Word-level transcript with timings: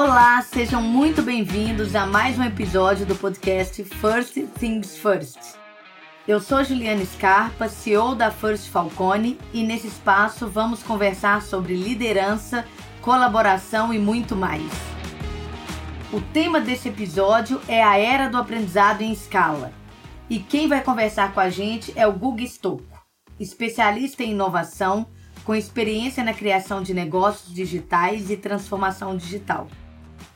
Olá, 0.00 0.40
sejam 0.42 0.80
muito 0.80 1.22
bem-vindos 1.22 1.96
a 1.96 2.06
mais 2.06 2.38
um 2.38 2.44
episódio 2.44 3.04
do 3.04 3.16
podcast 3.16 3.82
First 3.82 4.38
Things 4.56 4.96
First. 4.96 5.56
Eu 6.26 6.38
sou 6.38 6.62
Juliana 6.62 7.04
Scarpa, 7.04 7.68
CEO 7.68 8.14
da 8.14 8.30
First 8.30 8.68
Falcone, 8.68 9.36
e 9.52 9.64
nesse 9.64 9.88
espaço 9.88 10.46
vamos 10.46 10.84
conversar 10.84 11.42
sobre 11.42 11.74
liderança, 11.74 12.64
colaboração 13.02 13.92
e 13.92 13.98
muito 13.98 14.36
mais. 14.36 14.70
O 16.12 16.20
tema 16.20 16.60
desse 16.60 16.90
episódio 16.90 17.60
é 17.66 17.82
a 17.82 17.98
era 17.98 18.28
do 18.28 18.36
aprendizado 18.36 19.02
em 19.02 19.10
escala. 19.10 19.72
E 20.30 20.38
quem 20.38 20.68
vai 20.68 20.80
conversar 20.80 21.34
com 21.34 21.40
a 21.40 21.50
gente 21.50 21.92
é 21.96 22.06
o 22.06 22.12
Guga 22.12 22.44
Stocco, 22.44 22.84
especialista 23.40 24.22
em 24.22 24.30
inovação, 24.30 25.08
com 25.44 25.56
experiência 25.56 26.22
na 26.22 26.32
criação 26.32 26.84
de 26.84 26.94
negócios 26.94 27.52
digitais 27.52 28.30
e 28.30 28.36
transformação 28.36 29.16
digital. 29.16 29.66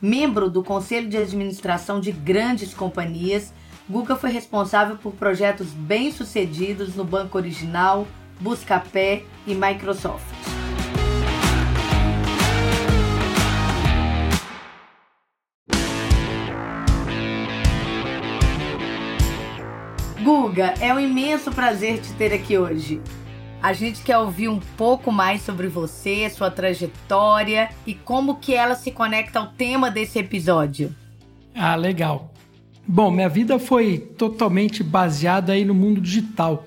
Membro 0.03 0.49
do 0.49 0.61
conselho 0.61 1.07
de 1.07 1.15
administração 1.15 2.01
de 2.01 2.11
grandes 2.11 2.73
companhias, 2.73 3.53
Guga 3.89 4.17
foi 4.17 4.31
responsável 4.31 4.97
por 4.97 5.13
projetos 5.13 5.67
bem-sucedidos 5.69 6.93
no 6.93 7.05
Banco 7.05 7.37
Original, 7.37 8.05
Buscapé 8.37 9.23
e 9.47 9.55
Microsoft. 9.55 10.25
Guga, 20.21 20.73
é 20.81 20.93
um 20.93 20.99
imenso 20.99 21.49
prazer 21.49 22.01
te 22.01 22.11
ter 22.15 22.33
aqui 22.33 22.57
hoje. 22.57 23.01
A 23.63 23.71
gente 23.71 24.03
quer 24.03 24.17
ouvir 24.17 24.49
um 24.49 24.59
pouco 24.59 25.09
mais 25.09 25.41
sobre 25.41 25.69
você, 25.69 26.29
sua 26.29 26.51
trajetória 26.51 27.69
e 27.87 27.93
como 27.93 28.35
que 28.35 28.53
ela 28.53 28.75
se 28.75 28.91
conecta 28.91 29.39
ao 29.39 29.53
tema 29.53 29.89
desse 29.89 30.19
episódio. 30.19 30.93
Ah, 31.55 31.73
legal. 31.73 32.33
Bom, 32.85 33.09
minha 33.09 33.29
vida 33.29 33.57
foi 33.57 33.99
totalmente 34.17 34.83
baseada 34.83 35.53
aí 35.53 35.63
no 35.63 35.73
mundo 35.73 36.01
digital. 36.01 36.65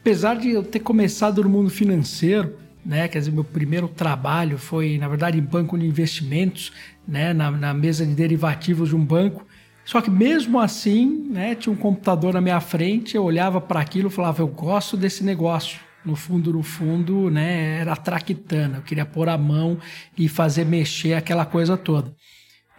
Apesar 0.00 0.36
de 0.36 0.48
eu 0.48 0.62
ter 0.62 0.80
começado 0.80 1.42
no 1.44 1.50
mundo 1.50 1.68
financeiro, 1.68 2.56
né, 2.82 3.08
quer 3.08 3.18
dizer, 3.18 3.30
meu 3.30 3.44
primeiro 3.44 3.86
trabalho 3.86 4.56
foi, 4.56 4.96
na 4.96 5.06
verdade, 5.06 5.36
em 5.36 5.42
banco 5.42 5.76
de 5.76 5.84
investimentos, 5.84 6.72
né, 7.06 7.34
na, 7.34 7.50
na 7.50 7.74
mesa 7.74 8.06
de 8.06 8.14
derivativos 8.14 8.88
de 8.88 8.96
um 8.96 9.04
banco. 9.04 9.46
Só 9.84 10.00
que 10.00 10.10
mesmo 10.10 10.58
assim, 10.58 11.28
né, 11.30 11.54
tinha 11.54 11.70
um 11.70 11.76
computador 11.76 12.32
na 12.32 12.40
minha 12.40 12.58
frente, 12.58 13.14
eu 13.14 13.24
olhava 13.24 13.60
para 13.60 13.80
aquilo 13.80 14.08
e 14.08 14.12
falava, 14.12 14.40
eu 14.40 14.48
gosto 14.48 14.96
desse 14.96 15.22
negócio 15.22 15.87
no 16.08 16.16
fundo, 16.16 16.52
no 16.54 16.62
fundo, 16.62 17.30
né, 17.30 17.80
era 17.80 17.94
traquitana. 17.94 18.78
Eu 18.78 18.82
queria 18.82 19.04
pôr 19.04 19.28
a 19.28 19.36
mão 19.36 19.78
e 20.16 20.26
fazer 20.26 20.64
mexer 20.64 21.12
aquela 21.12 21.44
coisa 21.44 21.76
toda. 21.76 22.14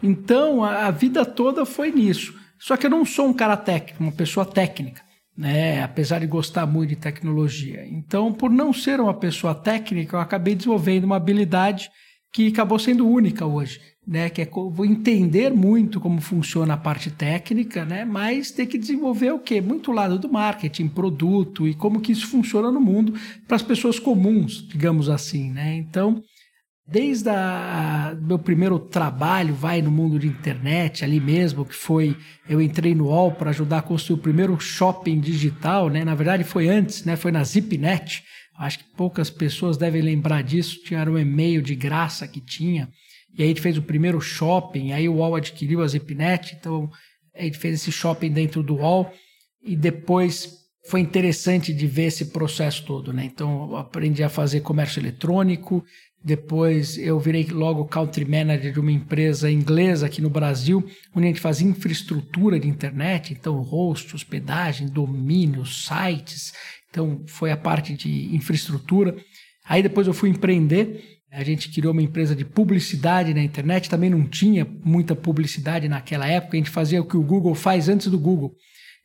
Então, 0.01 0.63
a, 0.63 0.87
a 0.87 0.91
vida 0.91 1.23
toda 1.23 1.65
foi 1.65 1.91
nisso. 1.91 2.33
Só 2.57 2.75
que 2.75 2.87
eu 2.87 2.89
não 2.89 3.05
sou 3.05 3.27
um 3.27 3.33
cara 3.33 3.55
técnico, 3.55 4.03
uma 4.03 4.11
pessoa 4.11 4.45
técnica, 4.45 5.01
né, 5.37 5.83
apesar 5.83 6.19
de 6.19 6.25
gostar 6.25 6.65
muito 6.65 6.89
de 6.89 6.95
tecnologia. 6.95 7.85
Então, 7.87 8.33
por 8.33 8.49
não 8.49 8.73
ser 8.73 8.99
uma 8.99 9.13
pessoa 9.13 9.53
técnica, 9.53 10.17
eu 10.17 10.19
acabei 10.19 10.55
desenvolvendo 10.55 11.03
uma 11.03 11.15
habilidade 11.15 11.89
que 12.33 12.47
acabou 12.47 12.79
sendo 12.79 13.07
única 13.07 13.45
hoje, 13.45 13.79
né? 14.09 14.27
Que 14.27 14.41
é 14.41 14.45
vou 14.45 14.85
entender 14.85 15.53
muito 15.53 15.99
como 15.99 16.19
funciona 16.19 16.73
a 16.73 16.77
parte 16.77 17.11
técnica, 17.11 17.85
né? 17.85 18.03
Mas 18.03 18.49
ter 18.49 18.65
que 18.65 18.77
desenvolver 18.77 19.31
o 19.31 19.39
quê? 19.39 19.61
Muito 19.61 19.91
lado 19.91 20.17
do 20.17 20.31
marketing, 20.31 20.87
produto 20.87 21.67
e 21.67 21.75
como 21.75 22.01
que 22.01 22.11
isso 22.11 22.27
funciona 22.27 22.71
no 22.71 22.81
mundo 22.81 23.13
para 23.47 23.55
as 23.55 23.61
pessoas 23.61 23.99
comuns, 23.99 24.67
digamos 24.67 25.09
assim, 25.09 25.51
né? 25.51 25.75
Então, 25.75 26.23
desde 26.87 27.29
a, 27.29 28.17
meu 28.19 28.39
primeiro 28.39 28.79
trabalho, 28.79 29.53
vai 29.53 29.79
no 29.79 29.91
mundo 29.91 30.17
de 30.17 30.27
internet, 30.27 31.05
ali 31.05 31.19
mesmo, 31.19 31.63
que 31.63 31.75
foi 31.75 32.17
eu 32.49 32.59
entrei 32.59 32.95
no 32.95 33.05
UOL 33.05 33.33
para 33.33 33.51
ajudar 33.51 33.77
a 33.77 33.83
construir 33.83 34.19
o 34.19 34.23
primeiro 34.23 34.59
shopping 34.59 35.19
digital, 35.19 35.87
né? 35.87 36.03
Na 36.03 36.15
verdade, 36.15 36.43
foi 36.43 36.67
antes, 36.67 37.05
né? 37.05 37.15
Foi 37.15 37.31
na 37.31 37.43
ZipNet 37.43 38.23
Acho 38.59 38.79
que 38.79 38.85
poucas 38.97 39.29
pessoas 39.29 39.77
devem 39.77 40.01
lembrar 40.01 40.43
disso. 40.43 40.83
Tinha 40.83 41.09
um 41.09 41.17
e-mail 41.17 41.61
de 41.61 41.75
graça 41.75 42.27
que 42.27 42.41
tinha. 42.41 42.89
E 43.37 43.41
aí 43.41 43.45
a 43.45 43.49
gente 43.49 43.61
fez 43.61 43.77
o 43.77 43.81
primeiro 43.81 44.19
shopping. 44.19 44.91
Aí 44.91 45.07
o 45.07 45.15
UOL 45.15 45.35
adquiriu 45.35 45.81
a 45.81 45.87
Zipnet. 45.87 46.55
Então 46.59 46.89
a 47.35 47.43
gente 47.43 47.57
fez 47.57 47.75
esse 47.75 47.91
shopping 47.91 48.31
dentro 48.31 48.61
do 48.61 48.75
UOL. 48.75 49.11
E 49.61 49.75
depois 49.75 50.59
foi 50.87 51.01
interessante 51.01 51.73
de 51.73 51.85
ver 51.87 52.05
esse 52.05 52.25
processo 52.25 52.85
todo. 52.85 53.13
Né? 53.13 53.25
Então 53.25 53.75
aprendi 53.75 54.23
a 54.23 54.29
fazer 54.29 54.61
comércio 54.61 54.99
eletrônico. 54.99 55.83
Depois 56.21 56.97
eu 56.97 57.17
virei 57.17 57.45
logo 57.45 57.85
country 57.85 58.25
manager 58.25 58.73
de 58.73 58.79
uma 58.79 58.91
empresa 58.91 59.49
inglesa 59.49 60.05
aqui 60.05 60.21
no 60.21 60.29
Brasil, 60.29 60.85
onde 61.15 61.27
a 61.27 61.29
gente 61.29 61.39
fazia 61.39 61.65
infraestrutura 61.65 62.59
de 62.59 62.67
internet, 62.67 63.31
então 63.31 63.61
host, 63.61 64.13
hospedagem, 64.13 64.89
domínios, 64.89 65.85
sites. 65.85 66.51
Então, 66.89 67.23
foi 67.27 67.51
a 67.51 67.57
parte 67.57 67.93
de 67.93 68.35
infraestrutura. 68.35 69.15
Aí 69.65 69.83
depois 69.83 70.07
eu 70.07 70.13
fui 70.13 70.29
empreender. 70.29 71.18
A 71.31 71.43
gente 71.43 71.71
criou 71.71 71.93
uma 71.93 72.01
empresa 72.01 72.35
de 72.35 72.43
publicidade 72.43 73.33
na 73.33 73.43
internet. 73.43 73.89
Também 73.89 74.09
não 74.09 74.27
tinha 74.27 74.65
muita 74.83 75.15
publicidade 75.15 75.87
naquela 75.87 76.27
época. 76.27 76.57
A 76.57 76.59
gente 76.59 76.69
fazia 76.69 77.01
o 77.01 77.05
que 77.05 77.17
o 77.17 77.23
Google 77.23 77.53
faz 77.53 77.87
antes 77.87 78.07
do 78.07 78.19
Google. 78.19 78.55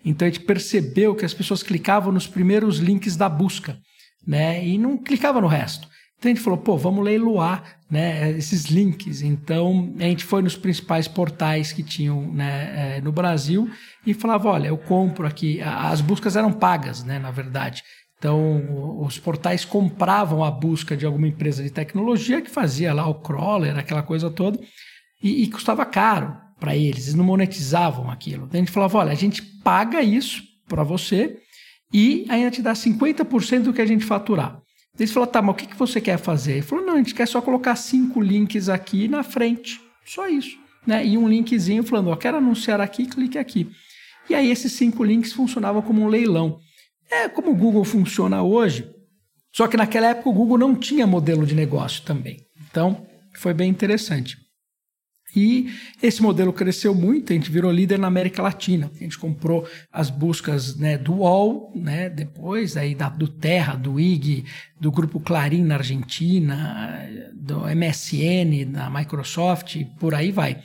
Então 0.05 0.27
a 0.27 0.31
gente 0.31 0.45
percebeu 0.45 1.15
que 1.15 1.25
as 1.25 1.35
pessoas 1.35 1.62
clicavam 1.62 2.12
nos 2.12 2.27
primeiros 2.27 2.79
links 2.79 3.17
da 3.17 3.29
busca, 3.29 3.79
né? 4.27 4.67
E 4.67 4.79
não 4.79 4.97
clicavam 4.97 5.43
no 5.43 5.49
resto. 5.49 5.89
Então 6.19 6.31
a 6.31 6.35
gente 6.35 6.43
falou, 6.43 6.59
pô, 6.59 6.77
vamos 6.77 7.05
leiloar 7.05 7.79
né, 7.91 8.31
esses 8.31 8.65
links. 8.65 9.21
Então 9.21 9.95
a 9.99 10.05
gente 10.05 10.25
foi 10.25 10.41
nos 10.41 10.56
principais 10.56 11.06
portais 11.06 11.73
que 11.73 11.83
tinham 11.83 12.33
né, 12.33 12.97
é, 12.97 13.01
no 13.03 13.12
Brasil 13.12 13.71
e 14.06 14.15
falava, 14.15 14.49
olha, 14.49 14.69
eu 14.69 14.79
compro 14.79 15.27
aqui. 15.27 15.61
As 15.61 16.01
buscas 16.01 16.37
eram 16.37 16.53
pagas, 16.53 17.05
né, 17.05 17.19
na 17.19 17.31
verdade. 17.31 17.83
Então 18.25 19.05
os 19.05 19.19
portais 19.19 19.67
compravam 19.67 20.43
a 20.43 20.51
busca 20.51 20.97
de 20.97 21.05
alguma 21.05 21.29
empresa 21.29 21.62
de 21.62 21.69
tecnologia 21.69 22.41
que 22.41 22.51
fazia 22.51 22.95
lá 22.95 23.07
o 23.07 23.17
crawler, 23.17 23.79
aquela 23.79 24.03
coisa 24.03 24.31
toda, 24.31 24.59
e, 25.23 25.43
e 25.43 25.51
custava 25.51 25.85
caro 25.85 26.35
para 26.59 26.75
eles. 26.75 27.05
Eles 27.05 27.15
não 27.15 27.25
monetizavam 27.25 28.11
aquilo. 28.11 28.47
Então 28.47 28.59
a 28.59 28.65
gente 28.65 28.73
falava, 28.73 28.97
olha, 28.97 29.12
a 29.12 29.15
gente 29.15 29.43
paga 29.43 30.01
isso 30.01 30.43
para 30.67 30.83
você 30.83 31.37
e 31.93 32.25
ainda 32.31 32.51
te 32.51 32.62
dá 32.62 32.73
50% 32.73 33.65
do 33.65 33.75
que 33.75 33.83
a 33.83 33.87
gente 33.87 34.07
faturar. 34.07 34.59
Eles 34.99 35.12
falaram, 35.12 35.33
tá, 35.33 35.43
mas 35.43 35.55
o 35.55 35.59
que, 35.59 35.67
que 35.67 35.77
você 35.77 36.01
quer 36.01 36.17
fazer? 36.17 36.53
Ele 36.53 36.62
falou, 36.62 36.87
não, 36.87 36.95
a 36.95 36.97
gente 36.97 37.15
quer 37.15 37.29
só 37.29 37.43
colocar 37.43 37.77
cinco 37.77 38.23
links 38.23 38.71
aqui 38.71 39.06
na 39.06 39.23
frente. 39.23 39.79
Só 40.03 40.27
isso. 40.29 40.56
Né? 40.87 41.06
E 41.06 41.19
um 41.19 41.29
linkzinho 41.29 41.83
falando, 41.83 42.09
ó, 42.09 42.17
quero 42.17 42.39
anunciar 42.39 42.81
aqui, 42.81 43.05
clique 43.05 43.37
aqui. 43.37 43.71
E 44.31 44.35
aí 44.35 44.51
esses 44.51 44.73
cinco 44.73 45.05
links 45.05 45.35
funcionavam 45.35 45.83
como 45.83 46.01
um 46.01 46.09
leilão. 46.09 46.63
É 47.22 47.28
como 47.28 47.52
o 47.52 47.56
Google 47.56 47.84
funciona 47.84 48.42
hoje, 48.42 48.91
só 49.54 49.69
que 49.69 49.76
naquela 49.76 50.08
época 50.08 50.30
o 50.30 50.32
Google 50.32 50.58
não 50.58 50.75
tinha 50.75 51.06
modelo 51.06 51.47
de 51.47 51.54
negócio 51.54 52.02
também. 52.02 52.41
Então, 52.69 53.06
foi 53.36 53.54
bem 53.54 53.70
interessante. 53.70 54.36
E 55.36 55.69
esse 56.02 56.22
modelo 56.22 56.52
cresceu 56.52 56.94
muito, 56.94 57.32
a 57.32 57.36
gente 57.36 57.50
virou 57.50 57.70
líder 57.70 57.98
na 57.98 58.06
América 58.06 58.42
Latina. 58.42 58.91
A 58.94 58.98
gente 59.02 59.19
comprou 59.19 59.69
as 59.92 60.08
buscas 60.08 60.76
né, 60.76 60.97
do 60.97 61.14
UOL, 61.14 61.72
né, 61.75 62.08
depois 62.08 62.76
aí 62.76 62.94
da, 62.94 63.08
do 63.08 63.26
Terra, 63.26 63.75
do 63.75 63.98
IG, 63.98 64.44
do 64.81 64.92
Grupo 64.92 65.19
Clarim 65.19 65.62
na 65.62 65.76
Argentina, 65.76 67.08
do 67.34 67.60
MSN 67.60 68.64
na 68.70 68.88
Microsoft, 68.91 69.76
por 69.98 70.14
aí 70.14 70.31
vai. 70.31 70.62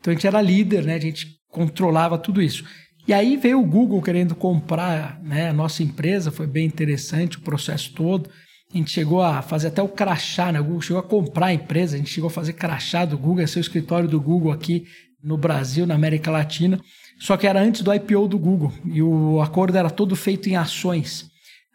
Então 0.00 0.12
a 0.12 0.14
gente 0.14 0.26
era 0.26 0.42
líder, 0.42 0.84
né, 0.84 0.94
a 0.94 1.00
gente 1.00 1.38
controlava 1.48 2.18
tudo 2.18 2.42
isso. 2.42 2.64
E 3.08 3.12
aí 3.14 3.38
veio 3.38 3.58
o 3.58 3.64
Google 3.64 4.02
querendo 4.02 4.34
comprar 4.34 5.18
né, 5.22 5.48
a 5.48 5.52
nossa 5.54 5.82
empresa, 5.82 6.30
foi 6.30 6.46
bem 6.46 6.66
interessante 6.66 7.38
o 7.38 7.40
processo 7.40 7.90
todo. 7.94 8.28
A 8.70 8.76
gente 8.76 8.90
chegou 8.90 9.22
a 9.22 9.40
fazer 9.40 9.68
até 9.68 9.80
o 9.80 9.88
crachá, 9.88 10.52
né? 10.52 10.60
O 10.60 10.64
Google 10.64 10.82
chegou 10.82 11.00
a 11.00 11.02
comprar 11.02 11.46
a 11.46 11.54
empresa, 11.54 11.96
a 11.96 11.98
gente 11.98 12.10
chegou 12.10 12.28
a 12.28 12.30
fazer 12.30 12.52
crachá 12.52 13.06
do 13.06 13.16
Google, 13.16 13.42
esse 13.44 13.56
é 13.56 13.60
o 13.60 13.62
escritório 13.62 14.06
do 14.06 14.20
Google 14.20 14.52
aqui 14.52 14.84
no 15.24 15.38
Brasil, 15.38 15.86
na 15.86 15.94
América 15.94 16.30
Latina. 16.30 16.78
Só 17.18 17.38
que 17.38 17.46
era 17.46 17.62
antes 17.62 17.80
do 17.80 17.94
IPO 17.94 18.28
do 18.28 18.38
Google 18.38 18.74
e 18.84 19.00
o 19.00 19.40
acordo 19.40 19.78
era 19.78 19.88
todo 19.88 20.14
feito 20.14 20.50
em 20.50 20.56
ações. 20.56 21.30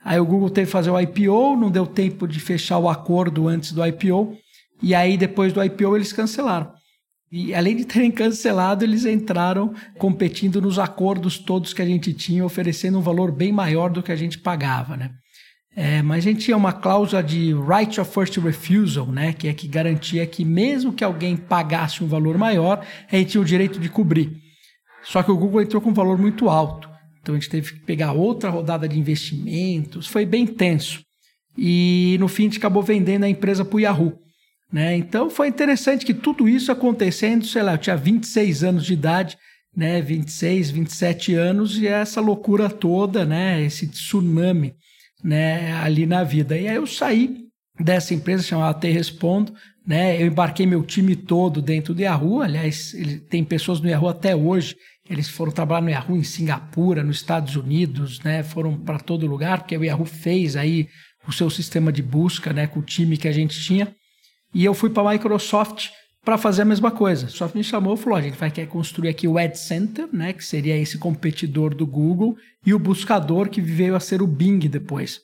Aí 0.05 0.19
o 0.19 0.25
Google 0.25 0.51
teve 0.51 0.67
que 0.67 0.71
fazer 0.71 0.91
o 0.91 0.99
IPO, 0.99 1.57
não 1.57 1.71
deu 1.71 1.87
tempo 1.87 2.27
de 2.27 2.39
fechar 2.39 2.77
o 2.77 2.87
acordo 2.87 3.47
antes 3.47 3.71
do 3.71 3.83
IPO, 3.83 4.37
e 4.83 4.93
aí 4.93 5.17
depois 5.17 5.51
do 5.51 5.63
IPO 5.63 5.95
eles 5.95 6.13
cancelaram. 6.13 6.71
E 7.35 7.51
além 7.55 7.75
de 7.75 7.83
terem 7.83 8.11
cancelado, 8.11 8.85
eles 8.85 9.05
entraram 9.05 9.73
competindo 9.97 10.61
nos 10.61 10.77
acordos 10.77 11.39
todos 11.39 11.73
que 11.73 11.81
a 11.81 11.85
gente 11.85 12.13
tinha, 12.13 12.45
oferecendo 12.45 12.99
um 12.99 13.01
valor 13.01 13.31
bem 13.31 13.51
maior 13.51 13.89
do 13.89 14.03
que 14.03 14.11
a 14.11 14.15
gente 14.15 14.37
pagava, 14.37 14.95
né? 14.95 15.09
É, 15.75 16.03
mas 16.03 16.19
a 16.19 16.29
gente 16.29 16.45
tinha 16.45 16.55
uma 16.55 16.71
cláusula 16.71 17.23
de 17.23 17.51
right 17.55 17.99
of 17.99 18.13
first 18.13 18.37
refusal, 18.37 19.07
né, 19.07 19.33
que 19.33 19.47
é 19.47 19.53
que 19.55 19.67
garantia 19.67 20.27
que 20.27 20.45
mesmo 20.45 20.93
que 20.93 21.03
alguém 21.03 21.35
pagasse 21.35 22.03
um 22.03 22.07
valor 22.07 22.37
maior, 22.37 22.85
a 23.11 23.15
gente 23.15 23.31
tinha 23.31 23.41
o 23.41 23.45
direito 23.45 23.79
de 23.79 23.89
cobrir. 23.89 24.31
Só 25.01 25.23
que 25.23 25.31
o 25.31 25.35
Google 25.35 25.63
entrou 25.63 25.81
com 25.81 25.89
um 25.89 25.93
valor 25.93 26.19
muito 26.19 26.47
alto. 26.47 26.87
Então 27.19 27.33
a 27.33 27.39
gente 27.39 27.49
teve 27.49 27.73
que 27.73 27.79
pegar 27.79 28.11
outra 28.11 28.51
rodada 28.51 28.87
de 28.87 28.99
investimentos, 28.99 30.05
foi 30.05 30.23
bem 30.23 30.45
tenso. 30.45 31.01
E 31.57 32.15
no 32.19 32.27
fim 32.27 32.43
a 32.43 32.45
gente 32.45 32.59
acabou 32.59 32.83
vendendo 32.83 33.23
a 33.23 33.29
empresa 33.29 33.65
para 33.65 33.75
o 33.75 33.79
Yahoo. 33.79 34.19
Né? 34.73 34.97
Então 34.97 35.29
foi 35.29 35.47
interessante 35.47 36.03
que 36.03 36.15
tudo 36.15 36.49
isso 36.49 36.71
acontecendo, 36.71 37.45
sei 37.45 37.61
lá, 37.61 37.75
eu 37.75 37.77
tinha 37.77 37.95
26 37.95 38.63
anos 38.63 38.83
de 38.83 38.93
idade, 38.93 39.37
né, 39.75 40.01
26, 40.01 40.71
27 40.71 41.35
anos 41.35 41.77
e 41.77 41.85
essa 41.85 42.19
loucura 42.19 42.67
toda, 42.67 43.23
né, 43.23 43.61
esse 43.61 43.87
tsunami, 43.87 44.73
né, 45.23 45.73
ali 45.73 46.07
na 46.07 46.23
vida. 46.23 46.57
E 46.57 46.67
aí 46.67 46.75
eu 46.75 46.87
saí 46.87 47.43
dessa 47.79 48.15
empresa 48.15 48.41
chamada 48.41 48.79
Te 48.79 48.89
Respondo, 48.89 49.53
né, 49.85 50.19
eu 50.19 50.25
embarquei 50.25 50.65
meu 50.65 50.81
time 50.81 51.15
todo 51.15 51.61
dentro 51.61 51.93
do 51.93 52.01
Yahoo, 52.01 52.41
aliás, 52.41 52.95
ele, 52.95 53.19
tem 53.19 53.43
pessoas 53.43 53.79
no 53.79 53.87
Yahoo 53.87 54.09
até 54.09 54.35
hoje, 54.35 54.75
eles 55.07 55.29
foram 55.29 55.51
trabalhar 55.51 55.81
no 55.81 55.89
Yahoo 55.91 56.17
em 56.17 56.23
Singapura, 56.23 57.03
nos 57.03 57.17
Estados 57.17 57.55
Unidos, 57.55 58.19
né, 58.21 58.41
foram 58.41 58.75
para 58.75 58.97
todo 58.97 59.27
lugar, 59.27 59.59
porque 59.59 59.77
o 59.77 59.83
Yahoo 59.83 60.05
fez 60.05 60.55
aí 60.55 60.87
o 61.27 61.31
seu 61.31 61.47
sistema 61.51 61.91
de 61.91 62.01
busca, 62.01 62.51
né, 62.51 62.65
com 62.65 62.79
o 62.79 62.83
time 62.83 63.17
que 63.17 63.27
a 63.27 63.31
gente 63.31 63.61
tinha, 63.61 63.93
e 64.53 64.63
eu 64.63 64.73
fui 64.73 64.89
para 64.89 65.09
a 65.09 65.13
Microsoft, 65.13 65.89
para 66.23 66.37
fazer 66.37 66.61
a 66.61 66.65
mesma 66.65 66.89
coisa. 66.89 67.27
Só 67.27 67.49
me 67.53 67.63
chamou 67.63 67.95
e 67.95 67.97
falou: 67.97 68.17
a 68.17 68.21
gente 68.21 68.37
vai 68.37 68.49
querer 68.49 68.67
construir 68.67 69.09
aqui 69.09 69.27
o 69.27 69.37
Ad 69.37 69.57
Center, 69.57 70.07
né, 70.13 70.33
que 70.33 70.43
seria 70.43 70.77
esse 70.77 70.97
competidor 70.97 71.75
do 71.75 71.85
Google, 71.85 72.35
e 72.65 72.73
o 72.73 72.79
buscador 72.79 73.49
que 73.49 73.61
veio 73.61 73.95
a 73.95 73.99
ser 73.99 74.21
o 74.21 74.27
Bing 74.27 74.59
depois. 74.59 75.19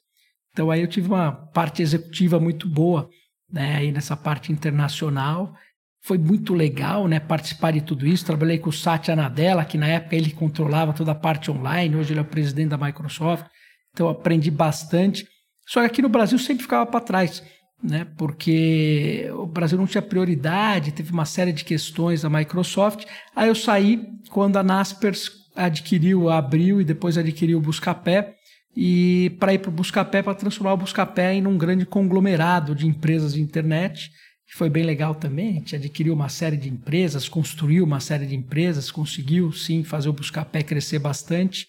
Então 0.51 0.69
aí 0.69 0.81
eu 0.81 0.87
tive 0.87 1.07
uma 1.07 1.31
parte 1.31 1.81
executiva 1.81 2.39
muito 2.39 2.67
boa, 2.67 3.09
né, 3.51 3.75
aí 3.75 3.91
nessa 3.91 4.17
parte 4.17 4.51
internacional. 4.51 5.53
Foi 6.01 6.17
muito 6.17 6.53
legal, 6.53 7.07
né, 7.07 7.19
participar 7.19 7.71
de 7.71 7.81
tudo 7.81 8.07
isso. 8.07 8.25
Trabalhei 8.25 8.57
com 8.57 8.69
o 8.69 8.73
Satya 8.73 9.15
Nadella, 9.15 9.65
que 9.65 9.77
na 9.77 9.87
época 9.87 10.15
ele 10.15 10.31
controlava 10.31 10.93
toda 10.93 11.11
a 11.11 11.15
parte 11.15 11.51
online, 11.51 11.95
hoje 11.95 12.13
ele 12.13 12.19
é 12.19 12.23
o 12.23 12.25
presidente 12.25 12.69
da 12.69 12.77
Microsoft. 12.77 13.45
Então 13.91 14.07
aprendi 14.07 14.49
bastante. 14.49 15.27
Só 15.67 15.81
que 15.81 15.85
aqui 15.85 16.01
no 16.01 16.09
Brasil 16.09 16.39
sempre 16.39 16.63
ficava 16.63 16.85
para 16.85 17.01
trás 17.01 17.43
né? 17.81 18.05
Porque 18.17 19.29
o 19.33 19.45
Brasil 19.45 19.77
não 19.77 19.87
tinha 19.87 20.01
prioridade, 20.01 20.91
teve 20.91 21.11
uma 21.11 21.25
série 21.25 21.53
de 21.53 21.63
questões 21.63 22.21
da 22.21 22.29
Microsoft. 22.29 23.05
Aí 23.35 23.47
eu 23.47 23.55
saí 23.55 24.05
quando 24.29 24.57
a 24.57 24.63
Naspers 24.63 25.31
adquiriu, 25.55 26.29
abriu 26.29 26.79
e 26.81 26.85
depois 26.85 27.17
adquiriu 27.17 27.57
o 27.57 27.61
Buscapé. 27.61 28.35
E 28.75 29.35
para 29.39 29.53
ir 29.53 29.59
para 29.59 29.69
o 29.69 29.73
Buscapé, 29.73 30.21
para 30.21 30.35
transformar 30.35 30.73
o 30.73 30.77
Buscapé 30.77 31.33
em 31.33 31.47
um 31.47 31.57
grande 31.57 31.85
conglomerado 31.85 32.75
de 32.75 32.87
empresas 32.87 33.33
de 33.33 33.41
internet, 33.41 34.11
que 34.47 34.55
foi 34.55 34.69
bem 34.69 34.83
legal 34.83 35.15
também. 35.15 35.49
A 35.49 35.53
gente 35.53 35.75
adquiriu 35.75 36.13
uma 36.13 36.29
série 36.29 36.57
de 36.57 36.69
empresas, 36.69 37.27
construiu 37.27 37.83
uma 37.83 37.99
série 37.99 38.25
de 38.25 38.35
empresas, 38.35 38.91
conseguiu 38.91 39.51
sim 39.51 39.83
fazer 39.83 40.09
o 40.09 40.13
Buscapé 40.13 40.63
crescer 40.63 40.99
bastante. 40.99 41.67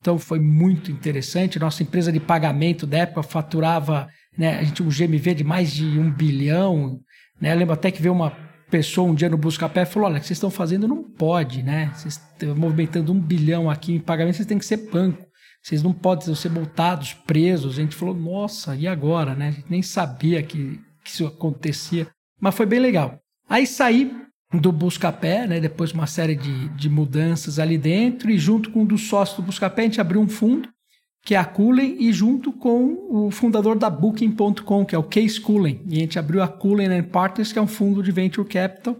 Então 0.00 0.18
foi 0.18 0.40
muito 0.40 0.90
interessante. 0.90 1.58
Nossa 1.58 1.82
empresa 1.82 2.12
de 2.12 2.20
pagamento 2.20 2.86
da 2.86 2.98
época 2.98 3.22
faturava 3.22 4.08
né? 4.36 4.58
A 4.58 4.62
gente 4.62 4.82
um 4.82 4.88
GMV 4.88 5.34
de 5.34 5.44
mais 5.44 5.72
de 5.72 5.98
um 5.98 6.10
bilhão, 6.10 7.00
né? 7.40 7.52
Eu 7.52 7.58
lembro 7.58 7.74
até 7.74 7.90
que 7.90 8.00
veio 8.00 8.14
uma 8.14 8.30
pessoa 8.70 9.10
um 9.10 9.14
dia 9.14 9.28
no 9.28 9.36
Buscapé 9.36 9.82
e 9.82 9.86
falou: 9.86 10.08
olha, 10.08 10.16
o 10.16 10.20
que 10.20 10.26
vocês 10.26 10.38
estão 10.38 10.50
fazendo 10.50 10.88
não 10.88 11.02
pode, 11.02 11.62
né? 11.62 11.92
Vocês 11.94 12.14
estão 12.14 12.56
movimentando 12.56 13.12
um 13.12 13.20
bilhão 13.20 13.70
aqui 13.70 13.94
em 13.94 14.00
pagamento, 14.00 14.36
vocês 14.36 14.48
têm 14.48 14.58
que 14.58 14.66
ser 14.66 14.88
banco. 14.90 15.26
Vocês 15.62 15.82
não 15.82 15.92
podem 15.92 16.34
ser 16.34 16.50
multados, 16.50 17.14
presos. 17.14 17.78
A 17.78 17.82
gente 17.82 17.94
falou, 17.94 18.14
nossa, 18.14 18.74
e 18.74 18.88
agora, 18.88 19.34
né? 19.34 19.48
A 19.48 19.50
gente 19.52 19.70
nem 19.70 19.80
sabia 19.80 20.42
que, 20.42 20.80
que 21.04 21.10
isso 21.10 21.24
acontecia. 21.24 22.08
Mas 22.40 22.56
foi 22.56 22.66
bem 22.66 22.80
legal. 22.80 23.20
Aí 23.48 23.64
saí 23.64 24.10
do 24.52 24.72
Buscapé, 24.72 25.46
né? 25.46 25.60
Depois 25.60 25.92
uma 25.92 26.08
série 26.08 26.34
de, 26.34 26.68
de 26.70 26.90
mudanças 26.90 27.60
ali 27.60 27.78
dentro, 27.78 28.28
e 28.28 28.38
junto 28.38 28.70
com 28.70 28.80
um 28.80 28.86
dos 28.86 29.02
sócios 29.08 29.36
do 29.36 29.42
Buscapé, 29.44 29.82
a 29.82 29.84
gente 29.84 30.00
abriu 30.00 30.20
um 30.20 30.28
fundo 30.28 30.68
que 31.24 31.34
é 31.34 31.38
a 31.38 31.44
Cullen, 31.44 31.96
e 32.00 32.12
junto 32.12 32.52
com 32.52 33.06
o 33.08 33.30
fundador 33.30 33.78
da 33.78 33.88
Booking.com, 33.88 34.84
que 34.84 34.94
é 34.94 34.98
o 34.98 35.04
Case 35.04 35.40
Cullen. 35.40 35.80
E 35.88 35.96
a 35.96 36.00
gente 36.00 36.18
abriu 36.18 36.42
a 36.42 36.48
Cullen 36.48 37.02
Partners, 37.04 37.52
que 37.52 37.58
é 37.58 37.62
um 37.62 37.66
fundo 37.66 38.02
de 38.02 38.10
venture 38.10 38.46
capital, 38.46 38.96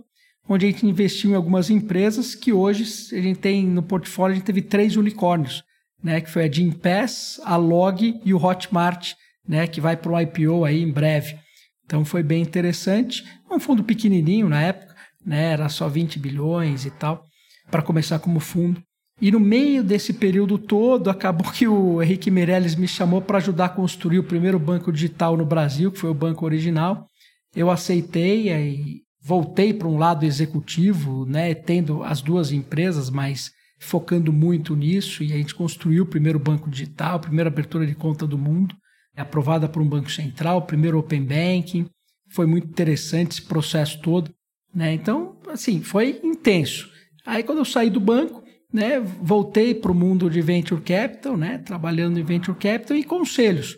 onde 0.48 0.66
a 0.66 0.70
gente 0.70 0.86
investiu 0.86 1.32
em 1.32 1.34
algumas 1.34 1.68
empresas 1.68 2.34
que 2.34 2.52
hoje 2.52 2.84
a 3.16 3.20
gente 3.20 3.40
tem 3.40 3.66
no 3.66 3.82
portfólio, 3.82 4.34
a 4.34 4.36
gente 4.36 4.46
teve 4.46 4.62
três 4.62 4.96
unicórnios, 4.96 5.64
né, 6.02 6.20
que 6.20 6.30
foi 6.30 6.44
a 6.44 6.50
Gympass, 6.50 7.40
a 7.44 7.56
Log 7.56 8.20
e 8.24 8.34
o 8.34 8.44
Hotmart, 8.44 9.14
né, 9.46 9.66
que 9.66 9.80
vai 9.80 9.96
para 9.96 10.12
o 10.12 10.20
IPO 10.20 10.64
aí 10.64 10.80
em 10.80 10.90
breve. 10.92 11.36
Então 11.84 12.04
foi 12.04 12.22
bem 12.22 12.42
interessante. 12.42 13.24
Um 13.50 13.58
fundo 13.58 13.82
pequenininho 13.82 14.48
na 14.48 14.62
época, 14.62 14.94
né, 15.24 15.52
era 15.52 15.68
só 15.68 15.88
20 15.88 16.18
bilhões 16.18 16.86
e 16.86 16.90
tal, 16.90 17.24
para 17.70 17.82
começar 17.82 18.18
como 18.20 18.40
fundo. 18.40 18.82
E 19.22 19.30
no 19.30 19.38
meio 19.38 19.84
desse 19.84 20.12
período 20.12 20.58
todo, 20.58 21.08
acabou 21.08 21.52
que 21.52 21.68
o 21.68 22.02
Henrique 22.02 22.28
Meirelles 22.28 22.74
me 22.74 22.88
chamou 22.88 23.22
para 23.22 23.38
ajudar 23.38 23.66
a 23.66 23.68
construir 23.68 24.18
o 24.18 24.24
primeiro 24.24 24.58
banco 24.58 24.90
digital 24.90 25.36
no 25.36 25.46
Brasil, 25.46 25.92
que 25.92 26.00
foi 26.00 26.10
o 26.10 26.14
banco 26.14 26.44
original. 26.44 27.06
Eu 27.54 27.70
aceitei 27.70 28.52
e 28.52 29.02
voltei 29.22 29.72
para 29.72 29.86
um 29.86 29.96
lado 29.96 30.26
executivo, 30.26 31.24
né, 31.24 31.54
tendo 31.54 32.02
as 32.02 32.20
duas 32.20 32.50
empresas, 32.50 33.10
mas 33.10 33.52
focando 33.78 34.32
muito 34.32 34.74
nisso. 34.74 35.22
E 35.22 35.32
a 35.32 35.36
gente 35.36 35.54
construiu 35.54 36.02
o 36.02 36.08
primeiro 36.08 36.40
banco 36.40 36.68
digital, 36.68 37.14
a 37.14 37.20
primeira 37.20 37.48
abertura 37.48 37.86
de 37.86 37.94
conta 37.94 38.26
do 38.26 38.36
mundo, 38.36 38.74
aprovada 39.16 39.68
por 39.68 39.80
um 39.80 39.88
banco 39.88 40.10
central, 40.10 40.58
o 40.58 40.62
primeiro 40.62 40.98
Open 40.98 41.22
Banking. 41.22 41.86
Foi 42.28 42.44
muito 42.44 42.66
interessante 42.66 43.38
esse 43.38 43.42
processo 43.42 44.00
todo. 44.00 44.32
Né? 44.74 44.92
Então, 44.94 45.36
assim, 45.48 45.80
foi 45.80 46.20
intenso. 46.24 46.90
Aí, 47.24 47.44
quando 47.44 47.58
eu 47.58 47.64
saí 47.64 47.88
do 47.88 48.00
banco, 48.00 48.41
né, 48.72 48.98
voltei 49.00 49.74
para 49.74 49.92
o 49.92 49.94
mundo 49.94 50.30
de 50.30 50.40
venture 50.40 50.80
capital, 50.80 51.36
né, 51.36 51.58
trabalhando 51.58 52.18
em 52.18 52.24
venture 52.24 52.56
capital 52.56 52.96
e 52.96 53.04
conselhos. 53.04 53.76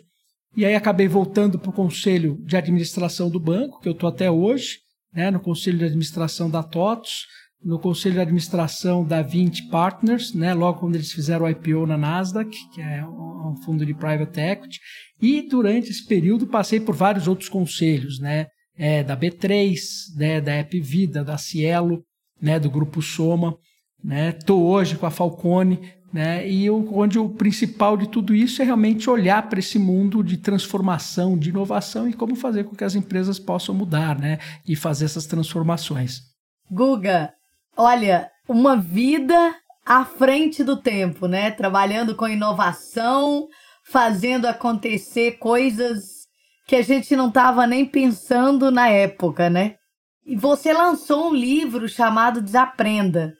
E 0.55 0.65
aí 0.65 0.73
acabei 0.73 1.07
voltando 1.07 1.59
para 1.59 1.69
o 1.69 1.73
conselho 1.73 2.41
de 2.45 2.55
administração 2.55 3.29
do 3.29 3.39
banco, 3.39 3.81
que 3.81 3.89
eu 3.89 3.93
estou 3.93 4.07
até 4.07 4.31
hoje, 4.31 4.79
né, 5.13 5.29
no 5.29 5.39
conselho 5.39 5.77
de 5.77 5.85
administração 5.85 6.49
da 6.49 6.63
TOTOS, 6.63 7.25
no 7.63 7.79
conselho 7.79 8.15
de 8.15 8.21
administração 8.21 9.03
da 9.03 9.21
20 9.21 9.69
Partners, 9.69 10.33
né, 10.33 10.53
logo 10.53 10.79
quando 10.79 10.95
eles 10.95 11.11
fizeram 11.11 11.45
o 11.45 11.49
IPO 11.49 11.85
na 11.85 11.97
Nasdaq, 11.97 12.55
que 12.73 12.81
é 12.81 13.05
um 13.05 13.55
fundo 13.65 13.85
de 13.85 13.93
private 13.93 14.39
equity, 14.39 14.79
e 15.21 15.41
durante 15.41 15.89
esse 15.89 16.05
período 16.05 16.47
passei 16.47 16.79
por 16.79 16.95
vários 16.95 17.27
outros 17.27 17.49
conselhos, 17.49 18.19
né, 18.19 18.47
é, 18.77 19.03
da 19.03 19.17
B3, 19.17 19.77
né, 20.15 20.39
da 20.39 20.53
App 20.53 21.07
da 21.25 21.37
Cielo, 21.37 22.03
né, 22.41 22.59
do 22.59 22.69
Grupo 22.69 23.01
Soma, 23.01 23.57
né? 24.05 24.31
Tô 24.31 24.59
hoje 24.59 24.97
com 24.97 25.07
a 25.07 25.11
Falcone, 25.11 25.91
né? 26.13 26.47
E 26.47 26.63
eu, 26.63 26.87
onde 26.93 27.17
o 27.17 27.27
principal 27.27 27.97
de 27.97 28.07
tudo 28.07 28.35
isso 28.35 28.61
é 28.61 28.65
realmente 28.65 29.09
olhar 29.09 29.49
para 29.49 29.57
esse 29.57 29.79
mundo 29.79 30.23
de 30.23 30.37
transformação, 30.37 31.35
de 31.35 31.49
inovação 31.49 32.07
e 32.07 32.13
como 32.13 32.35
fazer 32.35 32.65
com 32.65 32.75
que 32.75 32.83
as 32.83 32.93
empresas 32.93 33.39
possam 33.39 33.73
mudar, 33.73 34.17
né? 34.17 34.37
E 34.67 34.75
fazer 34.75 35.05
essas 35.05 35.25
transformações. 35.25 36.21
Guga, 36.69 37.33
olha, 37.75 38.29
uma 38.47 38.77
vida 38.77 39.55
à 39.83 40.05
frente 40.05 40.63
do 40.63 40.77
tempo, 40.77 41.27
né? 41.27 41.49
Trabalhando 41.49 42.15
com 42.15 42.27
inovação, 42.27 43.47
fazendo 43.89 44.45
acontecer 44.45 45.39
coisas 45.39 46.25
que 46.67 46.75
a 46.75 46.83
gente 46.83 47.15
não 47.15 47.29
estava 47.29 47.65
nem 47.65 47.85
pensando 47.85 48.69
na 48.69 48.87
época, 48.87 49.49
né? 49.49 49.75
E 50.23 50.35
você 50.35 50.73
lançou 50.73 51.29
um 51.29 51.33
livro 51.33 51.89
chamado 51.89 52.41
Desaprenda 52.41 53.33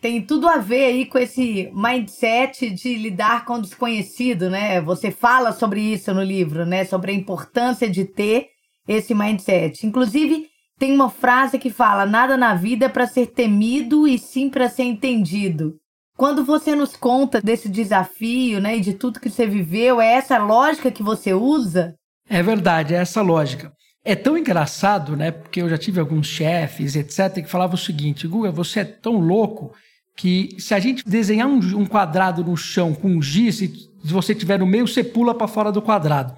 tem 0.00 0.22
tudo 0.22 0.48
a 0.48 0.58
ver 0.58 0.84
aí 0.86 1.06
com 1.06 1.18
esse 1.18 1.70
mindset 1.74 2.70
de 2.70 2.94
lidar 2.94 3.44
com 3.44 3.54
o 3.54 3.62
desconhecido, 3.62 4.48
né? 4.48 4.80
Você 4.80 5.10
fala 5.10 5.52
sobre 5.52 5.80
isso 5.80 6.14
no 6.14 6.22
livro, 6.22 6.64
né? 6.64 6.84
Sobre 6.84 7.10
a 7.10 7.14
importância 7.14 7.90
de 7.90 8.04
ter 8.04 8.48
esse 8.86 9.14
mindset. 9.14 9.86
Inclusive, 9.86 10.46
tem 10.78 10.92
uma 10.92 11.10
frase 11.10 11.58
que 11.58 11.70
fala: 11.70 12.06
nada 12.06 12.36
na 12.36 12.54
vida 12.54 12.86
é 12.86 12.88
para 12.88 13.06
ser 13.06 13.26
temido 13.26 14.06
e 14.06 14.18
sim 14.18 14.48
para 14.48 14.68
ser 14.68 14.84
entendido. 14.84 15.74
Quando 16.16 16.44
você 16.44 16.74
nos 16.74 16.96
conta 16.96 17.40
desse 17.40 17.68
desafio, 17.68 18.60
né, 18.60 18.76
e 18.76 18.80
de 18.80 18.92
tudo 18.92 19.20
que 19.20 19.30
você 19.30 19.46
viveu, 19.46 20.00
é 20.00 20.14
essa 20.14 20.38
lógica 20.38 20.90
que 20.90 21.02
você 21.02 21.32
usa? 21.32 21.94
É 22.28 22.42
verdade, 22.42 22.94
é 22.94 22.98
essa 22.98 23.22
lógica. 23.22 23.72
É 24.04 24.14
tão 24.14 24.38
engraçado, 24.38 25.16
né? 25.16 25.30
Porque 25.30 25.60
eu 25.60 25.68
já 25.68 25.78
tive 25.78 26.00
alguns 26.00 26.26
chefes, 26.26 26.96
etc., 26.96 27.42
que 27.42 27.50
falavam 27.50 27.74
o 27.74 27.78
seguinte: 27.78 28.28
Guga, 28.28 28.52
você 28.52 28.80
é 28.80 28.84
tão 28.84 29.18
louco 29.18 29.72
que 30.18 30.56
se 30.58 30.74
a 30.74 30.80
gente 30.80 31.08
desenhar 31.08 31.46
um, 31.46 31.58
um 31.78 31.86
quadrado 31.86 32.42
no 32.42 32.56
chão 32.56 32.92
com 32.92 33.22
giz, 33.22 33.58
se 33.58 33.88
você 34.02 34.34
tiver 34.34 34.58
no 34.58 34.66
meio, 34.66 34.86
você 34.86 35.04
pula 35.04 35.32
para 35.32 35.46
fora 35.46 35.70
do 35.70 35.80
quadrado, 35.80 36.34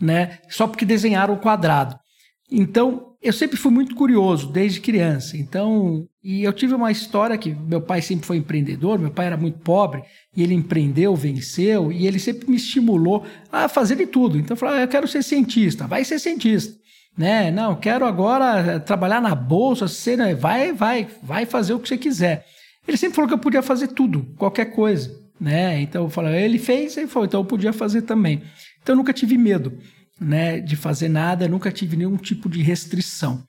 né? 0.00 0.38
Só 0.48 0.68
porque 0.68 0.84
desenharam 0.84 1.34
o 1.34 1.38
quadrado. 1.38 1.98
Então, 2.48 3.16
eu 3.20 3.32
sempre 3.32 3.56
fui 3.56 3.72
muito 3.72 3.96
curioso 3.96 4.52
desde 4.52 4.80
criança. 4.80 5.36
Então, 5.36 6.06
e 6.22 6.44
eu 6.44 6.52
tive 6.52 6.74
uma 6.74 6.92
história 6.92 7.36
que 7.36 7.50
meu 7.52 7.80
pai 7.80 8.00
sempre 8.00 8.24
foi 8.24 8.36
empreendedor, 8.36 9.00
meu 9.00 9.10
pai 9.10 9.26
era 9.26 9.36
muito 9.36 9.58
pobre 9.58 10.04
e 10.36 10.40
ele 10.40 10.54
empreendeu, 10.54 11.16
venceu 11.16 11.90
e 11.90 12.06
ele 12.06 12.20
sempre 12.20 12.48
me 12.48 12.56
estimulou 12.56 13.26
a 13.50 13.68
fazer 13.68 13.96
de 13.96 14.06
tudo. 14.06 14.38
Então, 14.38 14.54
eu 14.54 14.58
falei, 14.58 14.78
ah, 14.78 14.82
eu 14.82 14.88
quero 14.88 15.08
ser 15.08 15.24
cientista, 15.24 15.88
vai 15.88 16.04
ser 16.04 16.20
cientista. 16.20 16.72
Né? 17.18 17.50
Não, 17.50 17.74
quero 17.74 18.06
agora 18.06 18.78
trabalhar 18.78 19.20
na 19.20 19.34
bolsa, 19.34 19.88
ser, 19.88 20.36
vai, 20.36 20.72
vai, 20.72 21.08
vai 21.20 21.44
fazer 21.44 21.74
o 21.74 21.80
que 21.80 21.88
você 21.88 21.98
quiser. 21.98 22.46
Ele 22.86 22.96
sempre 22.96 23.16
falou 23.16 23.28
que 23.28 23.34
eu 23.34 23.38
podia 23.38 23.62
fazer 23.62 23.88
tudo, 23.88 24.26
qualquer 24.36 24.66
coisa, 24.66 25.10
né? 25.40 25.80
Então 25.80 26.04
eu 26.04 26.10
falei, 26.10 26.44
ele 26.44 26.58
fez, 26.58 26.96
ele 26.96 27.06
falou, 27.06 27.26
então 27.26 27.40
eu 27.40 27.44
podia 27.44 27.72
fazer 27.72 28.02
também. 28.02 28.42
Então 28.82 28.92
eu 28.92 28.96
nunca 28.96 29.12
tive 29.12 29.38
medo, 29.38 29.78
né, 30.20 30.60
de 30.60 30.76
fazer 30.76 31.08
nada, 31.08 31.48
nunca 31.48 31.72
tive 31.72 31.96
nenhum 31.96 32.16
tipo 32.16 32.48
de 32.48 32.62
restrição. 32.62 33.42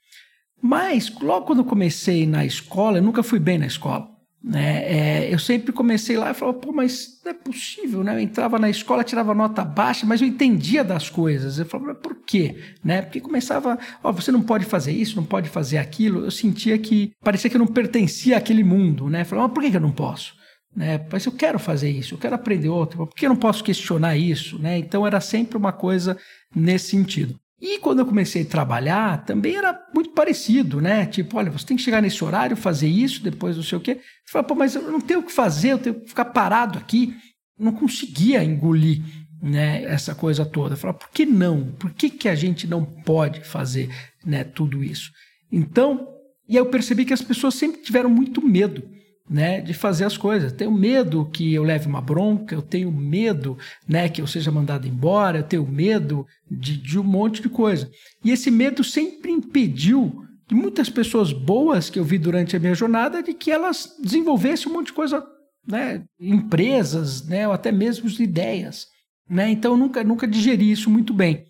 Mas 0.60 1.12
logo 1.20 1.46
quando 1.46 1.58
eu 1.58 1.64
comecei 1.64 2.26
na 2.26 2.44
escola, 2.44 2.98
eu 2.98 3.02
nunca 3.02 3.22
fui 3.22 3.38
bem 3.38 3.58
na 3.58 3.66
escola. 3.66 4.15
Né? 4.46 4.84
É, 4.84 5.34
eu 5.34 5.40
sempre 5.40 5.72
comecei 5.72 6.16
lá 6.16 6.30
e 6.30 6.34
falava, 6.34 6.56
pô, 6.58 6.70
mas 6.70 7.20
não 7.24 7.32
é 7.32 7.34
possível, 7.34 8.04
né? 8.04 8.14
Eu 8.14 8.20
entrava 8.20 8.60
na 8.60 8.70
escola, 8.70 9.02
tirava 9.02 9.34
nota 9.34 9.64
baixa, 9.64 10.06
mas 10.06 10.22
eu 10.22 10.28
entendia 10.28 10.84
das 10.84 11.10
coisas. 11.10 11.58
Eu 11.58 11.66
falava, 11.66 11.96
por 11.96 12.14
quê? 12.24 12.56
Né? 12.84 13.02
Porque 13.02 13.20
começava, 13.20 13.76
ó, 14.04 14.12
você 14.12 14.30
não 14.30 14.40
pode 14.40 14.64
fazer 14.64 14.92
isso, 14.92 15.16
não 15.16 15.24
pode 15.24 15.48
fazer 15.48 15.78
aquilo. 15.78 16.24
Eu 16.24 16.30
sentia 16.30 16.78
que 16.78 17.10
parecia 17.24 17.50
que 17.50 17.56
eu 17.56 17.58
não 17.58 17.66
pertencia 17.66 18.36
àquele 18.36 18.62
mundo, 18.62 19.10
né? 19.10 19.22
Eu 19.22 19.26
falava, 19.26 19.48
mas 19.48 19.54
por 19.54 19.68
que 19.68 19.76
eu 19.76 19.80
não 19.80 19.90
posso? 19.90 20.36
Né? 20.76 21.04
Mas 21.10 21.26
eu 21.26 21.32
quero 21.32 21.58
fazer 21.58 21.90
isso, 21.90 22.14
eu 22.14 22.18
quero 22.18 22.36
aprender 22.36 22.68
outro, 22.68 22.98
por 22.98 23.16
que 23.16 23.26
eu 23.26 23.30
não 23.30 23.36
posso 23.36 23.64
questionar 23.64 24.16
isso? 24.16 24.60
Né? 24.60 24.78
Então 24.78 25.04
era 25.04 25.20
sempre 25.20 25.56
uma 25.56 25.72
coisa 25.72 26.16
nesse 26.54 26.90
sentido. 26.90 27.36
E 27.60 27.78
quando 27.78 28.00
eu 28.00 28.06
comecei 28.06 28.42
a 28.42 28.46
trabalhar, 28.46 29.24
também 29.24 29.56
era 29.56 29.78
muito 29.94 30.10
parecido, 30.10 30.80
né? 30.80 31.06
Tipo, 31.06 31.38
olha, 31.38 31.50
você 31.50 31.64
tem 31.64 31.76
que 31.76 31.82
chegar 31.82 32.02
nesse 32.02 32.22
horário, 32.22 32.56
fazer 32.56 32.88
isso, 32.88 33.22
depois 33.22 33.56
não 33.56 33.62
sei 33.62 33.78
o 33.78 33.80
quê. 33.80 33.94
Você 34.24 34.32
fala, 34.32 34.44
pô, 34.44 34.54
mas 34.54 34.74
eu 34.74 34.82
não 34.82 35.00
tenho 35.00 35.20
o 35.20 35.22
que 35.22 35.32
fazer, 35.32 35.72
eu 35.72 35.78
tenho 35.78 36.00
que 36.00 36.08
ficar 36.08 36.26
parado 36.26 36.78
aqui. 36.78 37.14
não 37.58 37.72
conseguia 37.72 38.44
engolir 38.44 39.00
né, 39.40 39.84
essa 39.84 40.14
coisa 40.14 40.44
toda. 40.44 40.74
Eu 40.74 40.78
falava, 40.78 40.98
por 40.98 41.08
que 41.10 41.24
não? 41.24 41.72
Por 41.72 41.92
que, 41.92 42.10
que 42.10 42.28
a 42.28 42.34
gente 42.34 42.66
não 42.66 42.84
pode 42.84 43.40
fazer 43.40 43.88
né, 44.24 44.44
tudo 44.44 44.84
isso? 44.84 45.10
Então, 45.50 46.06
e 46.46 46.56
aí 46.56 46.62
eu 46.62 46.66
percebi 46.66 47.06
que 47.06 47.14
as 47.14 47.22
pessoas 47.22 47.54
sempre 47.54 47.80
tiveram 47.80 48.10
muito 48.10 48.46
medo 48.46 48.82
né, 49.28 49.60
de 49.60 49.74
fazer 49.74 50.04
as 50.04 50.16
coisas. 50.16 50.52
tenho 50.52 50.70
medo 50.70 51.28
que 51.30 51.52
eu 51.52 51.62
leve 51.62 51.86
uma 51.86 52.00
bronca, 52.00 52.54
eu 52.54 52.62
tenho 52.62 52.90
medo 52.92 53.58
né, 53.86 54.08
que 54.08 54.22
eu 54.22 54.26
seja 54.26 54.50
mandado 54.50 54.86
embora, 54.86 55.38
eu 55.38 55.42
tenho 55.42 55.66
medo 55.66 56.24
de, 56.50 56.76
de 56.76 56.98
um 56.98 57.02
monte 57.02 57.42
de 57.42 57.48
coisa. 57.48 57.90
E 58.24 58.30
esse 58.30 58.50
medo 58.50 58.84
sempre 58.84 59.32
impediu 59.32 60.22
de 60.48 60.54
muitas 60.54 60.88
pessoas 60.88 61.32
boas 61.32 61.90
que 61.90 61.98
eu 61.98 62.04
vi 62.04 62.18
durante 62.18 62.54
a 62.54 62.60
minha 62.60 62.74
jornada 62.74 63.22
de 63.22 63.34
que 63.34 63.50
elas 63.50 63.96
desenvolvessem 64.00 64.70
um 64.70 64.74
monte 64.74 64.86
de 64.86 64.92
coisa, 64.92 65.26
né, 65.66 66.04
empresas, 66.20 67.26
né, 67.26 67.48
ou 67.48 67.52
até 67.52 67.72
mesmo 67.72 68.08
ideias. 68.08 68.86
Né? 69.28 69.50
Então 69.50 69.72
eu 69.72 69.76
nunca, 69.76 70.04
nunca 70.04 70.26
digeri 70.26 70.70
isso 70.70 70.88
muito 70.88 71.12
bem. 71.12 71.44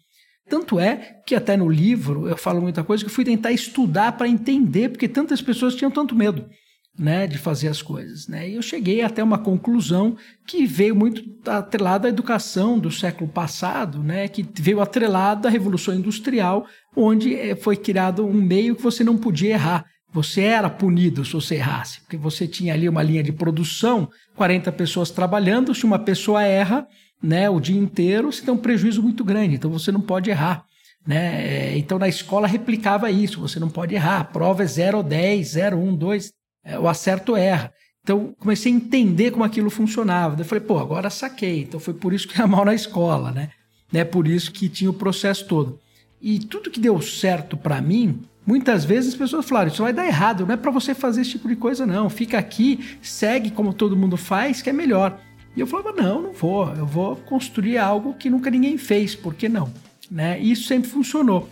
Tanto 0.48 0.80
é 0.80 1.20
que 1.26 1.34
até 1.34 1.56
no 1.56 1.68
livro 1.68 2.26
eu 2.28 2.36
falo 2.36 2.62
muita 2.62 2.82
coisa 2.82 3.04
que 3.04 3.10
eu 3.10 3.14
fui 3.14 3.24
tentar 3.24 3.52
estudar 3.52 4.12
para 4.12 4.28
entender 4.28 4.88
porque 4.88 5.08
tantas 5.08 5.42
pessoas 5.42 5.74
tinham 5.74 5.90
tanto 5.90 6.14
medo 6.14 6.48
né, 6.98 7.26
de 7.26 7.36
fazer 7.36 7.68
as 7.68 7.82
coisas. 7.82 8.26
Né? 8.26 8.50
E 8.50 8.54
eu 8.54 8.62
cheguei 8.62 9.02
até 9.02 9.22
uma 9.22 9.38
conclusão 9.38 10.16
que 10.46 10.66
veio 10.66 10.96
muito 10.96 11.22
atrelada 11.48 12.08
à 12.08 12.10
educação 12.10 12.78
do 12.78 12.90
século 12.90 13.28
passado, 13.28 14.02
né, 14.02 14.28
que 14.28 14.46
veio 14.54 14.80
atrelada 14.80 15.48
à 15.48 15.50
Revolução 15.50 15.94
Industrial, 15.94 16.66
onde 16.94 17.34
eh, 17.34 17.54
foi 17.54 17.76
criado 17.76 18.26
um 18.26 18.40
meio 18.40 18.74
que 18.74 18.82
você 18.82 19.04
não 19.04 19.16
podia 19.16 19.50
errar. 19.50 19.84
Você 20.12 20.42
era 20.42 20.70
punido 20.70 21.24
se 21.24 21.34
você 21.34 21.56
errasse, 21.56 22.00
porque 22.00 22.16
você 22.16 22.46
tinha 22.46 22.72
ali 22.72 22.88
uma 22.88 23.02
linha 23.02 23.22
de 23.22 23.32
produção, 23.32 24.08
40 24.34 24.72
pessoas 24.72 25.10
trabalhando, 25.10 25.74
se 25.74 25.84
uma 25.84 25.98
pessoa 25.98 26.42
erra 26.42 26.86
né, 27.22 27.50
o 27.50 27.60
dia 27.60 27.78
inteiro, 27.78 28.32
você 28.32 28.42
tem 28.42 28.54
um 28.54 28.58
prejuízo 28.58 29.02
muito 29.02 29.24
grande, 29.24 29.56
então 29.56 29.70
você 29.70 29.92
não 29.92 30.00
pode 30.00 30.30
errar. 30.30 30.64
Né? 31.06 31.74
Eh, 31.74 31.78
então 31.78 31.98
na 31.98 32.08
escola 32.08 32.46
replicava 32.46 33.10
isso, 33.10 33.40
você 33.40 33.60
não 33.60 33.68
pode 33.68 33.94
errar, 33.94 34.20
a 34.20 34.24
prova 34.24 34.62
é 34.62 34.66
0 34.66 34.98
ou 34.98 35.02
10, 35.02 35.48
0, 35.48 35.78
1, 35.78 35.96
2, 35.96 36.32
é, 36.66 36.76
o 36.78 36.88
acerto 36.88 37.36
erra. 37.36 37.72
Então, 38.02 38.34
comecei 38.38 38.72
a 38.72 38.76
entender 38.76 39.30
como 39.30 39.44
aquilo 39.44 39.70
funcionava. 39.70 40.38
Eu 40.40 40.44
falei, 40.44 40.62
pô, 40.62 40.78
agora 40.78 41.08
saquei. 41.08 41.62
Então, 41.62 41.78
foi 41.78 41.94
por 41.94 42.12
isso 42.12 42.26
que 42.26 42.36
era 42.36 42.46
mal 42.48 42.64
na 42.64 42.74
escola, 42.74 43.30
né? 43.30 43.50
né? 43.92 44.04
Por 44.04 44.26
isso 44.26 44.50
que 44.52 44.68
tinha 44.68 44.90
o 44.90 44.94
processo 44.94 45.46
todo. 45.46 45.78
E 46.20 46.40
tudo 46.40 46.70
que 46.70 46.80
deu 46.80 47.00
certo 47.00 47.56
para 47.56 47.80
mim, 47.80 48.20
muitas 48.44 48.84
vezes 48.84 49.12
as 49.12 49.18
pessoas 49.18 49.46
falaram, 49.46 49.68
isso 49.68 49.82
vai 49.82 49.92
dar 49.92 50.06
errado, 50.06 50.46
não 50.46 50.54
é 50.54 50.56
para 50.56 50.70
você 50.70 50.94
fazer 50.94 51.20
esse 51.20 51.32
tipo 51.32 51.48
de 51.48 51.56
coisa, 51.56 51.86
não. 51.86 52.10
Fica 52.10 52.38
aqui, 52.38 52.98
segue 53.00 53.50
como 53.50 53.72
todo 53.72 53.96
mundo 53.96 54.16
faz, 54.16 54.60
que 54.60 54.70
é 54.70 54.72
melhor. 54.72 55.20
E 55.56 55.60
eu 55.60 55.66
falava, 55.66 55.92
não, 55.92 56.22
não 56.22 56.32
vou. 56.32 56.68
Eu 56.74 56.86
vou 56.86 57.16
construir 57.16 57.78
algo 57.78 58.14
que 58.14 58.28
nunca 58.28 58.50
ninguém 58.50 58.76
fez, 58.76 59.14
por 59.14 59.34
que 59.34 59.48
não? 59.48 59.72
Né? 60.10 60.40
E 60.40 60.52
isso 60.52 60.68
sempre 60.68 60.88
funcionou. 60.90 61.48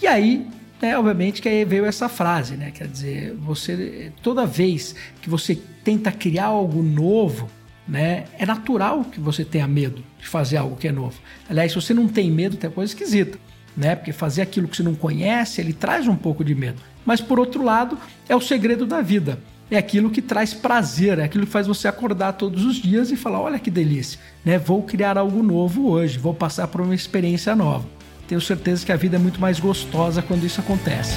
E 0.00 0.06
aí, 0.06 0.46
é, 0.82 0.98
obviamente 0.98 1.40
que 1.40 1.48
aí 1.48 1.64
veio 1.64 1.84
essa 1.84 2.08
frase, 2.08 2.56
né? 2.56 2.72
Quer 2.72 2.88
dizer, 2.88 3.36
você 3.36 4.10
toda 4.20 4.44
vez 4.44 4.96
que 5.20 5.30
você 5.30 5.54
tenta 5.84 6.10
criar 6.10 6.46
algo 6.46 6.82
novo, 6.82 7.48
né? 7.86 8.24
É 8.36 8.44
natural 8.44 9.04
que 9.04 9.20
você 9.20 9.44
tenha 9.44 9.68
medo 9.68 10.02
de 10.18 10.26
fazer 10.26 10.56
algo 10.56 10.74
que 10.74 10.88
é 10.88 10.92
novo. 10.92 11.14
Aliás, 11.48 11.70
se 11.70 11.80
você 11.80 11.94
não 11.94 12.08
tem 12.08 12.32
medo, 12.32 12.56
tem 12.56 12.68
coisa 12.68 12.92
esquisita, 12.92 13.38
né? 13.76 13.94
Porque 13.94 14.12
fazer 14.12 14.42
aquilo 14.42 14.66
que 14.66 14.76
você 14.76 14.82
não 14.82 14.96
conhece, 14.96 15.60
ele 15.60 15.72
traz 15.72 16.08
um 16.08 16.16
pouco 16.16 16.44
de 16.44 16.52
medo. 16.52 16.82
Mas 17.06 17.20
por 17.20 17.38
outro 17.38 17.62
lado, 17.62 17.96
é 18.28 18.34
o 18.34 18.40
segredo 18.40 18.84
da 18.84 19.00
vida. 19.00 19.38
É 19.70 19.78
aquilo 19.78 20.10
que 20.10 20.20
traz 20.20 20.52
prazer, 20.52 21.20
é 21.20 21.22
aquilo 21.22 21.46
que 21.46 21.52
faz 21.52 21.68
você 21.68 21.86
acordar 21.86 22.32
todos 22.32 22.64
os 22.64 22.74
dias 22.74 23.12
e 23.12 23.16
falar: 23.16 23.40
olha 23.40 23.58
que 23.60 23.70
delícia, 23.70 24.18
né? 24.44 24.58
Vou 24.58 24.82
criar 24.82 25.16
algo 25.16 25.44
novo 25.44 25.88
hoje, 25.88 26.18
vou 26.18 26.34
passar 26.34 26.66
por 26.66 26.80
uma 26.80 26.94
experiência 26.94 27.54
nova 27.54 28.01
tenho 28.28 28.40
certeza 28.40 28.84
que 28.84 28.92
a 28.92 28.96
vida 28.96 29.16
é 29.16 29.18
muito 29.18 29.40
mais 29.40 29.60
gostosa 29.60 30.22
quando 30.22 30.44
isso 30.44 30.60
acontece. 30.60 31.16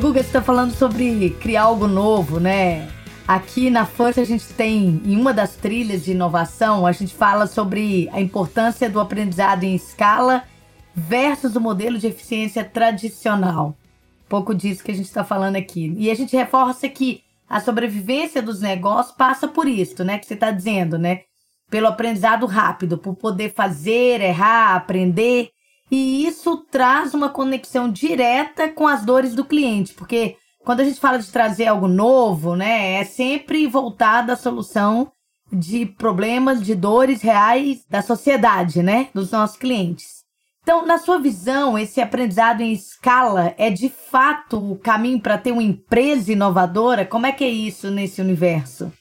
Guga, 0.00 0.20
você 0.20 0.26
está 0.26 0.42
falando 0.42 0.74
sobre 0.74 1.30
criar 1.40 1.62
algo 1.62 1.86
novo, 1.86 2.40
né? 2.40 2.88
Aqui 3.26 3.70
na 3.70 3.86
Força 3.86 4.20
a 4.20 4.24
gente 4.24 4.44
tem, 4.48 5.00
em 5.04 5.16
uma 5.16 5.32
das 5.32 5.54
trilhas 5.54 6.04
de 6.04 6.10
inovação, 6.10 6.84
a 6.84 6.92
gente 6.92 7.14
fala 7.14 7.46
sobre 7.46 8.10
a 8.12 8.20
importância 8.20 8.90
do 8.90 8.98
aprendizado 8.98 9.62
em 9.62 9.76
escala 9.76 10.42
versus 10.94 11.54
o 11.54 11.60
modelo 11.60 11.98
de 11.98 12.08
eficiência 12.08 12.64
tradicional. 12.64 13.76
Um 14.26 14.28
pouco 14.28 14.54
disso 14.54 14.82
que 14.82 14.90
a 14.90 14.94
gente 14.94 15.06
está 15.06 15.22
falando 15.22 15.56
aqui. 15.56 15.94
E 15.96 16.10
a 16.10 16.14
gente 16.14 16.36
reforça 16.36 16.88
que 16.88 17.22
a 17.52 17.60
sobrevivência 17.60 18.40
dos 18.40 18.62
negócios 18.62 19.14
passa 19.14 19.46
por 19.46 19.68
isso, 19.68 20.02
né? 20.02 20.18
Que 20.18 20.24
você 20.24 20.32
está 20.32 20.50
dizendo, 20.50 20.96
né? 20.96 21.20
Pelo 21.70 21.86
aprendizado 21.86 22.46
rápido, 22.46 22.96
por 22.96 23.14
poder 23.14 23.52
fazer, 23.52 24.22
errar, 24.22 24.74
aprender. 24.74 25.50
E 25.90 26.26
isso 26.26 26.56
traz 26.70 27.12
uma 27.12 27.28
conexão 27.28 27.92
direta 27.92 28.70
com 28.70 28.88
as 28.88 29.04
dores 29.04 29.34
do 29.34 29.44
cliente, 29.44 29.92
porque 29.92 30.36
quando 30.64 30.80
a 30.80 30.84
gente 30.84 30.98
fala 30.98 31.18
de 31.18 31.30
trazer 31.30 31.66
algo 31.66 31.88
novo, 31.88 32.56
né, 32.56 32.94
é 32.94 33.04
sempre 33.04 33.66
voltado 33.66 34.32
à 34.32 34.36
solução 34.36 35.12
de 35.52 35.84
problemas, 35.84 36.62
de 36.62 36.74
dores 36.74 37.20
reais 37.20 37.84
da 37.86 38.00
sociedade, 38.00 38.82
né, 38.82 39.10
dos 39.12 39.30
nossos 39.30 39.58
clientes. 39.58 40.21
Então, 40.62 40.86
na 40.86 40.96
sua 40.96 41.18
visão, 41.18 41.76
esse 41.76 42.00
aprendizado 42.00 42.60
em 42.60 42.72
escala 42.72 43.52
é 43.58 43.68
de 43.68 43.88
fato 43.88 44.58
o 44.58 44.76
caminho 44.76 45.20
para 45.20 45.36
ter 45.36 45.50
uma 45.50 45.62
empresa 45.62 46.32
inovadora? 46.32 47.04
Como 47.04 47.26
é 47.26 47.32
que 47.32 47.42
é 47.42 47.48
isso 47.48 47.90
nesse 47.90 48.20
universo? 48.20 48.92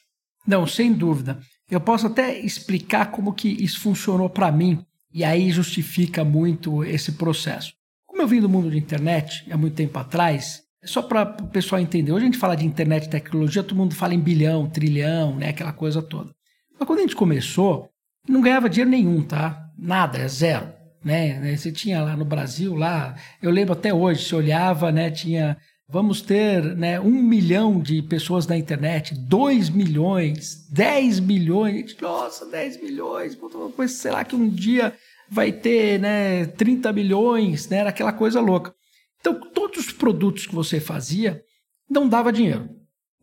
Não, 0.46 0.65
sem 0.65 0.91
dúvida. 0.91 1.39
Eu 1.70 1.80
posso 1.80 2.08
até 2.08 2.38
explicar 2.39 3.12
como 3.12 3.32
que 3.32 3.48
isso 3.48 3.80
funcionou 3.80 4.27
para 4.27 4.51
mim 4.51 4.84
e 5.13 5.24
aí 5.24 5.51
justifica 5.51 6.24
muito 6.24 6.84
esse 6.84 7.12
processo. 7.12 7.74
Como 8.08 8.24
eu 8.24 8.27
vim 8.27 8.41
do 8.41 8.50
mundo 8.50 8.72
de 8.72 8.77
internet 8.77 9.46
há 9.51 9.56
muito 9.56 9.75
tempo 9.75 9.98
atrás, 10.00 10.63
só 10.84 11.03
para 11.03 11.38
o 11.41 11.48
pessoal 11.48 11.80
entender, 11.80 12.12
hoje 12.12 12.24
a 12.24 12.25
gente 12.25 12.39
fala 12.39 12.58
de 12.58 12.65
internet 12.65 13.06
e 13.06 13.10
tecnologia, 13.10 13.62
todo 13.62 13.77
mundo 13.77 13.94
fala 13.94 14.15
em 14.15 14.20
bilhão, 14.20 14.68
trilhão, 14.68 15.36
né, 15.36 15.50
aquela 15.50 15.72
coisa 15.72 16.01
toda. 16.01 16.34
Mas 16.77 16.88
quando 16.88 17.00
a 17.00 17.03
gente 17.03 17.15
começou, 17.15 17.88
não 18.27 18.41
ganhava 18.41 18.68
dinheiro 18.68 18.89
nenhum, 18.89 19.22
tá? 19.22 19.70
Nada, 19.77 20.18
é 20.18 20.27
zero 20.27 20.80
né? 21.03 21.39
né? 21.39 21.55
Você 21.55 21.72
tinha 21.72 22.01
lá 22.01 22.15
no 22.15 22.25
Brasil, 22.25 22.75
lá, 22.75 23.15
eu 23.41 23.51
lembro 23.51 23.74
até 23.74 23.93
hoje, 23.93 24.25
se 24.25 24.36
olhava, 24.36 24.91
né? 24.91 25.10
Tinha, 25.12 25.58
vamos 25.88 26.22
ter 26.22 26.63
né, 26.75 27.00
um 27.00 27.22
milhão 27.22 27.79
de 27.79 28.01
pessoas 28.01 28.48
na 28.48 28.58
internet, 28.58 29.13
dois 29.15 29.70
milhões, 29.70 30.67
dez 30.70 31.20
milhões, 31.20 31.96
nossa, 32.01 32.46
dez 32.46 32.81
milhões, 32.81 33.38
mas 33.77 33.91
será 33.91 34.24
que 34.24 34.36
um 34.36 34.50
dia 34.50 34.93
vai 35.29 35.51
ter 35.51 36.00
né, 36.00 36.46
30 36.46 36.91
milhões, 36.91 37.70
né? 37.70 37.77
Era 37.77 37.89
aquela 37.89 38.12
coisa 38.12 38.41
louca. 38.41 38.74
Então, 39.20 39.39
todos 39.53 39.86
os 39.88 39.93
produtos 39.93 40.46
que 40.46 40.55
você 40.55 40.79
fazia 40.79 41.41
não 41.89 42.10
dava 42.10 42.34
dinheiro. 42.34 42.70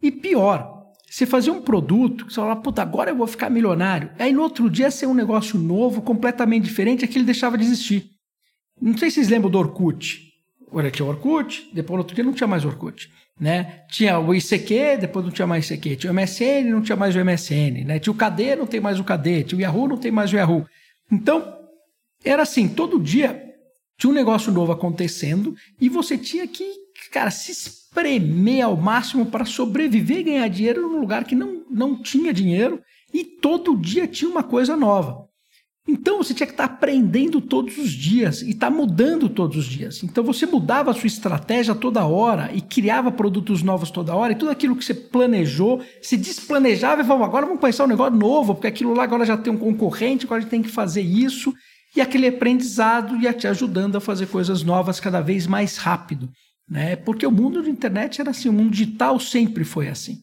E 0.01 0.11
pior, 0.11 0.78
você 1.09 1.25
fazia 1.25 1.53
um 1.53 1.61
produto, 1.61 2.25
você 2.29 2.37
falava, 2.37 2.61
puta, 2.61 2.83
agora 2.83 3.11
eu 3.11 3.17
vou 3.17 3.27
ficar 3.27 3.49
milionário. 3.49 4.11
Aí 4.19 4.33
no 4.33 4.43
outro 4.43 4.69
dia 4.69 4.91
ser 4.91 5.07
um 5.07 5.15
negócio 5.15 5.59
novo, 5.59 6.03
completamente 6.03 6.65
diferente, 6.65 7.05
aquilo 7.05 7.25
deixava 7.25 7.57
de 7.57 7.65
existir. 7.65 8.11
Não 8.81 8.97
sei 8.97 9.11
se 9.11 9.17
vocês 9.17 9.29
lembram 9.29 9.51
do 9.51 9.59
Orkut. 9.59 10.29
Agora 10.69 10.91
tinha 10.91 11.07
o 11.07 11.09
Orkut, 11.09 11.71
depois 11.73 11.97
no 11.97 12.01
outro 12.01 12.15
dia 12.15 12.25
não 12.25 12.33
tinha 12.33 12.47
mais 12.47 12.65
Orkut. 12.65 13.11
Né? 13.41 13.85
Tinha 13.89 14.19
o 14.19 14.35
ICQ, 14.35 14.99
depois 15.01 15.25
não 15.25 15.33
tinha 15.33 15.47
mais 15.47 15.71
ICQ. 15.71 15.97
Tinha 15.97 16.13
o 16.13 16.15
MSN, 16.15 16.71
não 16.71 16.83
tinha 16.83 16.97
mais 16.97 17.17
o 17.17 17.25
MSN. 17.25 17.85
Né? 17.87 17.99
Tinha 17.99 18.13
o 18.13 18.17
KD, 18.17 18.57
não 18.57 18.67
tem 18.67 18.81
mais 18.81 19.01
o 19.01 19.05
KD. 19.05 19.45
Tinha 19.45 19.59
o 19.59 19.63
Yahoo, 19.63 19.89
não 19.89 19.97
tem 19.97 20.11
mais 20.11 20.33
o 20.33 20.37
Yahoo. 20.37 20.67
Então, 21.11 21.57
era 22.25 22.43
assim, 22.43 22.69
todo 22.69 23.01
dia 23.01 23.49
tinha 23.97 24.11
um 24.11 24.15
negócio 24.15 24.53
novo 24.53 24.73
acontecendo 24.73 25.55
e 25.81 25.89
você 25.89 26.17
tinha 26.17 26.47
que, 26.47 26.65
cara, 27.11 27.31
se 27.31 27.53
espremer 27.53 28.65
ao 28.65 28.77
máximo 28.77 29.27
para 29.27 29.45
sobreviver 29.45 30.19
e 30.19 30.23
ganhar 30.25 30.49
dinheiro 30.49 30.83
num 30.83 31.01
lugar 31.01 31.25
que 31.25 31.35
não, 31.35 31.65
não 31.71 32.01
tinha 32.01 32.33
dinheiro 32.33 32.81
e 33.13 33.25
todo 33.25 33.77
dia 33.77 34.07
tinha 34.07 34.31
uma 34.31 34.43
coisa 34.43 34.77
nova. 34.77 35.29
Então 35.89 36.19
você 36.19 36.35
tinha 36.35 36.47
que 36.47 36.53
estar 36.53 36.69
tá 36.69 36.75
aprendendo 36.75 37.41
todos 37.41 37.79
os 37.79 37.91
dias 37.91 38.43
e 38.43 38.51
estar 38.51 38.71
tá 38.71 38.77
mudando 38.77 39.27
todos 39.27 39.57
os 39.57 39.65
dias. 39.65 40.03
Então 40.03 40.23
você 40.23 40.45
mudava 40.45 40.91
a 40.91 40.95
sua 40.95 41.07
estratégia 41.07 41.75
toda 41.75 42.05
hora 42.05 42.51
e 42.53 42.61
criava 42.61 43.11
produtos 43.11 43.63
novos 43.63 43.91
toda 43.91 44.15
hora 44.15 44.35
e 44.35 44.37
tudo 44.37 44.51
aquilo 44.51 44.77
que 44.77 44.85
você 44.85 44.93
planejou, 44.93 45.83
se 46.03 46.19
desplanejava 46.19 47.01
e 47.01 47.05
falava, 47.07 47.25
agora 47.25 47.47
vamos 47.47 47.61
pensar 47.61 47.85
um 47.85 47.89
negócio 47.89 48.15
novo, 48.15 48.55
porque 48.55 48.67
aquilo 48.67 48.93
lá 48.93 49.05
agora 49.05 49.25
já 49.25 49.39
tem 49.39 49.51
um 49.51 49.57
concorrente, 49.57 50.27
agora 50.27 50.41
a 50.41 50.43
gente 50.43 50.51
tem 50.51 50.63
que 50.63 50.69
fazer 50.69 51.01
isso. 51.01 51.55
E 51.97 52.03
aquele 52.03 52.29
aprendizado 52.29 53.17
ia 53.17 53.33
te 53.33 53.47
ajudando 53.47 53.97
a 53.97 54.01
fazer 54.01 54.27
coisas 54.27 54.63
novas 54.63 55.01
cada 55.01 55.23
vez 55.23 55.47
mais 55.47 55.79
rápido. 55.79 56.29
Né? 56.69 56.97
Porque 56.97 57.27
o 57.27 57.31
mundo 57.31 57.63
de 57.63 57.71
internet 57.71 58.21
era 58.21 58.31
assim, 58.31 58.49
o 58.49 58.53
mundo 58.53 58.71
digital 58.71 59.19
sempre 59.19 59.65
foi 59.65 59.89
assim. 59.89 60.19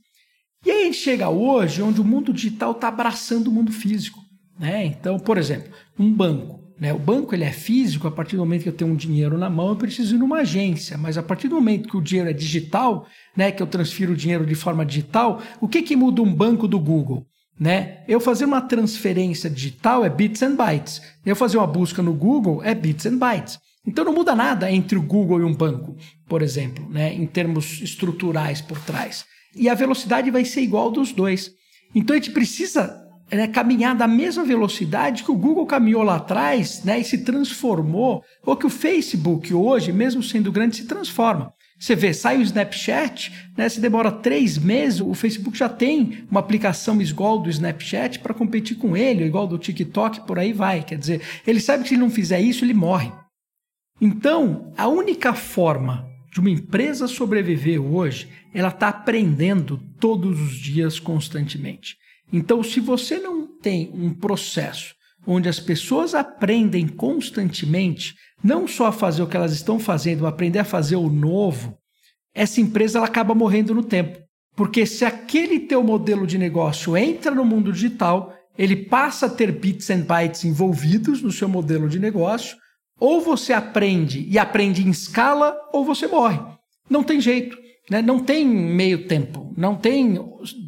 E 0.65 0.71
aí 0.71 0.93
chega 0.93 1.29
hoje 1.29 1.81
onde 1.81 2.01
o 2.01 2.03
mundo 2.03 2.33
digital 2.33 2.71
está 2.71 2.87
abraçando 2.87 3.47
o 3.47 3.51
mundo 3.51 3.71
físico. 3.71 4.19
Né? 4.59 4.85
Então, 4.85 5.19
por 5.19 5.37
exemplo, 5.37 5.71
um 5.97 6.11
banco. 6.11 6.63
Né? 6.79 6.93
O 6.93 6.99
banco 6.99 7.33
ele 7.33 7.43
é 7.43 7.51
físico, 7.51 8.07
a 8.07 8.11
partir 8.11 8.35
do 8.35 8.41
momento 8.41 8.63
que 8.63 8.69
eu 8.69 8.73
tenho 8.73 8.91
um 8.91 8.95
dinheiro 8.95 9.37
na 9.37 9.49
mão, 9.49 9.69
eu 9.69 9.75
preciso 9.75 10.15
ir 10.15 10.17
numa 10.17 10.39
agência. 10.39 10.97
Mas 10.97 11.17
a 11.17 11.23
partir 11.23 11.47
do 11.47 11.55
momento 11.55 11.89
que 11.89 11.97
o 11.97 12.01
dinheiro 12.01 12.29
é 12.29 12.33
digital, 12.33 13.07
né, 13.35 13.51
que 13.51 13.61
eu 13.61 13.67
transfiro 13.67 14.13
o 14.13 14.15
dinheiro 14.15 14.45
de 14.45 14.55
forma 14.55 14.85
digital, 14.85 15.41
o 15.61 15.67
que, 15.67 15.81
que 15.81 15.95
muda 15.95 16.21
um 16.21 16.33
banco 16.33 16.67
do 16.67 16.79
Google? 16.79 17.25
Né? 17.57 18.03
Eu 18.07 18.19
fazer 18.19 18.45
uma 18.45 18.61
transferência 18.61 19.49
digital 19.49 20.03
é 20.03 20.09
bits 20.09 20.41
and 20.43 20.55
bytes. 20.55 21.01
Eu 21.25 21.35
fazer 21.35 21.57
uma 21.57 21.67
busca 21.67 22.01
no 22.01 22.13
Google 22.13 22.61
é 22.63 22.75
bits 22.75 23.05
and 23.05 23.17
bytes. 23.17 23.57
Então 23.85 24.03
não 24.03 24.13
muda 24.13 24.35
nada 24.35 24.71
entre 24.71 24.97
o 24.97 25.01
Google 25.01 25.41
e 25.41 25.43
um 25.43 25.53
banco, 25.53 25.95
por 26.27 26.41
exemplo, 26.41 26.87
né, 26.89 27.13
em 27.13 27.25
termos 27.25 27.81
estruturais 27.81 28.61
por 28.61 28.79
trás. 28.79 29.25
E 29.55 29.69
a 29.69 29.73
velocidade 29.73 30.31
vai 30.31 30.43
ser 30.43 30.61
igual 30.61 30.91
dos 30.91 31.11
dois. 31.11 31.51
Então 31.93 32.15
a 32.15 32.19
gente 32.19 32.31
precisa 32.31 33.05
né, 33.31 33.47
caminhar 33.47 33.95
da 33.95 34.07
mesma 34.07 34.43
velocidade 34.43 35.23
que 35.23 35.31
o 35.31 35.35
Google 35.35 35.65
caminhou 35.65 36.03
lá 36.03 36.15
atrás 36.15 36.83
né, 36.83 36.99
e 36.99 37.03
se 37.03 37.19
transformou, 37.19 38.23
ou 38.45 38.55
que 38.55 38.65
o 38.65 38.69
Facebook 38.69 39.53
hoje, 39.53 39.91
mesmo 39.91 40.21
sendo 40.21 40.51
grande, 40.51 40.77
se 40.77 40.85
transforma. 40.85 41.53
Você 41.77 41.95
vê, 41.95 42.13
sai 42.13 42.37
o 42.37 42.41
Snapchat, 42.41 43.31
né, 43.57 43.67
se 43.67 43.81
demora 43.81 44.11
três 44.11 44.57
meses, 44.57 45.01
o 45.01 45.13
Facebook 45.13 45.57
já 45.57 45.67
tem 45.67 46.25
uma 46.29 46.39
aplicação 46.39 47.01
igual 47.01 47.39
do 47.39 47.49
Snapchat 47.49 48.19
para 48.19 48.33
competir 48.33 48.77
com 48.77 48.95
ele, 48.95 49.25
igual 49.25 49.45
do 49.45 49.57
TikTok, 49.57 50.25
por 50.25 50.39
aí 50.39 50.53
vai. 50.53 50.83
Quer 50.83 50.97
dizer, 50.97 51.21
ele 51.45 51.59
sabe 51.59 51.83
que 51.83 51.89
se 51.89 51.95
ele 51.95 52.01
não 52.01 52.09
fizer 52.09 52.39
isso, 52.39 52.63
ele 52.63 52.73
morre. 52.73 53.11
Então, 53.99 54.73
a 54.77 54.87
única 54.87 55.33
forma 55.33 56.05
de 56.31 56.41
uma 56.41 56.49
empresa 56.49 57.07
sobreviver 57.07 57.81
hoje, 57.81 58.27
ela 58.53 58.67
está 58.67 58.89
aprendendo 58.89 59.79
todos 59.99 60.39
os 60.41 60.57
dias 60.57 60.99
constantemente. 60.99 61.95
Então, 62.31 62.61
se 62.61 62.81
você 62.81 63.17
não 63.19 63.47
tem 63.47 63.89
um 63.93 64.13
processo 64.13 64.93
onde 65.25 65.47
as 65.47 65.59
pessoas 65.59 66.13
aprendem 66.13 66.87
constantemente, 66.87 68.13
não 68.43 68.67
só 68.67 68.87
a 68.87 68.91
fazer 68.91 69.23
o 69.23 69.27
que 69.27 69.37
elas 69.37 69.53
estão 69.53 69.79
fazendo, 69.79 70.27
aprender 70.27 70.59
a 70.59 70.65
fazer 70.65 70.97
o 70.97 71.09
novo, 71.09 71.77
essa 72.33 72.59
empresa 72.59 72.99
ela 72.99 73.07
acaba 73.07 73.33
morrendo 73.33 73.73
no 73.73 73.83
tempo. 73.83 74.19
Porque 74.55 74.85
se 74.85 75.05
aquele 75.05 75.61
teu 75.61 75.81
modelo 75.83 76.27
de 76.27 76.37
negócio 76.37 76.95
entra 76.97 77.33
no 77.33 77.45
mundo 77.45 77.71
digital, 77.71 78.33
ele 78.57 78.75
passa 78.75 79.25
a 79.25 79.29
ter 79.29 79.51
bits 79.51 79.89
and 79.89 80.01
bytes 80.01 80.43
envolvidos 80.43 81.21
no 81.21 81.31
seu 81.31 81.47
modelo 81.47 81.89
de 81.89 81.99
negócio, 81.99 82.57
ou 82.99 83.21
você 83.21 83.53
aprende 83.53 84.25
e 84.29 84.37
aprende 84.37 84.85
em 84.85 84.89
escala, 84.89 85.55
ou 85.73 85.83
você 85.83 86.07
morre. 86.07 86.39
Não 86.89 87.03
tem 87.03 87.19
jeito. 87.19 87.57
Né? 87.89 88.01
Não 88.01 88.19
tem 88.19 88.45
meio 88.45 89.07
tempo, 89.07 89.53
não 89.55 89.75
tem 89.75 90.17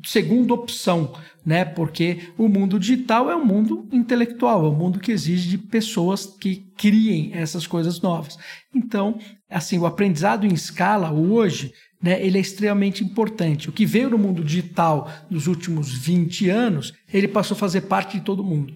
segunda 0.06 0.54
opção, 0.54 1.16
né? 1.44 1.66
porque 1.66 2.30
o 2.38 2.48
mundo 2.48 2.80
digital 2.80 3.32
é 3.32 3.36
um 3.36 3.44
mundo 3.44 3.88
intelectual, 3.92 4.66
é 4.66 4.70
um 4.70 4.76
mundo 4.76 5.00
que 5.00 5.12
exige 5.12 5.50
de 5.50 5.58
pessoas 5.58 6.28
que 6.28 6.68
criem 6.78 7.32
essas 7.34 7.66
coisas 7.66 8.02
novas. 8.02 8.38
Então, 8.74 9.18
assim, 9.50 9.80
o 9.80 9.88
aprendizado 9.88 10.46
em 10.46 10.54
escala 10.54 11.12
hoje 11.12 11.74
né, 12.00 12.24
ele 12.24 12.38
é 12.38 12.42
extremamente 12.42 13.04
importante. 13.04 13.68
O 13.68 13.72
que 13.72 13.86
veio 13.86 14.12
no 14.12 14.18
mundo 14.20 14.44
digital 14.44 15.12
nos 15.28 15.48
últimos 15.48 15.92
20 15.92 16.50
anos, 16.50 16.94
ele 17.12 17.28
passou 17.28 17.56
a 17.56 17.60
fazer 17.60 17.82
parte 17.82 18.20
de 18.20 18.24
todo 18.24 18.44
mundo. 18.44 18.74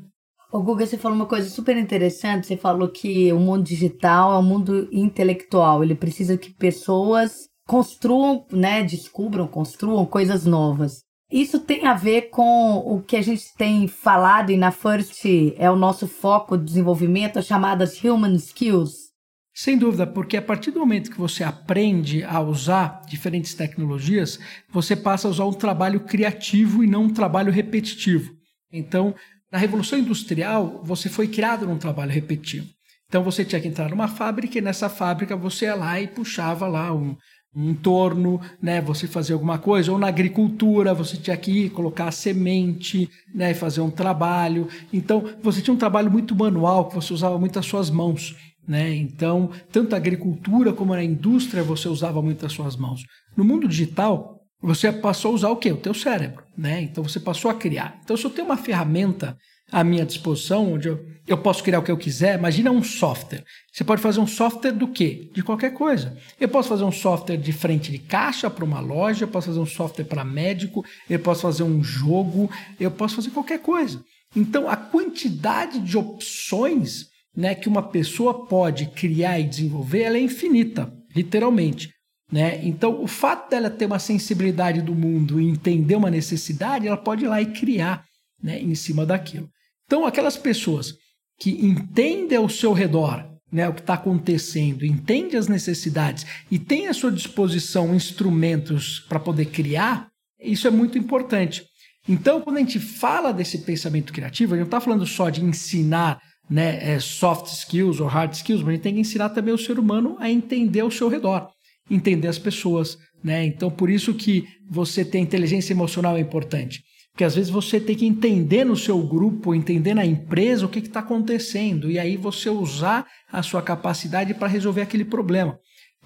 O 0.51 0.61
Guga, 0.61 0.85
você 0.85 0.97
falou 0.97 1.15
uma 1.15 1.25
coisa 1.25 1.49
super 1.49 1.77
interessante. 1.77 2.45
Você 2.45 2.57
falou 2.57 2.89
que 2.89 3.31
o 3.31 3.39
mundo 3.39 3.63
digital 3.63 4.33
é 4.33 4.37
um 4.37 4.43
mundo 4.43 4.89
intelectual. 4.91 5.81
Ele 5.81 5.95
precisa 5.95 6.37
que 6.37 6.51
pessoas 6.53 7.47
construam, 7.65 8.45
né, 8.51 8.83
descubram, 8.83 9.47
construam 9.47 10.05
coisas 10.05 10.45
novas. 10.45 11.03
Isso 11.31 11.61
tem 11.61 11.87
a 11.87 11.93
ver 11.93 12.23
com 12.23 12.79
o 12.79 13.01
que 13.01 13.15
a 13.15 13.21
gente 13.21 13.53
tem 13.57 13.87
falado 13.87 14.51
e 14.51 14.57
na 14.57 14.71
First 14.71 15.23
é 15.55 15.71
o 15.71 15.77
nosso 15.77 16.05
foco 16.05 16.57
de 16.57 16.65
desenvolvimento, 16.65 17.39
as 17.39 17.45
chamadas 17.45 18.03
human 18.03 18.35
skills. 18.35 19.11
Sem 19.53 19.77
dúvida, 19.77 20.05
porque 20.05 20.35
a 20.35 20.41
partir 20.41 20.71
do 20.71 20.81
momento 20.81 21.11
que 21.11 21.17
você 21.17 21.45
aprende 21.45 22.25
a 22.25 22.41
usar 22.41 23.01
diferentes 23.07 23.53
tecnologias, 23.53 24.37
você 24.69 24.93
passa 24.93 25.29
a 25.29 25.31
usar 25.31 25.45
um 25.45 25.53
trabalho 25.53 26.01
criativo 26.01 26.83
e 26.83 26.87
não 26.87 27.03
um 27.03 27.13
trabalho 27.13 27.51
repetitivo. 27.51 28.33
Então, 28.69 29.15
na 29.51 29.57
Revolução 29.57 29.99
Industrial, 29.99 30.81
você 30.83 31.09
foi 31.09 31.27
criado 31.27 31.67
num 31.67 31.77
trabalho 31.77 32.11
repetitivo. 32.11 32.67
Então, 33.07 33.23
você 33.23 33.43
tinha 33.43 33.59
que 33.59 33.67
entrar 33.67 33.89
numa 33.89 34.07
fábrica 34.07 34.57
e 34.57 34.61
nessa 34.61 34.87
fábrica 34.87 35.35
você 35.35 35.65
ia 35.65 35.75
lá 35.75 35.99
e 35.99 36.07
puxava 36.07 36.65
lá 36.65 36.93
um, 36.93 37.17
um 37.53 37.73
torno, 37.73 38.39
né, 38.61 38.79
você 38.79 39.05
fazer 39.05 39.33
alguma 39.33 39.57
coisa, 39.57 39.91
ou 39.91 39.99
na 39.99 40.07
agricultura 40.07 40.93
você 40.93 41.17
tinha 41.17 41.35
que 41.35 41.65
ir 41.65 41.69
colocar 41.71 42.07
a 42.07 42.11
semente, 42.11 43.09
né, 43.35 43.53
fazer 43.53 43.81
um 43.81 43.91
trabalho. 43.91 44.69
Então, 44.93 45.25
você 45.43 45.61
tinha 45.61 45.73
um 45.73 45.77
trabalho 45.77 46.09
muito 46.09 46.33
manual, 46.33 46.87
que 46.87 46.95
você 46.95 47.13
usava 47.13 47.37
muito 47.37 47.59
as 47.59 47.65
suas 47.65 47.89
mãos. 47.89 48.35
Né? 48.65 48.95
Então, 48.95 49.49
tanto 49.71 49.93
a 49.93 49.97
agricultura 49.97 50.71
como 50.71 50.93
a 50.93 51.03
indústria 51.03 51.63
você 51.63 51.89
usava 51.89 52.21
muito 52.21 52.45
as 52.45 52.53
suas 52.53 52.77
mãos. 52.77 53.03
No 53.35 53.43
mundo 53.43 53.67
digital, 53.67 54.40
você 54.61 54.91
passou 54.91 55.31
a 55.31 55.35
usar 55.35 55.49
o 55.49 55.55
quê? 55.55 55.71
O 55.71 55.77
teu 55.77 55.93
cérebro. 55.93 56.43
Né? 56.57 56.81
Então, 56.81 57.03
você 57.03 57.19
passou 57.19 57.49
a 57.49 57.53
criar. 57.53 57.99
Então, 58.03 58.15
se 58.15 58.23
eu 58.25 58.29
tenho 58.29 58.47
uma 58.47 58.57
ferramenta 58.57 59.37
à 59.71 59.83
minha 59.83 60.05
disposição, 60.05 60.73
onde 60.73 60.89
eu, 60.89 60.99
eu 61.25 61.37
posso 61.37 61.63
criar 61.63 61.79
o 61.79 61.83
que 61.83 61.91
eu 61.91 61.97
quiser. 61.97 62.37
Imagina 62.37 62.69
um 62.69 62.83
software. 62.83 63.43
Você 63.71 63.83
pode 63.83 64.01
fazer 64.01 64.19
um 64.19 64.27
software 64.27 64.71
do 64.71 64.87
quê? 64.87 65.31
De 65.33 65.41
qualquer 65.41 65.73
coisa. 65.73 66.17
Eu 66.39 66.49
posso 66.49 66.69
fazer 66.69 66.83
um 66.83 66.91
software 66.91 67.37
de 67.37 67.53
frente 67.53 67.91
de 67.91 67.97
caixa 67.97 68.49
para 68.49 68.65
uma 68.65 68.79
loja, 68.79 69.23
eu 69.23 69.29
posso 69.29 69.47
fazer 69.47 69.59
um 69.59 69.65
software 69.65 70.05
para 70.05 70.25
médico, 70.25 70.85
eu 71.09 71.19
posso 71.19 71.41
fazer 71.41 71.63
um 71.63 71.83
jogo, 71.83 72.49
eu 72.79 72.91
posso 72.91 73.15
fazer 73.15 73.29
qualquer 73.31 73.59
coisa. 73.59 74.03
Então, 74.35 74.69
a 74.69 74.75
quantidade 74.75 75.79
de 75.79 75.97
opções 75.97 77.09
né, 77.35 77.55
que 77.55 77.69
uma 77.69 77.83
pessoa 77.83 78.45
pode 78.45 78.87
criar 78.87 79.39
e 79.39 79.43
desenvolver 79.43 80.01
ela 80.01 80.17
é 80.17 80.21
infinita, 80.21 80.91
literalmente. 81.15 81.89
Né? 82.31 82.65
Então, 82.65 83.03
o 83.03 83.07
fato 83.07 83.49
dela 83.49 83.69
ter 83.69 83.85
uma 83.85 83.99
sensibilidade 83.99 84.81
do 84.81 84.95
mundo 84.95 85.39
e 85.39 85.49
entender 85.49 85.95
uma 85.95 86.09
necessidade, 86.09 86.87
ela 86.87 86.97
pode 86.97 87.25
ir 87.25 87.27
lá 87.27 87.41
e 87.41 87.47
criar 87.47 88.05
né, 88.41 88.59
em 88.59 88.73
cima 88.73 89.05
daquilo. 89.05 89.49
Então, 89.85 90.05
aquelas 90.05 90.37
pessoas 90.37 90.95
que 91.37 91.51
entendem 91.51 92.37
ao 92.37 92.47
seu 92.47 92.71
redor 92.71 93.29
né, 93.51 93.67
o 93.67 93.73
que 93.73 93.81
está 93.81 93.95
acontecendo, 93.95 94.85
entendem 94.85 95.37
as 95.37 95.47
necessidades 95.47 96.25
e 96.49 96.57
têm 96.57 96.87
à 96.87 96.93
sua 96.93 97.11
disposição 97.11 97.93
instrumentos 97.93 98.99
para 99.09 99.19
poder 99.19 99.45
criar, 99.45 100.07
isso 100.39 100.67
é 100.67 100.71
muito 100.71 100.97
importante. 100.97 101.65
Então, 102.07 102.41
quando 102.41 102.57
a 102.57 102.61
gente 102.61 102.79
fala 102.79 103.33
desse 103.33 103.59
pensamento 103.59 104.13
criativo, 104.13 104.53
a 104.53 104.57
gente 104.57 104.63
não 104.63 104.67
está 104.67 104.79
falando 104.79 105.05
só 105.05 105.29
de 105.29 105.43
ensinar 105.43 106.19
né, 106.49 106.93
é, 106.93 106.99
soft 106.99 107.47
skills 107.47 107.99
ou 107.99 108.07
hard 108.07 108.33
skills, 108.33 108.61
mas 108.61 108.69
a 108.69 108.71
gente 108.73 108.83
tem 108.83 108.93
que 108.95 109.01
ensinar 109.01 109.29
também 109.29 109.53
o 109.53 109.57
ser 109.57 109.77
humano 109.77 110.15
a 110.19 110.29
entender 110.29 110.83
o 110.83 110.91
seu 110.91 111.09
redor, 111.09 111.49
entender 111.89 112.27
as 112.27 112.37
pessoas. 112.37 112.97
Né? 113.23 113.45
Então, 113.45 113.69
por 113.69 113.89
isso 113.89 114.13
que 114.13 114.45
você 114.69 115.03
ter 115.05 115.19
inteligência 115.19 115.73
emocional 115.73 116.17
é 116.17 116.19
importante. 116.19 116.81
Porque 117.11 117.23
às 117.23 117.35
vezes 117.35 117.49
você 117.49 117.79
tem 117.79 117.95
que 117.95 118.05
entender 118.05 118.63
no 118.63 118.75
seu 118.75 118.97
grupo, 119.05 119.53
entender 119.53 119.93
na 119.93 120.05
empresa 120.05 120.65
o 120.65 120.69
que 120.69 120.79
está 120.79 121.01
acontecendo, 121.01 121.91
e 121.91 121.99
aí 121.99 122.15
você 122.15 122.49
usar 122.49 123.05
a 123.31 123.43
sua 123.43 123.61
capacidade 123.61 124.33
para 124.33 124.47
resolver 124.47 124.81
aquele 124.81 125.03
problema. 125.03 125.57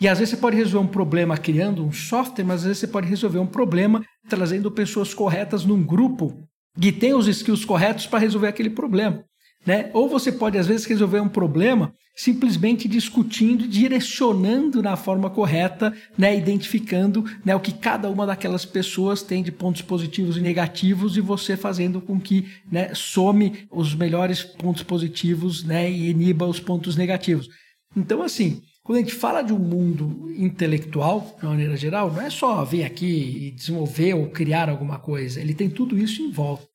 E 0.01 0.07
às 0.07 0.19
vezes 0.19 0.31
você 0.31 0.41
pode 0.41 0.57
resolver 0.57 0.85
um 0.85 0.91
problema 0.91 1.37
criando 1.37 1.85
um 1.85 1.91
software, 1.91 2.43
mas 2.43 2.61
às 2.61 2.65
vezes 2.65 2.79
você 2.79 2.87
pode 2.87 3.07
resolver 3.07 3.39
um 3.39 3.47
problema 3.47 4.03
trazendo 4.27 4.71
pessoas 4.71 5.13
corretas 5.13 5.63
num 5.63 5.81
grupo 5.81 6.33
que 6.79 6.91
tem 6.91 7.13
os 7.13 7.27
skills 7.27 7.63
corretos 7.63 8.05
para 8.05 8.19
resolver 8.19 8.47
aquele 8.47 8.69
problema. 8.69 9.23
Né? 9.65 9.89
Ou 9.93 10.07
você 10.07 10.31
pode, 10.31 10.57
às 10.57 10.67
vezes, 10.67 10.85
resolver 10.85 11.19
um 11.19 11.27
problema 11.27 11.93
simplesmente 12.15 12.87
discutindo, 12.87 13.67
direcionando 13.67 14.81
na 14.81 14.95
forma 14.95 15.29
correta, 15.29 15.93
né? 16.17 16.37
identificando 16.37 17.25
né? 17.43 17.53
o 17.53 17.59
que 17.59 17.73
cada 17.73 18.09
uma 18.09 18.25
daquelas 18.25 18.63
pessoas 18.63 19.21
tem 19.21 19.43
de 19.43 19.51
pontos 19.51 19.81
positivos 19.81 20.37
e 20.37 20.41
negativos 20.41 21.17
e 21.17 21.21
você 21.21 21.57
fazendo 21.57 21.99
com 21.99 22.19
que 22.19 22.47
né? 22.71 22.91
some 22.93 23.67
os 23.69 23.93
melhores 23.93 24.43
pontos 24.43 24.83
positivos 24.83 25.63
né? 25.63 25.91
e 25.91 26.09
iniba 26.09 26.45
os 26.45 26.59
pontos 26.59 26.95
negativos. 26.95 27.49
Então, 27.97 28.21
assim, 28.21 28.61
quando 28.83 28.99
a 28.99 29.01
gente 29.01 29.15
fala 29.15 29.41
de 29.41 29.51
um 29.51 29.59
mundo 29.59 30.31
intelectual, 30.37 31.35
de 31.37 31.45
uma 31.45 31.51
maneira 31.51 31.75
geral, 31.75 32.11
não 32.11 32.21
é 32.21 32.29
só 32.29 32.63
vir 32.63 32.83
aqui 32.83 33.47
e 33.47 33.51
desenvolver 33.51 34.13
ou 34.13 34.29
criar 34.29 34.69
alguma 34.69 34.99
coisa, 34.99 35.41
ele 35.41 35.53
tem 35.53 35.69
tudo 35.69 35.97
isso 35.97 36.21
em 36.21 36.31
volta. 36.31 36.74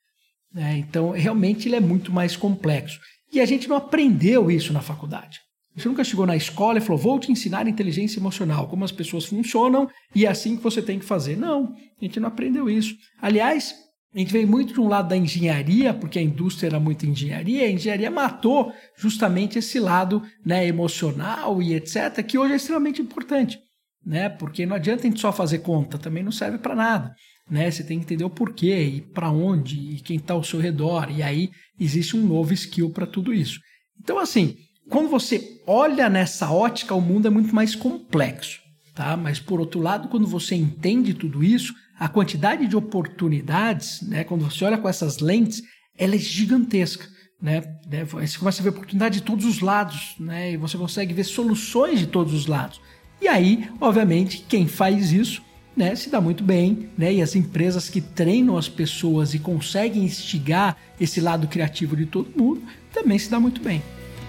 Né? 0.52 0.78
Então, 0.78 1.10
realmente, 1.10 1.68
ele 1.68 1.76
é 1.76 1.80
muito 1.80 2.12
mais 2.12 2.36
complexo. 2.36 3.00
E 3.32 3.40
a 3.40 3.46
gente 3.46 3.68
não 3.68 3.76
aprendeu 3.76 4.50
isso 4.50 4.72
na 4.72 4.80
faculdade. 4.80 5.38
Você 5.76 5.88
nunca 5.88 6.02
chegou 6.02 6.26
na 6.26 6.36
escola 6.36 6.78
e 6.78 6.80
falou: 6.80 6.98
vou 7.00 7.18
te 7.18 7.30
ensinar 7.30 7.68
inteligência 7.68 8.18
emocional, 8.18 8.68
como 8.68 8.84
as 8.84 8.92
pessoas 8.92 9.24
funcionam 9.24 9.88
e 10.14 10.26
é 10.26 10.28
assim 10.28 10.56
que 10.56 10.62
você 10.62 10.82
tem 10.82 10.98
que 10.98 11.04
fazer. 11.04 11.36
Não, 11.36 11.72
a 12.00 12.04
gente 12.04 12.18
não 12.18 12.28
aprendeu 12.28 12.68
isso. 12.68 12.96
Aliás, 13.22 13.74
a 14.12 14.18
gente 14.18 14.32
veio 14.32 14.48
muito 14.48 14.74
de 14.74 14.80
um 14.80 14.88
lado 14.88 15.08
da 15.08 15.16
engenharia, 15.16 15.94
porque 15.94 16.18
a 16.18 16.22
indústria 16.22 16.66
era 16.66 16.80
muito 16.80 17.06
engenharia, 17.06 17.64
a 17.64 17.70
engenharia 17.70 18.10
matou 18.10 18.72
justamente 18.96 19.58
esse 19.58 19.78
lado 19.78 20.20
né, 20.44 20.66
emocional 20.66 21.62
e 21.62 21.74
etc., 21.74 22.20
que 22.26 22.36
hoje 22.36 22.54
é 22.54 22.56
extremamente 22.56 23.00
importante. 23.00 23.58
Né? 24.04 24.28
Porque 24.28 24.66
não 24.66 24.74
adianta 24.74 25.06
a 25.06 25.10
gente 25.10 25.20
só 25.20 25.32
fazer 25.32 25.58
conta, 25.58 25.98
também 25.98 26.24
não 26.24 26.32
serve 26.32 26.58
para 26.58 26.74
nada. 26.74 27.14
Né? 27.50 27.70
Você 27.70 27.82
tem 27.82 27.98
que 27.98 28.04
entender 28.04 28.24
o 28.24 28.30
porquê 28.30 28.82
e 28.84 29.00
para 29.00 29.30
onde 29.30 29.76
e 29.76 30.00
quem 30.00 30.16
está 30.16 30.34
ao 30.34 30.44
seu 30.44 30.60
redor. 30.60 31.10
E 31.10 31.22
aí 31.22 31.50
existe 31.78 32.16
um 32.16 32.24
novo 32.24 32.52
skill 32.54 32.90
para 32.90 33.06
tudo 33.06 33.34
isso. 33.34 33.58
Então, 34.00 34.18
assim, 34.18 34.56
quando 34.88 35.08
você 35.08 35.60
olha 35.66 36.08
nessa 36.08 36.50
ótica, 36.50 36.94
o 36.94 37.00
mundo 37.00 37.26
é 37.26 37.30
muito 37.30 37.54
mais 37.54 37.74
complexo. 37.74 38.60
Tá? 38.94 39.16
Mas, 39.16 39.40
por 39.40 39.58
outro 39.58 39.80
lado, 39.80 40.08
quando 40.08 40.26
você 40.26 40.54
entende 40.54 41.14
tudo 41.14 41.42
isso, 41.42 41.74
a 41.98 42.08
quantidade 42.08 42.66
de 42.66 42.76
oportunidades, 42.76 44.00
né, 44.02 44.24
quando 44.24 44.44
você 44.44 44.64
olha 44.64 44.78
com 44.78 44.88
essas 44.88 45.18
lentes, 45.18 45.62
ela 45.96 46.14
é 46.14 46.18
gigantesca. 46.18 47.06
Né? 47.40 47.62
né? 47.86 48.04
Você 48.04 48.38
começa 48.38 48.60
a 48.60 48.64
ver 48.64 48.70
oportunidade 48.70 49.20
de 49.20 49.22
todos 49.22 49.44
os 49.44 49.60
lados, 49.60 50.14
né? 50.18 50.52
e 50.52 50.56
você 50.56 50.76
consegue 50.76 51.14
ver 51.14 51.24
soluções 51.24 51.98
de 51.98 52.06
todos 52.06 52.32
os 52.32 52.46
lados. 52.46 52.80
E 53.20 53.28
aí, 53.28 53.68
obviamente, 53.80 54.44
quem 54.48 54.66
faz 54.66 55.12
isso 55.12 55.42
né, 55.76 55.94
se 55.94 56.10
dá 56.10 56.20
muito 56.20 56.42
bem, 56.42 56.90
né? 56.96 57.12
E 57.12 57.22
as 57.22 57.34
empresas 57.34 57.88
que 57.88 58.00
treinam 58.00 58.56
as 58.56 58.68
pessoas 58.68 59.34
e 59.34 59.38
conseguem 59.38 60.04
instigar 60.04 60.76
esse 61.00 61.20
lado 61.20 61.46
criativo 61.48 61.96
de 61.96 62.06
todo 62.06 62.30
mundo 62.36 62.62
também 62.92 63.18
se 63.18 63.30
dá 63.30 63.38
muito 63.38 63.60
bem. 63.62 63.82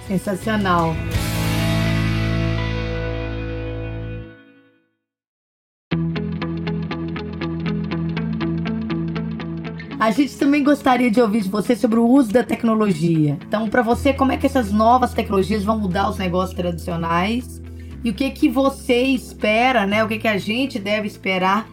Sensacional. 0.07 0.95
A 10.01 10.09
gente 10.09 10.35
também 10.35 10.63
gostaria 10.63 11.11
de 11.11 11.21
ouvir 11.21 11.41
de 11.41 11.49
você 11.49 11.75
sobre 11.75 11.99
o 11.99 12.07
uso 12.07 12.33
da 12.33 12.43
tecnologia. 12.43 13.37
Então, 13.47 13.69
para 13.69 13.83
você, 13.83 14.11
como 14.11 14.31
é 14.31 14.37
que 14.37 14.47
essas 14.47 14.71
novas 14.71 15.13
tecnologias 15.13 15.63
vão 15.63 15.77
mudar 15.77 16.09
os 16.09 16.17
negócios 16.17 16.55
tradicionais? 16.57 17.60
E 18.03 18.09
o 18.09 18.13
que 18.13 18.29
que 18.31 18.49
você 18.49 19.03
espera, 19.03 19.85
né? 19.85 20.03
O 20.03 20.07
que 20.07 20.17
que 20.17 20.27
a 20.27 20.37
gente 20.37 20.79
deve 20.79 21.07
esperar 21.07 21.67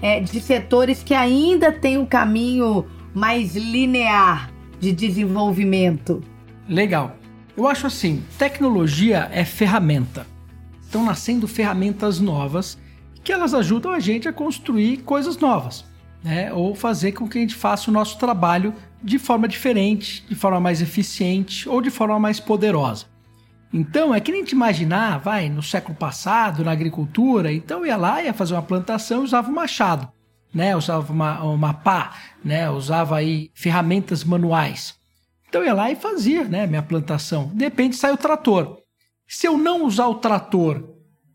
é, 0.00 0.20
de 0.20 0.40
setores 0.40 1.02
que 1.02 1.14
ainda 1.14 1.70
têm 1.72 1.98
um 1.98 2.06
caminho 2.06 2.86
mais 3.14 3.54
linear 3.54 4.50
de 4.80 4.92
desenvolvimento? 4.92 6.22
Legal. 6.68 7.16
Eu 7.56 7.68
acho 7.68 7.86
assim, 7.86 8.22
tecnologia 8.38 9.28
é 9.32 9.44
ferramenta. 9.44 10.26
Estão 10.82 11.04
nascendo 11.04 11.46
ferramentas 11.46 12.18
novas 12.20 12.78
que 13.22 13.32
elas 13.32 13.54
ajudam 13.54 13.92
a 13.92 14.00
gente 14.00 14.28
a 14.28 14.32
construir 14.32 14.98
coisas 14.98 15.38
novas 15.38 15.84
né? 16.24 16.50
ou 16.52 16.74
fazer 16.74 17.12
com 17.12 17.28
que 17.28 17.36
a 17.36 17.40
gente 17.42 17.54
faça 17.54 17.90
o 17.90 17.92
nosso 17.92 18.18
trabalho 18.18 18.74
de 19.02 19.18
forma 19.18 19.46
diferente, 19.46 20.24
de 20.26 20.34
forma 20.34 20.58
mais 20.58 20.80
eficiente 20.80 21.68
ou 21.68 21.82
de 21.82 21.90
forma 21.90 22.18
mais 22.18 22.40
poderosa. 22.40 23.04
Então, 23.76 24.14
é 24.14 24.20
que 24.20 24.30
nem 24.30 24.44
te 24.44 24.52
imaginar, 24.52 25.18
vai, 25.18 25.48
no 25.48 25.62
século 25.62 25.96
passado, 25.96 26.64
na 26.64 26.70
agricultura, 26.70 27.52
então 27.52 27.84
ia 27.84 27.96
lá, 27.96 28.22
ia 28.22 28.32
fazer 28.32 28.54
uma 28.54 28.62
plantação 28.62 29.20
e 29.20 29.24
usava 29.24 29.50
um 29.50 29.54
machado, 29.54 30.08
né? 30.54 30.76
Usava 30.76 31.12
uma, 31.12 31.42
uma 31.42 31.74
pá, 31.74 32.16
né? 32.44 32.70
Usava 32.70 33.16
aí 33.16 33.50
ferramentas 33.52 34.22
manuais. 34.22 34.94
Então 35.48 35.64
ia 35.64 35.74
lá 35.74 35.90
e 35.90 35.96
fazia, 35.96 36.44
né, 36.44 36.66
minha 36.66 36.82
plantação. 36.82 37.50
De 37.52 37.64
repente 37.64 37.96
sai 37.96 38.12
o 38.12 38.16
trator. 38.16 38.78
Se 39.26 39.48
eu 39.48 39.58
não 39.58 39.84
usar 39.84 40.06
o 40.06 40.16
trator, 40.16 40.82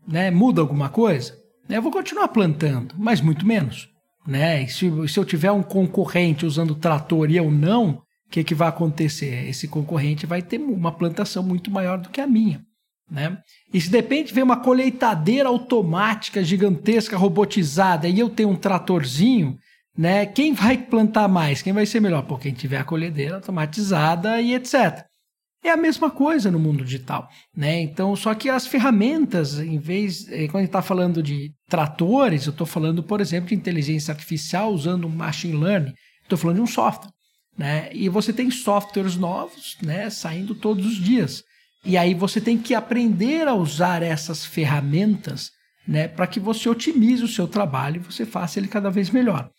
né, 0.08 0.30
muda 0.30 0.62
alguma 0.62 0.88
coisa? 0.88 1.38
Eu 1.68 1.82
vou 1.82 1.92
continuar 1.92 2.28
plantando, 2.28 2.94
mas 2.98 3.20
muito 3.20 3.46
menos 3.46 3.90
né? 4.26 4.62
E 4.62 4.68
se, 4.68 5.08
se 5.08 5.18
eu 5.18 5.24
tiver 5.24 5.50
um 5.50 5.62
concorrente 5.62 6.46
usando 6.46 6.74
trator 6.74 7.30
e 7.30 7.36
eu 7.36 7.50
não, 7.50 8.02
o 8.30 8.32
que, 8.32 8.44
que 8.44 8.54
vai 8.54 8.68
acontecer? 8.68 9.48
Esse 9.48 9.66
concorrente 9.66 10.24
vai 10.24 10.40
ter 10.40 10.60
uma 10.60 10.92
plantação 10.92 11.42
muito 11.42 11.68
maior 11.68 11.98
do 11.98 12.10
que 12.10 12.20
a 12.20 12.28
minha. 12.28 12.64
Né? 13.10 13.36
E 13.74 13.80
se 13.80 13.90
de 13.90 13.96
repente 13.96 14.32
vem 14.32 14.44
uma 14.44 14.60
colheitadeira 14.60 15.48
automática 15.48 16.44
gigantesca, 16.44 17.16
robotizada, 17.16 18.06
e 18.06 18.20
eu 18.20 18.30
tenho 18.30 18.50
um 18.50 18.54
tratorzinho, 18.54 19.58
né? 19.98 20.24
Quem 20.26 20.54
vai 20.54 20.78
plantar 20.78 21.26
mais? 21.26 21.60
Quem 21.60 21.72
vai 21.72 21.84
ser 21.84 21.98
melhor? 21.98 22.22
Pô, 22.22 22.38
quem 22.38 22.52
tiver 22.54 22.78
a 22.78 22.84
colhedeira 22.84 23.34
automatizada 23.34 24.40
e 24.40 24.54
etc. 24.54 25.04
É 25.64 25.70
a 25.70 25.76
mesma 25.76 26.08
coisa 26.08 26.52
no 26.52 26.58
mundo 26.60 26.84
digital, 26.84 27.28
né? 27.54 27.80
Então, 27.80 28.14
só 28.14 28.32
que 28.32 28.48
as 28.48 28.64
ferramentas, 28.64 29.58
em 29.58 29.78
vez, 29.80 30.28
eh, 30.28 30.46
quando 30.46 30.56
a 30.56 30.60
gente 30.60 30.68
está 30.68 30.82
falando 30.82 31.20
de 31.20 31.52
tratores, 31.68 32.46
eu 32.46 32.52
estou 32.52 32.66
falando, 32.66 33.02
por 33.02 33.20
exemplo, 33.20 33.48
de 33.48 33.56
inteligência 33.56 34.12
artificial 34.12 34.72
usando 34.72 35.08
machine 35.08 35.56
learning, 35.56 35.92
estou 36.22 36.38
falando 36.38 36.56
de 36.56 36.62
um 36.62 36.66
software, 36.66 37.10
né? 37.60 37.90
E 37.92 38.08
você 38.08 38.32
tem 38.32 38.50
softwares 38.50 39.16
novos, 39.16 39.76
né, 39.82 40.08
saindo 40.08 40.54
todos 40.54 40.86
os 40.86 40.96
dias. 40.96 41.44
E 41.84 41.94
aí 41.94 42.14
você 42.14 42.40
tem 42.40 42.56
que 42.56 42.74
aprender 42.74 43.46
a 43.46 43.52
usar 43.52 44.02
essas 44.02 44.46
ferramentas, 44.46 45.50
né, 45.86 46.08
para 46.08 46.26
que 46.26 46.40
você 46.40 46.70
otimize 46.70 47.22
o 47.22 47.28
seu 47.28 47.46
trabalho 47.46 47.96
e 47.96 48.12
você 48.12 48.24
faça 48.24 48.58
ele 48.58 48.66
cada 48.66 48.88
vez 48.88 49.10
melhor. 49.10 49.50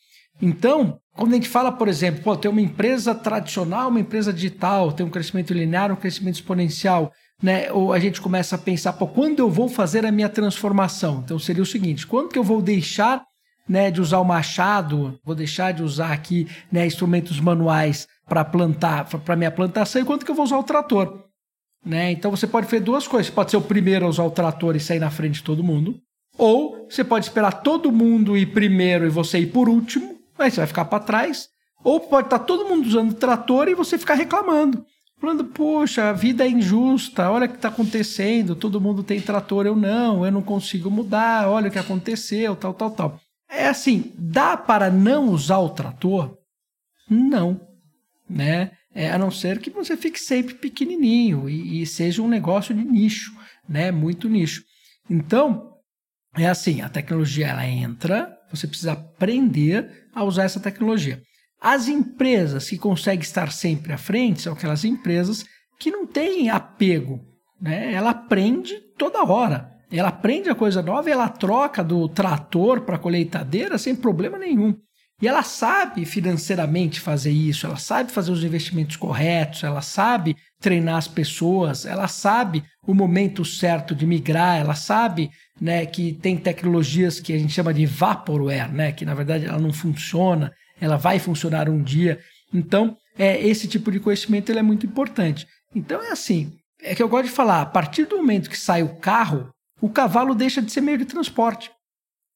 Então, 0.41 0.97
quando 1.13 1.33
a 1.33 1.35
gente 1.35 1.47
fala, 1.47 1.71
por 1.71 1.87
exemplo, 1.87 2.23
pô, 2.23 2.35
tem 2.35 2.49
uma 2.49 2.59
empresa 2.59 3.13
tradicional, 3.13 3.89
uma 3.89 3.99
empresa 3.99 4.33
digital, 4.33 4.91
tem 4.91 5.05
um 5.05 5.11
crescimento 5.11 5.53
linear, 5.53 5.91
um 5.91 5.95
crescimento 5.95 6.35
exponencial, 6.35 7.11
né? 7.39 7.71
Ou 7.71 7.93
a 7.93 7.99
gente 7.99 8.19
começa 8.19 8.55
a 8.55 8.59
pensar, 8.59 8.93
pô, 8.93 9.05
quando 9.05 9.37
eu 9.37 9.49
vou 9.49 9.69
fazer 9.69 10.07
a 10.07 10.11
minha 10.11 10.29
transformação? 10.29 11.21
Então 11.23 11.37
seria 11.37 11.61
o 11.61 11.67
seguinte: 11.67 12.07
quando 12.07 12.29
que 12.29 12.39
eu 12.39 12.43
vou 12.43 12.63
deixar 12.63 13.23
né, 13.71 13.89
de 13.89 14.01
usar 14.01 14.19
o 14.19 14.25
machado, 14.25 15.19
vou 15.23 15.34
deixar 15.34 15.71
de 15.71 15.81
usar 15.81 16.12
aqui 16.12 16.47
né, 16.71 16.86
instrumentos 16.86 17.39
manuais 17.39 18.07
para 18.27 18.43
plantar, 18.43 19.05
para 19.05 19.36
minha 19.36 19.51
plantação, 19.51 20.01
e 20.01 20.05
quando 20.05 20.25
que 20.25 20.31
eu 20.31 20.36
vou 20.36 20.45
usar 20.45 20.57
o 20.57 20.63
trator? 20.63 21.23
Né? 21.84 22.12
Então 22.12 22.29
você 22.29 22.45
pode 22.45 22.67
fazer 22.67 22.81
duas 22.81 23.07
coisas: 23.07 23.27
você 23.27 23.34
pode 23.34 23.49
ser 23.49 23.57
o 23.57 23.62
primeiro 23.62 24.05
a 24.05 24.10
usar 24.10 24.23
o 24.23 24.31
trator 24.31 24.75
e 24.75 24.79
sair 24.79 24.99
na 24.99 25.10
frente 25.10 25.36
de 25.36 25.43
todo 25.43 25.63
mundo, 25.63 25.99
ou 26.38 26.88
você 26.89 27.03
pode 27.03 27.25
esperar 27.25 27.63
todo 27.63 27.91
mundo 27.91 28.38
ir 28.38 28.47
primeiro 28.47 29.05
e 29.05 29.10
você 29.10 29.39
ir 29.39 29.47
por 29.47 29.67
último, 29.67 30.21
Aí 30.41 30.49
você 30.49 30.57
vai 30.57 30.67
ficar 30.67 30.86
para 30.86 31.03
trás. 31.03 31.49
Ou 31.84 31.99
pode 31.99 32.27
estar 32.27 32.39
tá 32.39 32.45
todo 32.45 32.67
mundo 32.67 32.86
usando 32.86 33.13
trator 33.13 33.67
e 33.67 33.75
você 33.75 33.97
ficar 33.97 34.15
reclamando. 34.15 34.86
Falando, 35.19 35.45
poxa, 35.45 36.10
a 36.10 36.13
vida 36.13 36.43
é 36.43 36.49
injusta, 36.49 37.29
olha 37.29 37.45
o 37.45 37.49
que 37.49 37.55
está 37.55 37.67
acontecendo, 37.67 38.55
todo 38.55 38.81
mundo 38.81 39.03
tem 39.03 39.21
trator, 39.21 39.67
eu 39.67 39.75
não, 39.75 40.25
eu 40.25 40.31
não 40.31 40.41
consigo 40.41 40.89
mudar, 40.89 41.47
olha 41.47 41.69
o 41.69 41.71
que 41.71 41.77
aconteceu, 41.77 42.55
tal, 42.55 42.73
tal, 42.73 42.89
tal. 42.89 43.19
É 43.51 43.67
assim, 43.67 44.13
dá 44.17 44.55
para 44.55 44.89
não 44.89 45.27
usar 45.29 45.59
o 45.59 45.69
trator? 45.69 46.37
Não, 47.09 47.59
né? 48.29 48.71
É, 48.95 49.11
a 49.11 49.17
não 49.17 49.29
ser 49.29 49.59
que 49.59 49.69
você 49.69 49.97
fique 49.97 50.19
sempre 50.19 50.53
pequenininho 50.55 51.49
e, 51.49 51.81
e 51.81 51.85
seja 51.85 52.21
um 52.21 52.29
negócio 52.29 52.73
de 52.73 52.83
nicho, 52.83 53.31
né? 53.67 53.91
Muito 53.91 54.29
nicho. 54.29 54.63
Então, 55.09 55.75
é 56.37 56.47
assim, 56.47 56.81
a 56.81 56.87
tecnologia 56.87 57.47
ela 57.47 57.67
entra, 57.67 58.33
você 58.49 58.65
precisa 58.65 58.93
aprender 58.93 60.07
a 60.15 60.23
usar 60.23 60.43
essa 60.43 60.59
tecnologia. 60.59 61.21
As 61.59 61.89
empresas 61.89 62.69
que 62.69 62.77
conseguem 62.77 63.21
estar 63.21 63.51
sempre 63.51 63.91
à 63.91 63.97
frente 63.97 64.41
são 64.41 64.53
aquelas 64.53 64.85
empresas 64.85 65.45
que 65.77 65.91
não 65.91 66.07
têm 66.07 66.49
apego. 66.49 67.19
Né? 67.59 67.93
Ela 67.93 68.11
aprende 68.11 68.79
toda 68.97 69.23
hora. 69.23 69.69
Ela 69.91 70.10
aprende 70.10 70.49
a 70.49 70.56
coisa 70.56 70.82
nova 70.82 71.10
e 71.10 71.12
ela 71.12 71.27
troca 71.27 71.84
do 71.84 72.08
trator 72.08 72.82
para 72.82 72.95
a 72.95 72.99
colheitadeira 72.99 73.77
sem 73.77 73.95
problema 73.95 74.38
nenhum. 74.38 74.75
E 75.21 75.27
ela 75.27 75.43
sabe 75.43 76.04
financeiramente 76.04 76.99
fazer 76.99 77.30
isso, 77.30 77.67
ela 77.67 77.77
sabe 77.77 78.12
fazer 78.12 78.32
os 78.32 78.43
investimentos 78.43 78.95
corretos, 78.95 79.63
ela 79.63 79.82
sabe 79.82 80.36
treinar 80.60 80.95
as 80.95 81.08
pessoas, 81.08 81.86
ela 81.86 82.08
sabe 82.08 82.63
o 82.88 82.93
momento 82.93 83.45
certo 83.45 83.93
de 83.93 84.08
migrar, 84.08 84.60
ela 84.60 84.73
sabe 84.73 85.30
né, 85.60 85.86
que 85.86 86.13
tem 86.13 86.36
tecnologias 86.38 87.19
que 87.19 87.34
a 87.34 87.38
gente 87.38 87.54
chama 87.54 87.71
de 87.71 87.86
vaporware, 87.86 88.73
né, 88.73 88.91
que 88.91 89.06
na 89.06 89.13
verdade 89.13 89.45
ela 89.45 89.60
não 89.60 89.71
funciona, 89.71 90.51
ela 90.80 90.97
vai 90.97 91.19
funcionar 91.19 91.69
um 91.69 91.84
dia. 91.84 92.19
Então, 92.51 92.97
é, 93.15 93.39
esse 93.45 93.67
tipo 93.67 93.91
de 93.91 93.99
conhecimento 93.99 94.51
ele 94.51 94.60
é 94.60 94.63
muito 94.63 94.88
importante. 94.88 95.45
Então 95.75 96.01
é 96.01 96.12
assim, 96.12 96.51
é 96.82 96.95
que 96.95 97.04
eu 97.04 97.08
gosto 97.08 97.25
de 97.25 97.32
falar, 97.32 97.62
a 97.62 97.65
partir 97.67 98.06
do 98.06 98.17
momento 98.17 98.49
que 98.49 98.58
sai 98.58 98.82
o 98.82 98.95
carro, 98.95 99.51
o 99.82 99.89
cavalo 99.89 100.36
deixa 100.36 100.62
de 100.62 100.72
ser 100.72 100.82
meio 100.82 100.98
de 100.98 101.06
transporte. 101.06 101.72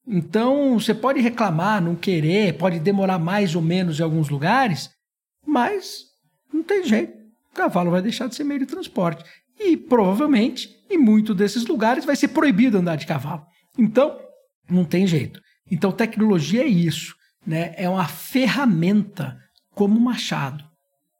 Então, 0.08 0.80
você 0.80 0.94
pode 0.94 1.20
reclamar, 1.22 1.82
não 1.82 1.96
querer, 1.96 2.58
pode 2.58 2.80
demorar 2.80 3.18
mais 3.18 3.56
ou 3.56 3.62
menos 3.62 4.00
em 4.00 4.04
alguns 4.04 4.30
lugares, 4.30 4.90
mas 5.46 6.04
não 6.54 6.62
tem 6.62 6.84
jeito. 6.84 7.14
O 7.52 7.56
cavalo 7.56 7.92
vai 7.92 8.02
deixar 8.02 8.28
de 8.28 8.36
ser 8.36 8.44
meio 8.44 8.60
de 8.60 8.66
transporte. 8.66 9.24
E 9.60 9.78
provavelmente, 9.78 10.70
em 10.90 10.98
muitos 10.98 11.36
desses 11.36 11.66
lugares, 11.66 12.04
vai 12.04 12.16
ser 12.16 12.30
proibido 12.30 12.78
andar 12.78 12.98
de 12.98 13.06
cavalo. 13.06 13.46
Então, 13.78 14.20
não 14.70 14.84
tem 14.84 15.08
jeito. 15.08 15.40
Então, 15.72 15.92
tecnologia 15.92 16.64
é 16.64 16.68
isso. 16.68 17.16
Né? 17.46 17.74
É 17.78 17.88
uma 17.88 18.08
ferramenta 18.08 19.38
como 19.74 20.00
machado. 20.00 20.64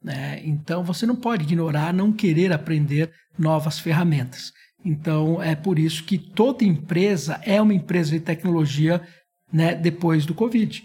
Né? 0.06 0.40
Então 0.46 0.84
você 0.84 1.06
não 1.06 1.16
pode 1.16 1.44
ignorar, 1.44 1.92
não 1.92 2.12
querer 2.12 2.54
aprender 2.54 3.12
novas 3.38 3.80
ferramentas. 3.80 4.54
Então 4.86 5.42
é 5.42 5.56
por 5.56 5.80
isso 5.80 6.04
que 6.04 6.18
toda 6.18 6.64
empresa 6.64 7.42
é 7.44 7.60
uma 7.60 7.74
empresa 7.74 8.12
de 8.12 8.20
tecnologia 8.20 9.02
né, 9.52 9.74
depois 9.74 10.26
do 10.26 10.36
Covid. 10.36 10.84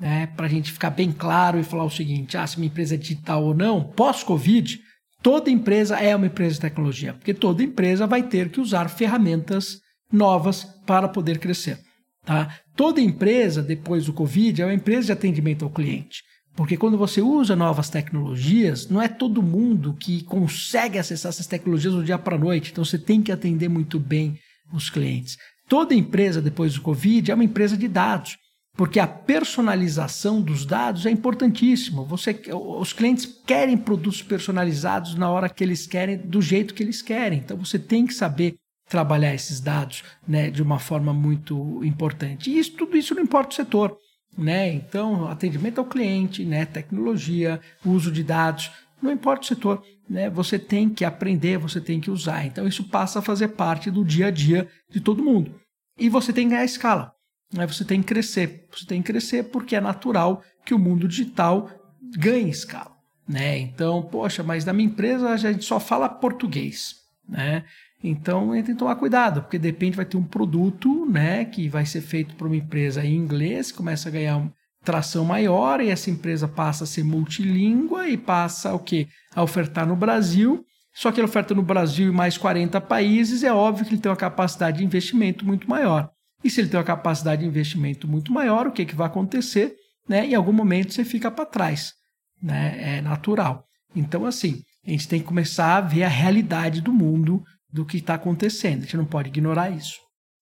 Né? 0.00 0.26
Para 0.28 0.46
a 0.46 0.48
gente 0.48 0.72
ficar 0.72 0.90
bem 0.90 1.12
claro 1.12 1.60
e 1.60 1.62
falar 1.62 1.84
o 1.84 1.90
seguinte: 1.90 2.36
ah, 2.36 2.46
se 2.46 2.56
uma 2.56 2.66
empresa 2.66 2.94
é 2.94 2.98
digital 2.98 3.44
ou 3.44 3.54
não, 3.54 3.84
pós-Covid, 3.84 4.80
toda 5.22 5.50
empresa 5.50 5.98
é 6.00 6.16
uma 6.16 6.26
empresa 6.26 6.54
de 6.54 6.60
tecnologia, 6.62 7.12
porque 7.12 7.34
toda 7.34 7.62
empresa 7.62 8.06
vai 8.06 8.22
ter 8.22 8.48
que 8.48 8.60
usar 8.60 8.88
ferramentas 8.88 9.80
novas 10.10 10.64
para 10.86 11.06
poder 11.06 11.38
crescer. 11.38 11.78
Tá? 12.24 12.58
Toda 12.74 13.00
empresa, 13.00 13.62
depois 13.62 14.06
do 14.06 14.12
Covid, 14.12 14.62
é 14.62 14.64
uma 14.64 14.74
empresa 14.74 15.06
de 15.06 15.12
atendimento 15.12 15.64
ao 15.64 15.70
cliente. 15.70 16.22
Porque 16.54 16.76
quando 16.76 16.98
você 16.98 17.22
usa 17.22 17.56
novas 17.56 17.88
tecnologias, 17.88 18.88
não 18.88 19.00
é 19.00 19.08
todo 19.08 19.42
mundo 19.42 19.94
que 19.98 20.22
consegue 20.24 20.98
acessar 20.98 21.30
essas 21.30 21.46
tecnologias 21.46 21.94
do 21.94 22.04
dia 22.04 22.18
para 22.18 22.36
a 22.36 22.38
noite. 22.38 22.70
Então 22.70 22.84
você 22.84 22.98
tem 22.98 23.22
que 23.22 23.32
atender 23.32 23.68
muito 23.68 23.98
bem 23.98 24.38
os 24.72 24.90
clientes. 24.90 25.38
Toda 25.68 25.94
empresa, 25.94 26.42
depois 26.42 26.74
do 26.74 26.82
Covid, 26.82 27.30
é 27.30 27.34
uma 27.34 27.44
empresa 27.44 27.76
de 27.76 27.88
dados. 27.88 28.36
Porque 28.74 28.98
a 28.98 29.06
personalização 29.06 30.40
dos 30.40 30.64
dados 30.64 31.04
é 31.04 31.10
importantíssimo. 31.10 32.06
Você, 32.06 32.38
os 32.52 32.92
clientes 32.92 33.26
querem 33.46 33.76
produtos 33.76 34.22
personalizados 34.22 35.14
na 35.14 35.30
hora 35.30 35.48
que 35.48 35.62
eles 35.62 35.86
querem, 35.86 36.16
do 36.16 36.40
jeito 36.40 36.72
que 36.72 36.82
eles 36.82 37.02
querem. 37.02 37.38
Então 37.38 37.56
você 37.56 37.78
tem 37.78 38.06
que 38.06 38.14
saber 38.14 38.54
trabalhar 38.88 39.34
esses 39.34 39.60
dados 39.60 40.02
né, 40.26 40.50
de 40.50 40.62
uma 40.62 40.78
forma 40.78 41.12
muito 41.12 41.82
importante. 41.84 42.50
E 42.50 42.58
isso, 42.58 42.72
tudo 42.72 42.96
isso 42.96 43.14
não 43.14 43.22
importa 43.22 43.50
o 43.50 43.54
setor. 43.54 43.96
Né? 44.36 44.72
Então, 44.72 45.28
atendimento 45.28 45.78
ao 45.78 45.84
cliente, 45.84 46.44
né? 46.44 46.64
tecnologia, 46.64 47.60
uso 47.84 48.10
de 48.10 48.24
dados, 48.24 48.70
não 49.00 49.12
importa 49.12 49.42
o 49.42 49.46
setor, 49.46 49.82
né? 50.08 50.30
você 50.30 50.58
tem 50.58 50.88
que 50.88 51.04
aprender, 51.04 51.58
você 51.58 51.80
tem 51.80 52.00
que 52.00 52.10
usar. 52.10 52.46
Então, 52.46 52.66
isso 52.66 52.84
passa 52.84 53.18
a 53.18 53.22
fazer 53.22 53.48
parte 53.48 53.90
do 53.90 54.04
dia 54.04 54.28
a 54.28 54.30
dia 54.30 54.68
de 54.88 55.00
todo 55.00 55.22
mundo. 55.22 55.54
E 55.98 56.08
você 56.08 56.32
tem 56.32 56.46
que 56.46 56.54
ganhar 56.54 56.64
escala, 56.64 57.12
né? 57.52 57.66
você 57.66 57.84
tem 57.84 58.00
que 58.00 58.08
crescer. 58.08 58.66
Você 58.70 58.86
tem 58.86 59.02
que 59.02 59.12
crescer 59.12 59.44
porque 59.44 59.76
é 59.76 59.80
natural 59.80 60.42
que 60.64 60.72
o 60.72 60.78
mundo 60.78 61.06
digital 61.06 61.70
ganhe 62.16 62.48
escala. 62.48 62.92
Né? 63.28 63.58
Então, 63.58 64.02
poxa, 64.02 64.42
mas 64.42 64.64
na 64.64 64.72
minha 64.72 64.88
empresa 64.88 65.28
a 65.28 65.36
gente 65.36 65.64
só 65.64 65.78
fala 65.78 66.08
português. 66.08 66.96
Né? 67.28 67.64
Então, 68.02 68.50
tem 68.50 68.64
que 68.64 68.74
tomar 68.74 68.96
cuidado, 68.96 69.42
porque 69.42 69.58
de 69.58 69.68
repente 69.68 69.96
vai 69.96 70.04
ter 70.04 70.16
um 70.16 70.24
produto 70.24 71.06
né, 71.06 71.44
que 71.44 71.68
vai 71.68 71.86
ser 71.86 72.00
feito 72.00 72.34
por 72.34 72.48
uma 72.48 72.56
empresa 72.56 73.04
em 73.04 73.14
inglês, 73.14 73.70
começa 73.70 74.08
a 74.08 74.12
ganhar 74.12 74.50
tração 74.84 75.24
maior, 75.24 75.80
e 75.80 75.88
essa 75.88 76.10
empresa 76.10 76.48
passa 76.48 76.82
a 76.82 76.86
ser 76.86 77.04
multilíngua 77.04 78.08
e 78.08 78.16
passa 78.16 78.74
o 78.74 78.78
quê? 78.78 79.06
a 79.34 79.42
ofertar 79.42 79.86
no 79.86 79.96
Brasil. 79.96 80.64
Só 80.94 81.10
que 81.10 81.20
ele 81.20 81.26
oferta 81.26 81.54
no 81.54 81.62
Brasil 81.62 82.08
e 82.08 82.14
mais 82.14 82.36
40 82.36 82.80
países, 82.80 83.42
é 83.42 83.52
óbvio 83.52 83.86
que 83.86 83.94
ele 83.94 84.00
tem 84.00 84.10
uma 84.10 84.16
capacidade 84.16 84.78
de 84.78 84.84
investimento 84.84 85.44
muito 85.44 85.68
maior. 85.68 86.10
E 86.44 86.50
se 86.50 86.60
ele 86.60 86.68
tem 86.68 86.78
uma 86.78 86.84
capacidade 86.84 87.42
de 87.42 87.48
investimento 87.48 88.06
muito 88.06 88.32
maior, 88.32 88.66
o 88.66 88.72
que, 88.72 88.84
que 88.84 88.94
vai 88.94 89.06
acontecer? 89.06 89.74
Né? 90.08 90.26
Em 90.26 90.34
algum 90.34 90.52
momento 90.52 90.92
você 90.92 91.04
fica 91.04 91.30
para 91.30 91.46
trás. 91.46 91.94
Né? 92.42 92.96
É 92.98 93.00
natural. 93.00 93.64
Então, 93.94 94.26
assim, 94.26 94.62
a 94.86 94.90
gente 94.90 95.08
tem 95.08 95.20
que 95.20 95.26
começar 95.26 95.76
a 95.76 95.80
ver 95.80 96.02
a 96.02 96.08
realidade 96.08 96.80
do 96.80 96.92
mundo 96.92 97.42
do 97.72 97.86
que 97.86 97.96
está 97.96 98.14
acontecendo. 98.14 98.78
A 98.78 98.82
gente 98.82 98.96
não 98.96 99.04
pode 99.04 99.28
ignorar 99.28 99.70
isso. 99.70 100.00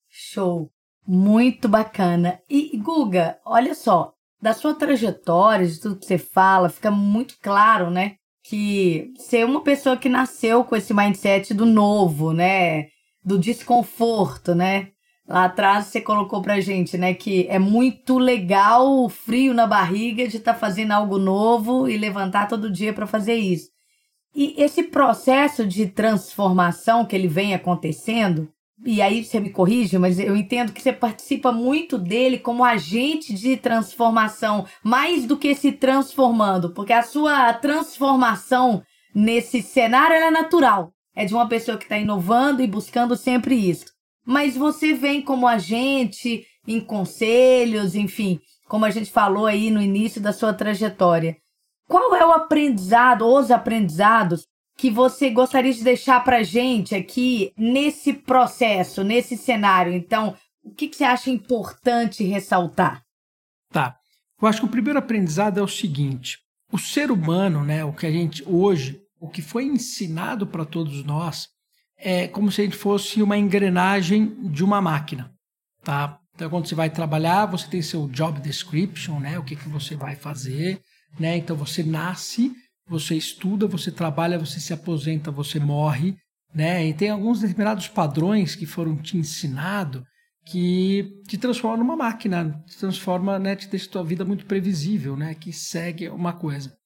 Show. 0.09 0.71
Muito 1.07 1.69
bacana. 1.69 2.41
E, 2.49 2.77
Guga, 2.77 3.39
olha 3.45 3.75
só, 3.75 4.13
da 4.41 4.53
sua 4.53 4.75
trajetória, 4.75 5.67
de 5.67 5.81
tudo 5.81 5.99
que 5.99 6.07
você 6.07 6.19
fala, 6.19 6.69
fica 6.69 6.91
muito 6.91 7.37
claro, 7.41 7.91
né? 7.91 8.17
Que 8.45 9.13
você 9.17 9.39
é 9.39 9.45
uma 9.45 9.63
pessoa 9.63 9.97
que 9.97 10.09
nasceu 10.09 10.65
com 10.65 10.75
esse 10.75 10.93
mindset 10.93 11.55
do 11.55 11.67
novo, 11.67 12.33
né? 12.33 12.89
Do 13.25 13.39
desconforto, 13.39 14.55
né? 14.55 14.89
Lá 15.31 15.45
atrás 15.45 15.87
você 15.87 16.01
colocou 16.01 16.43
pra 16.43 16.61
gente, 16.61 16.99
né, 16.99 17.15
que 17.15 17.47
é 17.49 17.57
muito 17.57 18.19
legal 18.19 19.05
o 19.05 19.09
frio 19.09 19.55
na 19.55 19.65
barriga 19.65 20.27
de 20.27 20.39
estar 20.39 20.55
tá 20.55 20.59
fazendo 20.59 20.91
algo 20.91 21.19
novo 21.19 21.89
e 21.89 21.97
levantar 21.97 22.49
todo 22.49 22.69
dia 22.69 22.93
para 22.93 23.07
fazer 23.07 23.37
isso. 23.37 23.69
E 24.35 24.55
esse 24.57 24.85
processo 24.85 25.67
de 25.67 25.87
transformação 25.87 27.05
que 27.05 27.17
ele 27.17 27.29
vem 27.29 27.55
acontecendo, 27.55 28.49
e 28.85 29.03
aí 29.03 29.25
você 29.25 29.41
me 29.41 29.51
corrige, 29.51 29.99
mas 29.99 30.19
eu 30.19 30.37
entendo 30.37 30.73
que 30.73 30.81
você 30.81 30.93
participa 30.93 31.53
muito 31.53 31.99
dele 31.99 32.39
como 32.39 32.65
agente 32.65 33.35
de 33.35 33.57
transformação, 33.57 34.67
mais 34.83 35.27
do 35.27 35.37
que 35.37 35.55
se 35.55 35.73
transformando, 35.73 36.73
porque 36.73 36.93
a 36.93 37.03
sua 37.03 37.53
transformação 37.53 38.83
nesse 39.15 39.61
cenário 39.63 40.17
é 40.17 40.31
natural. 40.31 40.93
É 41.15 41.25
de 41.25 41.35
uma 41.35 41.49
pessoa 41.49 41.77
que 41.77 41.85
está 41.85 41.99
inovando 41.99 42.63
e 42.63 42.67
buscando 42.67 43.17
sempre 43.17 43.55
isso. 43.55 43.87
Mas 44.25 44.57
você 44.57 44.95
vem 44.95 45.21
como 45.21 45.47
agente 45.47 46.45
em 46.67 46.81
conselhos, 46.81 47.95
enfim, 47.95 48.39
como 48.69 48.85
a 48.85 48.91
gente 48.91 49.11
falou 49.11 49.47
aí 49.47 49.71
no 49.71 49.83
início 49.83 50.21
da 50.21 50.33
sua 50.33 50.55
trajetória. 50.55 51.37
Qual 51.91 52.15
é 52.15 52.25
o 52.25 52.31
aprendizado, 52.31 53.27
os 53.27 53.51
aprendizados 53.51 54.47
que 54.79 54.89
você 54.89 55.29
gostaria 55.29 55.73
de 55.73 55.83
deixar 55.83 56.23
para 56.23 56.45
gente 56.45 56.95
aqui 56.95 57.53
nesse 57.59 58.13
processo, 58.13 59.03
nesse 59.03 59.37
cenário? 59.37 59.93
Então, 59.93 60.37
o 60.63 60.71
que, 60.71 60.87
que 60.87 60.95
você 60.95 61.03
acha 61.03 61.31
importante 61.31 62.23
ressaltar? 62.23 63.03
Tá. 63.73 63.97
Eu 64.41 64.47
acho 64.47 64.61
que 64.61 64.67
o 64.67 64.71
primeiro 64.71 65.01
aprendizado 65.01 65.59
é 65.59 65.63
o 65.65 65.67
seguinte: 65.67 66.39
o 66.73 66.79
ser 66.79 67.11
humano, 67.11 67.65
né, 67.65 67.85
o 67.85 67.93
que 67.93 68.07
a 68.07 68.13
gente 68.13 68.45
hoje, 68.47 69.01
o 69.19 69.29
que 69.29 69.43
foi 69.43 69.65
ensinado 69.65 70.47
para 70.47 70.65
todos 70.65 71.03
nós, 71.03 71.49
é 71.99 72.29
como 72.29 72.53
se 72.53 72.61
a 72.61 72.65
gente 72.65 72.77
fosse 72.77 73.21
uma 73.21 73.37
engrenagem 73.37 74.49
de 74.49 74.63
uma 74.63 74.81
máquina, 74.81 75.35
tá? 75.83 76.21
Então, 76.37 76.49
quando 76.49 76.69
você 76.69 76.75
vai 76.77 76.89
trabalhar, 76.89 77.47
você 77.47 77.67
tem 77.67 77.83
seu 77.83 78.07
job 78.07 78.41
description, 78.41 79.19
né? 79.19 79.41
O 79.41 79.43
que, 79.43 79.57
que 79.57 79.69
você 79.69 79.97
vai 79.97 80.15
fazer. 80.15 80.81
Né? 81.19 81.37
Então 81.37 81.57
você 81.57 81.83
nasce, 81.83 82.53
você 82.87 83.15
estuda, 83.15 83.67
você 83.67 83.91
trabalha, 83.91 84.39
você 84.39 84.61
se 84.61 84.73
aposenta, 84.73 85.31
você 85.31 85.59
morre, 85.59 86.17
né? 86.55 86.87
E 86.87 86.95
tem 86.95 87.11
alguns 87.11 87.41
determinados 87.41 87.89
padrões 87.89 88.55
que 88.55 88.67
foram 88.67 88.97
te 88.97 89.17
ensinados 89.17 90.03
que 90.51 91.21
te 91.29 91.39
transforma 91.39 91.77
numa 91.77 91.97
máquina, 91.97 92.63
te 92.67 92.77
transforma, 92.77 93.39
né, 93.39 93.55
te 93.55 93.69
deixa 93.69 93.89
tua 93.89 94.03
vida 94.03 94.25
muito 94.25 94.47
previsível, 94.47 95.17
né, 95.17 95.35
que 95.35 95.53
segue 95.53 96.09
uma 96.09 96.33
coisa. 96.33 96.77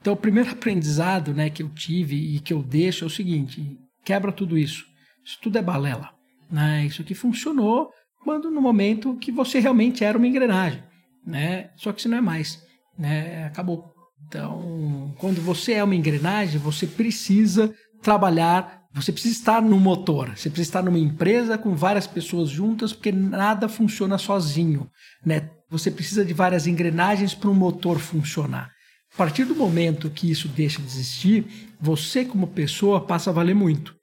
Então, 0.00 0.14
o 0.14 0.16
primeiro 0.16 0.50
aprendizado, 0.52 1.32
né, 1.32 1.50
que 1.50 1.62
eu 1.62 1.68
tive 1.68 2.16
e 2.16 2.40
que 2.40 2.52
eu 2.52 2.62
deixo 2.62 3.04
é 3.04 3.06
o 3.06 3.10
seguinte: 3.10 3.78
quebra 4.04 4.32
tudo 4.32 4.58
isso. 4.58 4.84
Isso 5.24 5.38
tudo 5.40 5.56
é 5.56 5.62
balela, 5.62 6.10
né? 6.50 6.84
Isso 6.84 7.00
aqui 7.02 7.14
funcionou 7.14 7.90
quando 8.24 8.50
no 8.50 8.60
momento 8.60 9.16
que 9.18 9.30
você 9.30 9.60
realmente 9.60 10.02
era 10.02 10.18
uma 10.18 10.26
engrenagem, 10.26 10.82
né? 11.24 11.70
Só 11.76 11.92
que 11.92 12.00
isso 12.00 12.08
não 12.08 12.18
é 12.18 12.20
mais 12.20 12.60
né? 12.98 13.44
Acabou. 13.46 13.92
Então, 14.26 15.14
quando 15.18 15.40
você 15.40 15.74
é 15.74 15.84
uma 15.84 15.94
engrenagem, 15.94 16.58
você 16.58 16.86
precisa 16.86 17.74
trabalhar, 18.00 18.82
você 18.94 19.12
precisa 19.12 19.38
estar 19.38 19.60
no 19.60 19.78
motor, 19.78 20.30
você 20.36 20.48
precisa 20.48 20.70
estar 20.70 20.82
numa 20.82 20.98
empresa 20.98 21.58
com 21.58 21.74
várias 21.74 22.06
pessoas 22.06 22.48
juntas, 22.48 22.92
porque 22.92 23.12
nada 23.12 23.68
funciona 23.68 24.18
sozinho, 24.18 24.90
né? 25.24 25.50
Você 25.70 25.90
precisa 25.90 26.24
de 26.24 26.34
várias 26.34 26.66
engrenagens 26.66 27.34
para 27.34 27.48
um 27.48 27.54
motor 27.54 27.98
funcionar. 27.98 28.70
A 29.14 29.16
partir 29.16 29.44
do 29.44 29.54
momento 29.54 30.10
que 30.10 30.30
isso 30.30 30.48
deixa 30.48 30.80
de 30.80 30.86
existir, 30.86 31.74
você 31.80 32.24
como 32.24 32.46
pessoa 32.46 33.06
passa 33.06 33.30
a 33.30 33.32
valer 33.32 33.54
muito. 33.54 33.94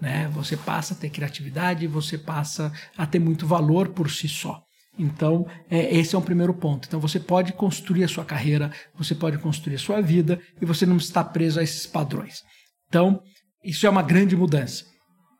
Né? 0.00 0.28
Você 0.34 0.56
passa 0.56 0.92
a 0.92 0.96
ter 0.96 1.10
criatividade, 1.10 1.86
você 1.86 2.18
passa 2.18 2.72
a 2.96 3.06
ter 3.06 3.18
muito 3.18 3.46
valor 3.46 3.88
por 3.88 4.10
si 4.10 4.28
só. 4.28 4.65
Então, 4.98 5.46
é, 5.70 5.94
esse 5.96 6.14
é 6.14 6.18
um 6.18 6.22
primeiro 6.22 6.54
ponto. 6.54 6.86
Então, 6.86 6.98
você 6.98 7.20
pode 7.20 7.52
construir 7.52 8.04
a 8.04 8.08
sua 8.08 8.24
carreira, 8.24 8.72
você 8.94 9.14
pode 9.14 9.38
construir 9.38 9.74
a 9.74 9.78
sua 9.78 10.00
vida 10.00 10.40
e 10.60 10.64
você 10.64 10.86
não 10.86 10.96
está 10.96 11.22
preso 11.22 11.60
a 11.60 11.62
esses 11.62 11.86
padrões. 11.86 12.42
Então, 12.88 13.20
isso 13.62 13.86
é 13.86 13.90
uma 13.90 14.02
grande 14.02 14.36
mudança 14.36 14.84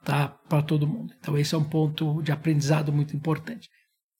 tá, 0.04 0.28
para 0.48 0.62
todo 0.62 0.86
mundo. 0.86 1.12
Então, 1.18 1.38
esse 1.38 1.54
é 1.54 1.58
um 1.58 1.64
ponto 1.64 2.22
de 2.22 2.32
aprendizado 2.32 2.92
muito 2.92 3.16
importante. 3.16 3.68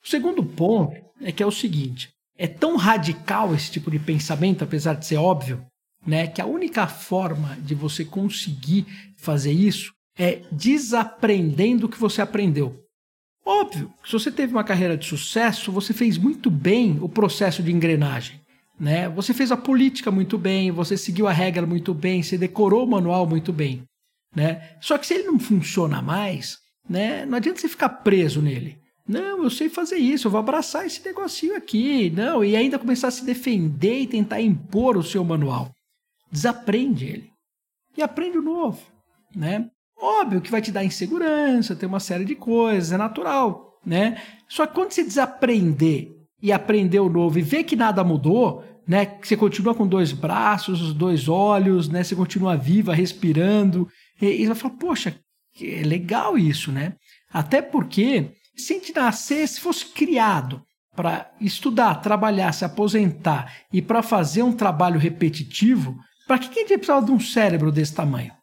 O 0.05 0.09
segundo 0.09 0.45
ponto 0.45 0.97
é 1.21 1.31
que 1.33 1.43
é 1.43 1.47
o 1.47 1.53
seguinte: 1.53 2.09
é 2.39 2.47
tão 2.47 2.77
radical 2.77 3.55
esse 3.55 3.71
tipo 3.71 3.91
de 3.91 3.99
pensamento, 3.99 4.65
apesar 4.65 4.95
de 4.95 5.07
ser 5.07 5.17
óbvio, 5.17 5.65
né, 6.07 6.27
que 6.27 6.41
a 6.41 6.47
única 6.47 6.87
forma 6.87 7.57
de 7.61 7.75
você 7.75 8.05
conseguir 8.05 8.87
fazer 9.19 9.53
isso 9.53 9.93
é 10.17 10.43
desaprendendo 10.51 11.87
o 11.87 11.89
que 11.89 11.99
você 11.99 12.23
aprendeu. 12.23 12.86
Óbvio, 13.47 13.93
se 14.05 14.13
você 14.13 14.33
teve 14.33 14.53
uma 14.53 14.65
carreira 14.65 14.97
de 14.97 15.07
sucesso, 15.07 15.71
você 15.71 15.95
fez 15.95 16.19
muito 16.19 16.51
bem 16.51 16.99
o 17.01 17.09
processo 17.09 17.63
de 17.63 17.71
engrenagem. 17.71 18.41
Né? 18.79 19.09
Você 19.11 19.33
fez 19.33 19.53
a 19.53 19.57
política 19.57 20.11
muito 20.11 20.37
bem, 20.37 20.73
você 20.73 20.97
seguiu 20.97 21.29
a 21.29 21.33
regra 21.33 21.65
muito 21.65 21.95
bem, 21.95 22.25
você 22.25 22.37
decorou 22.37 22.85
o 22.85 22.91
manual 22.91 23.25
muito 23.25 23.53
bem. 23.53 23.85
Né? 24.35 24.77
Só 24.81 24.99
que 24.99 25.07
se 25.07 25.15
ele 25.15 25.29
não 25.29 25.39
funciona 25.39 26.03
mais, 26.03 26.59
né, 26.89 27.25
não 27.25 27.39
adianta 27.39 27.61
você 27.61 27.69
ficar 27.69 27.89
preso 27.89 28.43
nele. 28.43 28.79
Não, 29.09 29.45
eu 29.45 29.51
sei 29.51 29.69
fazer 29.69 29.97
isso, 29.97 30.27
eu 30.27 30.33
vou 30.33 30.41
abraçar 30.41 30.85
esse 30.85 31.05
negocinho 31.05 31.57
aqui. 31.57 32.11
Não, 32.11 32.45
e 32.45 32.57
ainda 32.57 32.81
começar 32.81 33.09
a 33.09 33.13
se 33.13 33.25
defender 33.25 34.01
e 34.01 34.07
tentar 34.09 34.41
impor 34.41 34.97
o 34.97 35.05
seu 35.05 35.25
manual. 35.25 35.71
desaprende 36.31 37.07
ele 37.07 37.31
e 37.97 38.03
aprende 38.03 38.37
o 38.37 38.43
novo, 38.43 38.83
né? 39.35 39.71
Óbvio 39.99 40.41
que 40.41 40.51
vai 40.51 40.61
te 40.61 40.71
dar 40.71 40.85
insegurança, 40.85 41.75
tem 41.75 41.89
uma 41.89 42.01
série 42.01 42.25
de 42.25 42.35
coisas, 42.35 42.93
é 42.93 42.97
natural, 42.97 43.79
né? 43.85 44.21
Só 44.49 44.67
que 44.67 44.75
quando 44.75 44.93
você 44.93 45.03
desaprender 45.03 46.11
e 46.43 46.53
aprender 46.53 47.01
o 47.01 47.09
novo 47.09 47.39
e 47.39 47.43
ver 47.43 47.65
que 47.65 47.75
nada 47.75 48.05
mudou, 48.05 48.63
né? 48.87 49.07
Que 49.07 49.27
você 49.27 49.37
continua 49.37 49.75
com 49.75 49.87
dois 49.87 50.13
braços, 50.13 50.83
os 50.83 50.93
dois 50.93 51.29
olhos, 51.29 51.89
né? 51.89 52.05
Você 52.05 52.15
continua 52.15 52.57
viva, 52.57 52.95
respirando, 52.95 53.89
e, 54.21 54.43
e 54.43 54.47
vai 54.47 54.55
falar, 54.55 54.75
poxa, 54.75 55.19
é 55.61 55.83
legal 55.83 56.37
isso, 56.37 56.71
né? 56.71 56.95
Até 57.33 57.63
porque 57.63 58.33
se 58.55 58.75
a 58.75 58.77
gente 58.77 58.95
nascer, 58.95 59.49
se 59.49 59.61
fosse 59.61 59.87
criado 59.87 60.63
para 60.95 61.31
estudar, 61.41 61.97
trabalhar, 61.97 62.53
se 62.53 62.65
aposentar 62.65 63.53
e 63.73 63.83
para 63.83 64.03
fazer 64.03 64.43
um 64.43 64.53
trabalho 64.53 64.99
repetitivo, 64.99 65.97
para 66.27 66.39
que 66.39 66.49
a 66.49 66.63
gente 66.63 66.77
precisava 66.77 67.05
de 67.05 67.13
um 67.13 67.21
cérebro 67.21 67.73
desse 67.73 67.95
tamanho? 67.95 68.36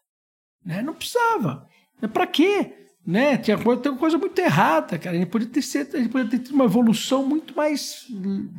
Né? 0.65 0.81
Não 0.81 0.93
precisava. 0.93 1.67
Para 2.11 2.27
quê? 2.27 2.73
Né? 3.05 3.37
Tinha 3.37 3.57
coisa, 3.57 3.81
tem 3.81 3.95
coisa 3.95 4.17
muito 4.17 4.39
errada, 4.39 4.97
cara. 4.97 5.17
Gente 5.17 5.29
podia 5.29 5.47
ter, 5.47 5.59
a 5.59 5.99
gente 5.99 6.09
podia 6.09 6.29
ter 6.29 6.39
tido 6.39 6.55
uma 6.55 6.65
evolução 6.65 7.27
muito 7.27 7.55
mais 7.55 8.05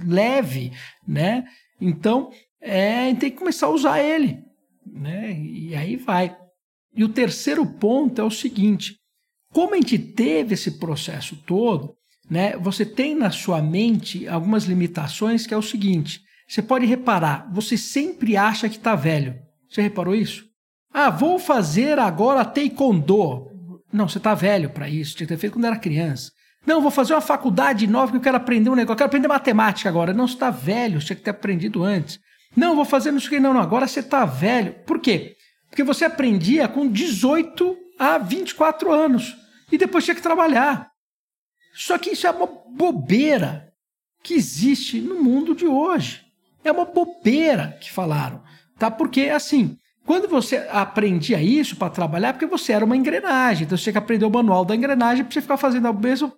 leve, 0.06 0.72
né? 1.06 1.44
Então, 1.80 2.30
é, 2.60 3.14
tem 3.14 3.30
que 3.30 3.38
começar 3.38 3.66
a 3.66 3.70
usar 3.70 4.00
ele, 4.02 4.42
né? 4.86 5.32
E 5.38 5.74
aí 5.74 5.96
vai. 5.96 6.36
E 6.94 7.02
o 7.02 7.08
terceiro 7.08 7.64
ponto 7.66 8.20
é 8.20 8.24
o 8.24 8.30
seguinte: 8.30 8.96
como 9.52 9.74
a 9.74 9.76
gente 9.76 9.98
teve 9.98 10.54
esse 10.54 10.72
processo 10.72 11.36
todo, 11.46 11.94
né? 12.30 12.56
Você 12.58 12.84
tem 12.84 13.14
na 13.14 13.30
sua 13.30 13.62
mente 13.62 14.28
algumas 14.28 14.64
limitações 14.64 15.46
que 15.46 15.54
é 15.54 15.56
o 15.56 15.62
seguinte: 15.62 16.20
você 16.46 16.62
pode 16.62 16.86
reparar, 16.86 17.50
você 17.52 17.76
sempre 17.76 18.36
acha 18.36 18.68
que 18.68 18.76
está 18.76 18.94
velho. 18.94 19.38
Você 19.68 19.80
reparou 19.82 20.14
isso? 20.14 20.44
Ah, 20.96 21.10
vou 21.10 21.40
fazer 21.40 21.98
agora 21.98 22.44
taekwondo. 22.44 23.50
Não, 23.92 24.08
você 24.08 24.18
está 24.18 24.32
velho 24.32 24.70
para 24.70 24.88
isso, 24.88 25.16
tinha 25.16 25.26
que 25.26 25.34
ter 25.34 25.40
feito 25.40 25.54
quando 25.54 25.64
era 25.64 25.76
criança. 25.76 26.30
Não, 26.64 26.80
vou 26.80 26.90
fazer 26.90 27.14
uma 27.14 27.20
faculdade 27.20 27.84
nova 27.88 28.12
que 28.12 28.18
eu 28.18 28.22
quero 28.22 28.36
aprender 28.36 28.70
um 28.70 28.76
negócio, 28.76 28.92
eu 28.92 28.98
quero 28.98 29.08
aprender 29.08 29.26
matemática 29.26 29.88
agora. 29.88 30.14
Não, 30.14 30.28
você 30.28 30.34
está 30.34 30.50
velho, 30.50 31.00
você 31.00 31.08
tinha 31.08 31.16
que 31.16 31.22
ter 31.22 31.30
aprendido 31.30 31.82
antes. 31.82 32.20
Não, 32.56 32.76
vou 32.76 32.84
fazer 32.84 33.10
não 33.10 33.18
sei 33.18 33.26
o 33.26 33.30
que, 33.32 33.40
não, 33.40 33.52
não, 33.52 33.60
agora 33.60 33.88
você 33.88 33.98
está 33.98 34.24
velho. 34.24 34.72
Por 34.86 35.00
quê? 35.00 35.34
Porque 35.68 35.82
você 35.82 36.04
aprendia 36.04 36.68
com 36.68 36.88
18 36.88 37.76
a 37.98 38.16
24 38.16 38.92
anos 38.92 39.36
e 39.72 39.76
depois 39.76 40.04
tinha 40.04 40.14
que 40.14 40.22
trabalhar. 40.22 40.88
Só 41.74 41.98
que 41.98 42.10
isso 42.10 42.28
é 42.28 42.30
uma 42.30 42.46
bobeira 42.46 43.68
que 44.22 44.34
existe 44.34 45.00
no 45.00 45.20
mundo 45.20 45.56
de 45.56 45.66
hoje. 45.66 46.22
É 46.62 46.70
uma 46.70 46.84
bobeira 46.84 47.76
que 47.80 47.90
falaram, 47.90 48.44
tá? 48.78 48.92
Porque 48.92 49.22
assim, 49.22 49.76
quando 50.06 50.28
você 50.28 50.66
aprendia 50.70 51.40
isso 51.42 51.76
para 51.76 51.90
trabalhar, 51.90 52.28
é 52.28 52.32
porque 52.32 52.46
você 52.46 52.72
era 52.72 52.84
uma 52.84 52.96
engrenagem, 52.96 53.64
então 53.64 53.76
você 53.76 53.84
tinha 53.84 53.92
que 53.92 53.98
aprender 53.98 54.24
o 54.24 54.30
manual 54.30 54.64
da 54.64 54.76
engrenagem 54.76 55.24
para 55.24 55.32
você 55.32 55.40
ficar 55.40 55.56
fazendo 55.56 55.88
o 55.90 55.98
mesmo 55.98 56.32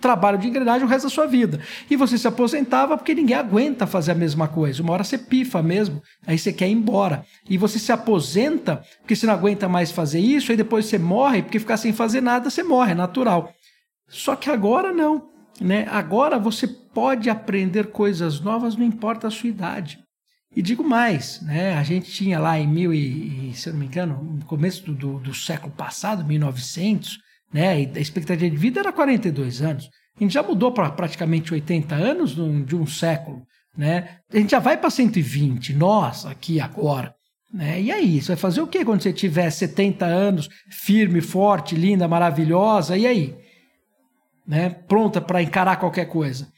trabalho 0.00 0.38
de 0.38 0.48
engrenagem 0.48 0.86
o 0.86 0.88
resto 0.88 1.04
da 1.04 1.10
sua 1.10 1.26
vida. 1.26 1.60
E 1.90 1.94
você 1.94 2.16
se 2.16 2.26
aposentava 2.26 2.96
porque 2.96 3.14
ninguém 3.14 3.36
aguenta 3.36 3.86
fazer 3.86 4.12
a 4.12 4.14
mesma 4.14 4.48
coisa. 4.48 4.82
Uma 4.82 4.94
hora 4.94 5.04
você 5.04 5.18
pifa 5.18 5.62
mesmo, 5.62 6.02
aí 6.26 6.38
você 6.38 6.52
quer 6.52 6.68
ir 6.68 6.72
embora. 6.72 7.24
E 7.48 7.58
você 7.58 7.78
se 7.78 7.92
aposenta 7.92 8.82
porque 9.00 9.14
você 9.14 9.26
não 9.26 9.34
aguenta 9.34 9.68
mais 9.68 9.90
fazer 9.90 10.20
isso, 10.20 10.50
aí 10.50 10.56
depois 10.56 10.86
você 10.86 10.98
morre, 10.98 11.42
porque 11.42 11.58
ficar 11.58 11.76
sem 11.76 11.92
fazer 11.92 12.22
nada, 12.22 12.48
você 12.48 12.62
morre, 12.62 12.92
é 12.92 12.94
natural. 12.94 13.52
Só 14.08 14.34
que 14.34 14.50
agora 14.50 14.92
não. 14.92 15.28
Né? 15.60 15.86
Agora 15.90 16.38
você 16.38 16.66
pode 16.66 17.28
aprender 17.28 17.88
coisas 17.88 18.40
novas, 18.40 18.76
não 18.76 18.84
importa 18.84 19.28
a 19.28 19.30
sua 19.30 19.50
idade. 19.50 19.98
E 20.54 20.62
digo 20.62 20.82
mais, 20.82 21.40
né? 21.42 21.74
A 21.74 21.82
gente 21.82 22.10
tinha 22.10 22.38
lá 22.38 22.58
em 22.58 22.66
mil 22.66 22.92
e, 22.92 23.52
se 23.54 23.68
eu 23.68 23.72
não 23.72 23.80
me 23.80 23.86
engano, 23.86 24.22
no 24.22 24.44
começo 24.44 24.84
do, 24.84 24.94
do, 24.94 25.18
do 25.20 25.34
século 25.34 25.72
passado, 25.72 26.24
1900, 26.24 27.18
né? 27.52 27.82
E 27.82 27.90
a 27.94 28.00
expectativa 28.00 28.50
de 28.50 28.56
vida 28.56 28.80
era 28.80 28.92
42 28.92 29.62
anos. 29.62 29.88
A 30.16 30.22
gente 30.22 30.34
já 30.34 30.42
mudou 30.42 30.72
para 30.72 30.90
praticamente 30.90 31.54
80 31.54 31.94
anos 31.94 32.34
de 32.66 32.74
um 32.74 32.86
século, 32.86 33.42
né? 33.76 34.18
A 34.32 34.36
gente 34.36 34.50
já 34.50 34.58
vai 34.58 34.76
para 34.76 34.90
120, 34.90 35.72
nós 35.74 36.26
aqui 36.26 36.60
agora. 36.60 37.14
Né? 37.52 37.82
E 37.82 37.90
aí, 37.90 38.20
você 38.20 38.28
vai 38.28 38.36
fazer 38.36 38.60
o 38.60 38.66
que 38.66 38.84
quando 38.84 39.02
você 39.02 39.12
tiver 39.12 39.50
70 39.50 40.06
anos, 40.06 40.48
firme, 40.70 41.20
forte, 41.20 41.74
linda, 41.74 42.06
maravilhosa? 42.06 42.96
E 42.96 43.06
aí? 43.06 43.36
Né? 44.46 44.70
Pronta 44.70 45.20
para 45.20 45.42
encarar 45.42 45.76
qualquer 45.76 46.06
coisa? 46.06 46.48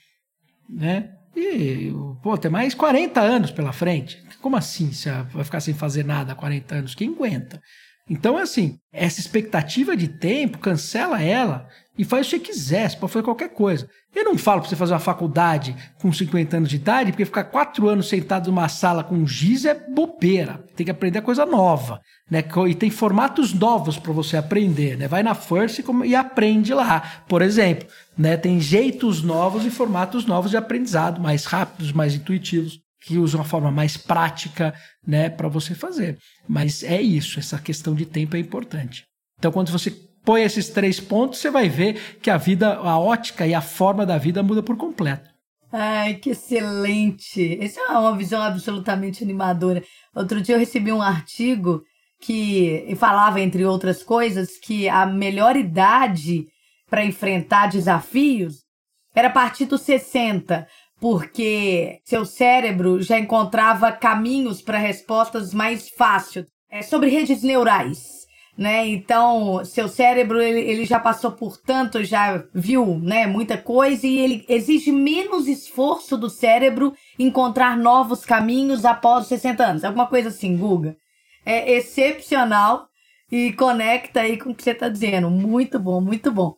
Né? 0.69 1.11
E, 1.35 1.93
pô, 2.23 2.37
tem 2.37 2.51
mais 2.51 2.75
40 2.75 3.21
anos 3.21 3.51
pela 3.51 3.73
frente. 3.73 4.23
Como 4.41 4.57
assim 4.57 4.93
você 4.93 5.11
vai 5.33 5.45
ficar 5.45 5.61
sem 5.61 5.75
fazer 5.75 6.05
nada 6.05 6.33
há 6.33 6.37
40 6.37 6.75
anos? 6.75 6.95
Quem 6.95 7.11
aguenta? 7.11 7.61
Então, 8.09 8.39
é 8.39 8.43
assim, 8.43 8.79
essa 8.93 9.21
expectativa 9.21 9.97
de 9.97 10.09
tempo, 10.09 10.59
cancela 10.59 11.23
ela 11.23 11.69
e 11.97 12.05
faz 12.05 12.27
o 12.27 12.31
que 12.31 12.37
você 12.37 12.43
quiser, 12.43 12.91
você 12.91 12.97
pode 12.97 13.13
fazer 13.13 13.25
qualquer 13.25 13.51
coisa. 13.51 13.89
Eu 14.15 14.25
não 14.25 14.39
falo 14.39 14.61
para 14.61 14.71
você 14.71 14.77
fazer 14.77 14.95
uma 14.95 14.99
faculdade 14.99 15.77
com 16.01 16.13
50 16.13 16.57
anos 16.57 16.69
de 16.71 16.77
idade, 16.77 17.13
porque 17.13 17.25
ficar 17.25 17.45
quatro 17.45 17.89
anos 17.89 18.09
sentado 18.09 18.47
numa 18.47 18.69
sala 18.69 19.05
com 19.05 19.27
giz 19.27 19.65
é 19.67 19.75
bobeira. 19.75 20.65
Tem 20.75 20.87
que 20.87 20.91
aprender 20.91 21.21
coisa 21.21 21.45
nova, 21.45 22.01
né? 22.31 22.43
E 22.69 22.75
tem 22.75 22.91
formatos 22.91 23.53
novos 23.53 23.99
para 23.99 24.13
você 24.13 24.39
aprender, 24.39 24.97
né? 24.97 25.07
Vai 25.07 25.23
na 25.23 25.35
First 25.35 25.83
e 26.05 26.15
aprende 26.15 26.73
lá, 26.73 27.25
por 27.29 27.43
exemplo. 27.43 27.87
Né? 28.17 28.37
Tem 28.37 28.59
jeitos 28.59 29.23
novos 29.23 29.67
e 29.67 29.71
formatos 29.71 30.25
novos 30.25 30.51
de 30.51 30.57
aprendizado, 30.57 31.21
mais 31.21 31.45
rápidos, 31.45 31.93
mais 31.93 32.15
intuitivos 32.15 32.81
que 33.05 33.19
usam 33.19 33.41
uma 33.41 33.47
forma 33.47 33.71
mais 33.71 33.97
prática, 33.97 34.73
né, 35.05 35.29
para 35.29 35.49
você 35.49 35.75
fazer. 35.75 36.19
Mas 36.49 36.85
é 36.85 37.03
isso, 37.03 37.41
essa 37.41 37.59
questão 37.59 37.97
de 37.97 38.07
tempo 38.07 38.37
é 38.37 38.39
importante. 38.39 39.05
Então, 39.39 39.51
quando 39.51 39.73
você 39.73 39.91
põe 40.25 40.43
esses 40.43 40.69
três 40.69 41.01
pontos, 41.01 41.41
você 41.41 41.51
vai 41.51 41.69
ver 41.69 42.19
que 42.21 42.31
a 42.31 42.37
vida, 42.37 42.75
a 42.75 42.99
ótica 42.99 43.47
e 43.47 43.55
a 43.55 43.61
forma 43.61 44.07
da 44.07 44.19
vida 44.19 44.43
muda 44.43 44.63
por 44.63 44.77
completo. 44.77 45.31
Ai, 45.73 46.15
que 46.15 46.31
excelente! 46.31 47.59
Essa 47.61 47.81
é 47.81 47.99
uma 47.99 48.17
visão 48.17 48.43
absolutamente 48.43 49.25
animadora. 49.25 49.83
Outro 50.15 50.41
dia 50.43 50.55
eu 50.55 50.59
recebi 50.59 50.93
um 50.93 51.01
artigo 51.01 51.83
que 52.21 52.95
falava, 52.99 53.41
entre 53.41 53.65
outras 53.65 54.03
coisas, 54.03 54.59
que 54.59 54.89
a 54.89 55.07
melhor 55.07 55.57
idade 55.57 56.47
para 56.89 57.05
enfrentar 57.05 57.69
desafios 57.69 58.63
era 59.15 59.29
a 59.29 59.33
partir 59.33 59.65
dos 59.65 59.81
60, 59.81 60.67
porque 61.01 62.01
seu 62.05 62.25
cérebro 62.25 63.03
já 63.03 63.19
encontrava 63.19 63.91
caminhos 63.91 64.63
para 64.63 64.79
respostas 64.79 65.53
mais 65.53 65.89
fáceis. 65.89 66.47
É 66.71 66.83
sobre 66.83 67.09
redes 67.09 67.43
neurais. 67.43 68.22
Né? 68.57 68.87
Então, 68.89 69.65
seu 69.65 69.89
cérebro 69.89 70.41
ele, 70.41 70.61
ele 70.61 70.85
já 70.85 71.01
passou 71.01 71.33
por 71.33 71.57
tanto, 71.57 72.05
já 72.05 72.45
viu 72.55 72.99
né, 72.99 73.27
muita 73.27 73.57
coisa 73.57 74.07
e 74.07 74.19
ele 74.19 74.45
exige 74.47 74.93
menos 74.93 75.49
esforço 75.49 76.19
do 76.19 76.29
cérebro 76.29 76.93
encontrar 77.19 77.79
novos 77.79 78.27
caminhos 78.27 78.85
após 78.85 79.23
os 79.23 79.29
60 79.29 79.65
anos. 79.65 79.85
Alguma 79.85 80.07
coisa 80.07 80.29
assim, 80.29 80.57
Guga. 80.57 80.97
É 81.47 81.73
excepcional 81.73 82.89
e 83.31 83.55
conecta 83.55 84.21
aí 84.21 84.37
com 84.37 84.51
o 84.51 84.55
que 84.55 84.63
você 84.63 84.73
está 84.73 84.91
dizendo. 84.91 85.31
Muito 85.31 85.79
bom, 85.79 86.01
muito 86.03 86.31
bom. 86.31 86.55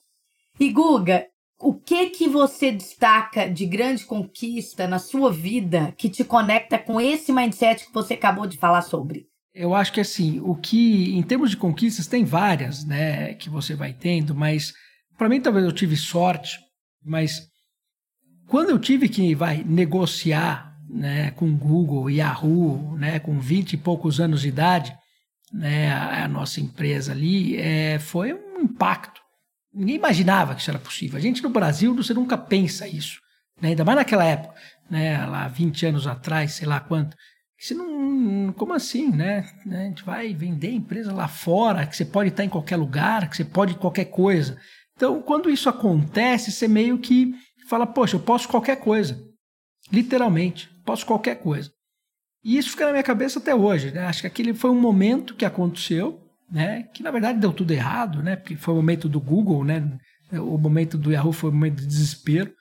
E 0.58 0.70
Guga, 0.70 1.26
o 1.60 1.72
que 1.72 2.10
que 2.10 2.28
você 2.28 2.72
destaca 2.72 3.48
de 3.48 3.64
grande 3.64 4.04
conquista 4.04 4.88
na 4.88 4.98
sua 4.98 5.32
vida 5.32 5.94
que 5.96 6.08
te 6.08 6.24
conecta 6.24 6.78
com 6.78 7.00
esse 7.00 7.32
mindset 7.32 7.86
que 7.86 7.94
você 7.94 8.14
acabou 8.14 8.46
de 8.46 8.58
falar 8.58 8.82
sobre? 8.82 9.28
Eu 9.54 9.74
acho 9.74 9.92
que 9.92 10.00
assim, 10.00 10.40
o 10.40 10.54
que 10.54 11.14
em 11.14 11.22
termos 11.22 11.50
de 11.50 11.56
conquistas 11.56 12.06
tem 12.06 12.24
várias, 12.24 12.84
né, 12.84 13.34
que 13.34 13.48
você 13.48 13.74
vai 13.74 13.92
tendo, 13.92 14.34
mas 14.34 14.74
para 15.16 15.28
mim 15.28 15.40
talvez 15.40 15.64
eu 15.64 15.72
tive 15.72 15.96
sorte, 15.96 16.58
mas 17.04 17.48
quando 18.48 18.70
eu 18.70 18.78
tive 18.78 19.08
que 19.08 19.34
vai 19.34 19.62
negociar, 19.62 20.74
né, 20.88 21.30
com 21.32 21.56
Google, 21.56 22.10
Yahoo, 22.10 22.96
né, 22.96 23.20
com 23.20 23.38
20 23.38 23.74
e 23.74 23.76
poucos 23.76 24.20
anos 24.20 24.42
de 24.42 24.48
idade, 24.48 24.92
né, 25.52 25.92
a, 25.92 26.24
a 26.24 26.28
nossa 26.28 26.60
empresa 26.60 27.12
ali, 27.12 27.56
é, 27.56 27.98
foi 28.00 28.34
um 28.34 28.60
impacto 28.60 29.24
Ninguém 29.74 29.96
imaginava 29.96 30.54
que 30.54 30.60
isso 30.60 30.70
era 30.70 30.78
possível. 30.78 31.18
A 31.18 31.20
gente 31.20 31.42
no 31.42 31.50
Brasil, 31.50 31.94
você 31.94 32.14
nunca 32.14 32.38
pensa 32.38 32.86
isso. 32.86 33.18
Né? 33.60 33.70
Ainda 33.70 33.84
mais 33.84 33.98
naquela 33.98 34.24
época, 34.24 34.54
né? 34.88 35.26
lá 35.26 35.48
20 35.48 35.86
anos 35.86 36.06
atrás, 36.06 36.52
sei 36.52 36.68
lá 36.68 36.78
quanto. 36.78 37.16
Você 37.64 37.72
não, 37.72 38.52
como 38.52 38.74
assim, 38.74 39.10
né? 39.10 39.50
A 39.66 39.84
gente 39.84 40.04
vai 40.04 40.34
vender 40.34 40.70
empresa 40.70 41.14
lá 41.14 41.26
fora, 41.26 41.86
que 41.86 41.96
você 41.96 42.04
pode 42.04 42.28
estar 42.28 42.44
em 42.44 42.48
qualquer 42.50 42.76
lugar, 42.76 43.30
que 43.30 43.38
você 43.38 43.44
pode 43.44 43.74
qualquer 43.76 44.04
coisa. 44.04 44.58
Então, 44.94 45.22
quando 45.22 45.48
isso 45.48 45.70
acontece, 45.70 46.52
você 46.52 46.68
meio 46.68 46.98
que 46.98 47.34
fala, 47.66 47.86
poxa, 47.86 48.16
eu 48.16 48.20
posso 48.20 48.50
qualquer 48.50 48.76
coisa. 48.76 49.18
Literalmente, 49.90 50.68
posso 50.84 51.06
qualquer 51.06 51.36
coisa. 51.36 51.72
E 52.44 52.58
isso 52.58 52.68
fica 52.68 52.84
na 52.84 52.92
minha 52.92 53.02
cabeça 53.02 53.38
até 53.38 53.54
hoje. 53.54 53.90
Né? 53.92 54.04
Acho 54.04 54.20
que 54.20 54.26
aquele 54.26 54.52
foi 54.52 54.68
um 54.68 54.78
momento 54.78 55.34
que 55.34 55.46
aconteceu, 55.46 56.20
né? 56.52 56.82
Que 56.92 57.02
na 57.02 57.10
verdade 57.10 57.38
deu 57.38 57.50
tudo 57.50 57.72
errado, 57.72 58.22
né? 58.22 58.36
Porque 58.36 58.56
foi 58.56 58.74
o 58.74 58.76
momento 58.76 59.08
do 59.08 59.18
Google, 59.18 59.64
né? 59.64 59.98
O 60.32 60.58
momento 60.58 60.98
do 60.98 61.10
Yahoo 61.10 61.32
foi 61.32 61.48
um 61.48 61.54
momento 61.54 61.76
de 61.80 61.86
desespero, 61.86 62.52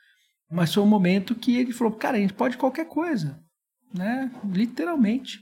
mas 0.49 0.73
foi 0.73 0.81
um 0.81 0.87
momento 0.87 1.35
que 1.35 1.57
ele 1.57 1.73
falou, 1.73 1.91
cara, 1.91 2.15
a 2.15 2.21
gente 2.21 2.33
pode 2.33 2.55
qualquer 2.55 2.87
coisa, 2.87 3.42
né? 3.93 4.31
Literalmente. 4.43 5.39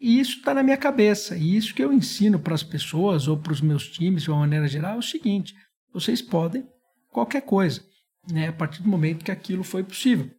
E 0.00 0.18
isso 0.18 0.38
está 0.38 0.52
na 0.52 0.62
minha 0.62 0.76
cabeça. 0.76 1.36
E 1.36 1.56
isso 1.56 1.74
que 1.74 1.82
eu 1.82 1.92
ensino 1.92 2.38
para 2.38 2.54
as 2.54 2.62
pessoas 2.62 3.28
ou 3.28 3.38
para 3.38 3.52
os 3.52 3.60
meus 3.60 3.88
times, 3.88 4.24
de 4.24 4.30
uma 4.30 4.40
maneira 4.40 4.66
geral, 4.66 4.96
é 4.96 4.98
o 4.98 5.02
seguinte: 5.02 5.54
vocês 5.92 6.20
podem 6.20 6.66
qualquer 7.10 7.42
coisa, 7.42 7.82
né, 8.30 8.48
a 8.48 8.52
partir 8.52 8.82
do 8.82 8.88
momento 8.88 9.24
que 9.24 9.30
aquilo 9.30 9.62
foi 9.62 9.84
possível. 9.84 10.30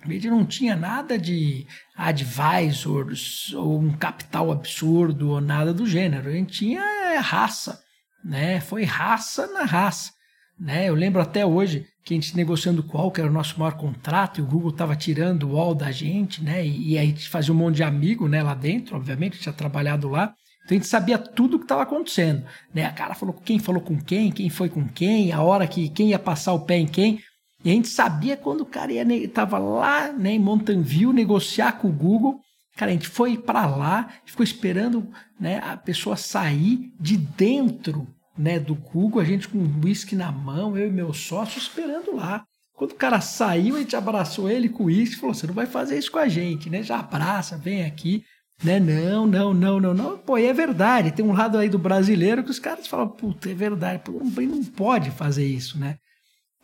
A 0.00 0.08
gente 0.08 0.30
não 0.30 0.46
tinha 0.46 0.76
nada 0.76 1.18
de 1.18 1.66
advisors 1.96 3.52
ou 3.54 3.80
um 3.80 3.92
capital 3.96 4.52
absurdo 4.52 5.30
ou 5.30 5.40
nada 5.40 5.74
do 5.74 5.86
gênero. 5.86 6.28
A 6.28 6.32
gente 6.32 6.58
tinha 6.58 7.20
raça, 7.20 7.82
né? 8.24 8.60
Foi 8.60 8.84
raça 8.84 9.48
na 9.48 9.64
raça. 9.64 10.12
Né? 10.58 10.88
Eu 10.88 10.94
lembro 10.94 11.22
até 11.22 11.46
hoje 11.46 11.86
que 12.04 12.14
a 12.14 12.16
gente 12.16 12.36
negociando 12.36 12.82
qual 12.82 13.12
que 13.12 13.20
era 13.20 13.30
o 13.30 13.32
nosso 13.32 13.58
maior 13.60 13.76
contrato 13.76 14.40
e 14.40 14.42
o 14.42 14.46
Google 14.46 14.70
estava 14.70 14.96
tirando 14.96 15.44
o 15.44 15.52
wall 15.52 15.74
da 15.74 15.92
gente, 15.92 16.42
né? 16.42 16.66
E, 16.66 16.94
e, 16.94 16.98
a 16.98 17.04
gente 17.04 17.28
fazia 17.28 17.54
um 17.54 17.56
monte 17.56 17.76
de 17.76 17.82
amigo, 17.82 18.26
né? 18.26 18.42
Lá 18.42 18.54
dentro, 18.54 18.96
obviamente, 18.96 19.38
tinha 19.38 19.52
trabalhado 19.52 20.08
lá. 20.08 20.34
Então 20.64 20.76
a 20.76 20.80
gente 20.80 20.88
sabia 20.88 21.16
tudo 21.16 21.54
o 21.54 21.58
que 21.58 21.64
estava 21.64 21.82
acontecendo, 21.82 22.44
né? 22.74 22.84
A 22.84 22.92
cara 22.92 23.14
falou 23.14 23.34
quem 23.34 23.58
falou 23.58 23.80
com 23.80 23.98
quem, 24.00 24.32
quem 24.32 24.50
foi 24.50 24.68
com 24.68 24.88
quem, 24.88 25.32
a 25.32 25.42
hora 25.42 25.66
que 25.66 25.88
quem 25.90 26.10
ia 26.10 26.18
passar 26.18 26.52
o 26.54 26.60
pé 26.60 26.76
em 26.76 26.86
quem. 26.86 27.20
E 27.64 27.70
a 27.70 27.72
gente 27.74 27.88
sabia 27.88 28.36
quando 28.36 28.62
o 28.62 28.66
cara 28.66 28.92
estava 28.92 29.58
lá, 29.58 30.12
né, 30.12 30.32
em 30.32 30.38
Mountain 30.38 30.82
View 30.82 31.12
negociar 31.12 31.72
com 31.72 31.88
o 31.88 31.92
Google. 31.92 32.40
Cara, 32.76 32.90
a 32.90 32.94
gente 32.94 33.08
foi 33.08 33.36
para 33.36 33.66
lá, 33.66 34.08
ficou 34.24 34.44
esperando, 34.44 35.08
né, 35.40 35.58
a 35.58 35.76
pessoa 35.76 36.16
sair 36.16 36.92
de 37.00 37.16
dentro 37.16 38.06
né, 38.38 38.58
do 38.58 38.74
Google, 38.74 39.20
a 39.20 39.24
gente 39.24 39.48
com 39.48 39.58
um 39.58 39.80
whisky 39.84 40.14
na 40.14 40.30
mão, 40.30 40.78
eu 40.78 40.86
e 40.86 40.90
meu 40.90 41.12
sócio 41.12 41.58
esperando 41.58 42.14
lá. 42.14 42.44
Quando 42.74 42.92
o 42.92 42.96
cara 42.96 43.20
saiu, 43.20 43.74
a 43.74 43.80
gente 43.80 43.96
abraçou 43.96 44.48
ele 44.48 44.68
com 44.68 44.84
uísque 44.84 45.16
e 45.16 45.18
falou: 45.18 45.34
você 45.34 45.48
não 45.48 45.54
vai 45.54 45.66
fazer 45.66 45.98
isso 45.98 46.12
com 46.12 46.18
a 46.18 46.28
gente, 46.28 46.70
né? 46.70 46.82
Já 46.82 47.00
abraça, 47.00 47.58
vem 47.58 47.84
aqui. 47.84 48.24
Né? 48.62 48.78
Não, 48.78 49.26
não, 49.26 49.52
não, 49.52 49.80
não, 49.80 49.94
não. 49.94 50.18
Pô, 50.18 50.38
e 50.38 50.46
é 50.46 50.52
verdade. 50.52 51.10
Tem 51.10 51.24
um 51.24 51.32
lado 51.32 51.58
aí 51.58 51.68
do 51.68 51.78
brasileiro 51.78 52.44
que 52.44 52.50
os 52.50 52.58
caras 52.60 52.86
falam, 52.86 53.08
puta, 53.08 53.50
é 53.50 53.54
verdade, 53.54 54.02
pô, 54.04 54.12
não 54.12 54.64
pode 54.64 55.10
fazer 55.10 55.46
isso, 55.46 55.78
né? 55.78 55.96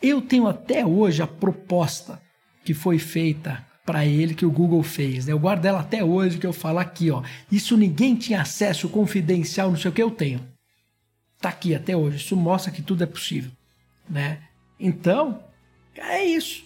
Eu 0.00 0.20
tenho 0.20 0.46
até 0.46 0.86
hoje 0.86 1.22
a 1.22 1.26
proposta 1.26 2.20
que 2.64 2.74
foi 2.74 2.98
feita 2.98 3.64
para 3.84 4.06
ele 4.06 4.34
que 4.34 4.46
o 4.46 4.50
Google 4.50 4.82
fez. 4.82 5.26
Né? 5.26 5.32
Eu 5.32 5.38
guardo 5.38 5.64
ela 5.64 5.80
até 5.80 6.02
hoje 6.02 6.38
que 6.38 6.46
eu 6.46 6.52
falo 6.52 6.78
aqui, 6.78 7.10
ó. 7.10 7.22
Isso 7.50 7.76
ninguém 7.76 8.14
tinha 8.14 8.40
acesso 8.40 8.88
confidencial, 8.88 9.70
não 9.70 9.76
sei 9.76 9.90
o 9.90 9.94
que 9.94 10.02
eu 10.02 10.10
tenho. 10.10 10.53
Está 11.44 11.50
aqui 11.50 11.74
até 11.74 11.94
hoje. 11.94 12.16
Isso 12.16 12.34
mostra 12.34 12.72
que 12.72 12.80
tudo 12.80 13.04
é 13.04 13.06
possível. 13.06 13.50
Né? 14.08 14.38
Então, 14.80 15.40
é 15.94 16.24
isso. 16.24 16.64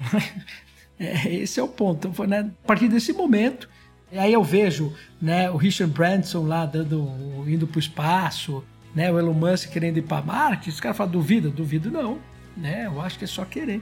é, 0.98 1.32
esse 1.32 1.60
é 1.60 1.62
o 1.62 1.68
ponto. 1.68 2.08
Então, 2.08 2.26
né, 2.26 2.40
a 2.40 2.66
partir 2.66 2.88
desse 2.88 3.12
momento, 3.12 3.68
aí 4.10 4.32
eu 4.32 4.42
vejo 4.42 4.92
né, 5.22 5.48
o 5.48 5.56
Richard 5.56 5.94
Branson 5.94 6.44
lá 6.44 6.66
dando, 6.66 7.08
indo 7.46 7.68
para 7.68 7.76
o 7.76 7.78
espaço, 7.78 8.64
né, 8.92 9.12
o 9.12 9.16
Elon 9.16 9.32
Musk 9.32 9.70
querendo 9.70 9.98
ir 9.98 10.02
para 10.02 10.26
Marte. 10.26 10.70
Os 10.70 10.80
caras 10.80 10.96
falam, 10.96 11.12
duvida? 11.12 11.48
Duvido 11.48 11.88
não. 11.88 12.18
Né? 12.56 12.86
Eu 12.86 13.00
acho 13.00 13.20
que 13.20 13.24
é 13.24 13.28
só 13.28 13.44
querer. 13.44 13.80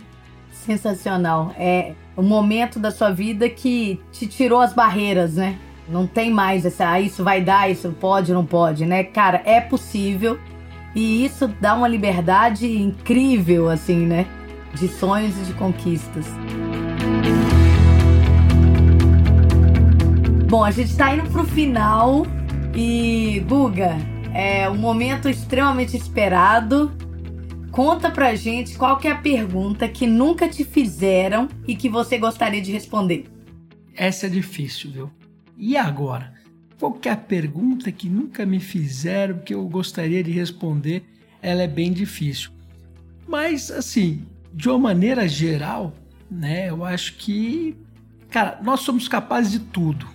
Sensacional. 0.52 1.54
É 1.58 1.94
o 2.14 2.22
momento 2.22 2.78
da 2.78 2.90
sua 2.90 3.10
vida 3.10 3.48
que 3.48 3.98
te 4.12 4.26
tirou 4.26 4.60
as 4.60 4.74
barreiras, 4.74 5.36
né? 5.36 5.58
Não 5.88 6.06
tem 6.06 6.30
mais 6.30 6.64
essa, 6.64 6.90
ah, 6.90 7.00
isso 7.00 7.22
vai 7.22 7.42
dar, 7.42 7.70
isso 7.70 7.94
pode, 8.00 8.32
não 8.32 8.44
pode, 8.44 8.86
né? 8.86 9.04
Cara, 9.04 9.42
é 9.44 9.60
possível. 9.60 10.38
E 10.94 11.24
isso 11.24 11.48
dá 11.60 11.74
uma 11.74 11.88
liberdade 11.88 12.66
incrível, 12.66 13.68
assim, 13.68 14.06
né? 14.06 14.26
De 14.72 14.88
sonhos 14.88 15.36
e 15.38 15.44
de 15.44 15.52
conquistas. 15.54 16.26
Bom, 20.48 20.62
a 20.62 20.70
gente 20.70 20.90
está 20.90 21.14
indo 21.14 21.28
pro 21.30 21.44
final 21.44 22.24
e, 22.74 23.44
Guga, 23.48 23.96
é 24.32 24.70
um 24.70 24.76
momento 24.76 25.28
extremamente 25.28 25.96
esperado. 25.96 26.92
Conta 27.72 28.08
pra 28.08 28.36
gente 28.36 28.78
qual 28.78 28.96
que 28.96 29.08
é 29.08 29.10
a 29.10 29.16
pergunta 29.16 29.88
que 29.88 30.06
nunca 30.06 30.48
te 30.48 30.64
fizeram 30.64 31.48
e 31.66 31.74
que 31.74 31.88
você 31.88 32.16
gostaria 32.18 32.62
de 32.62 32.70
responder. 32.70 33.26
Essa 33.96 34.26
é 34.26 34.28
difícil, 34.28 34.92
viu? 34.92 35.10
E 35.56 35.76
agora? 35.76 36.34
Qualquer 36.78 37.16
pergunta 37.16 37.90
que 37.92 38.08
nunca 38.08 38.44
me 38.44 38.60
fizeram 38.60 39.38
que 39.38 39.54
eu 39.54 39.66
gostaria 39.68 40.22
de 40.22 40.30
responder, 40.30 41.04
ela 41.40 41.62
é 41.62 41.68
bem 41.68 41.92
difícil. 41.92 42.50
Mas 43.26 43.70
assim, 43.70 44.26
de 44.52 44.68
uma 44.68 44.78
maneira 44.78 45.26
geral, 45.28 45.94
né, 46.30 46.68
eu 46.68 46.84
acho 46.84 47.16
que, 47.16 47.76
cara, 48.28 48.60
nós 48.62 48.80
somos 48.80 49.08
capazes 49.08 49.52
de 49.52 49.60
tudo, 49.60 50.06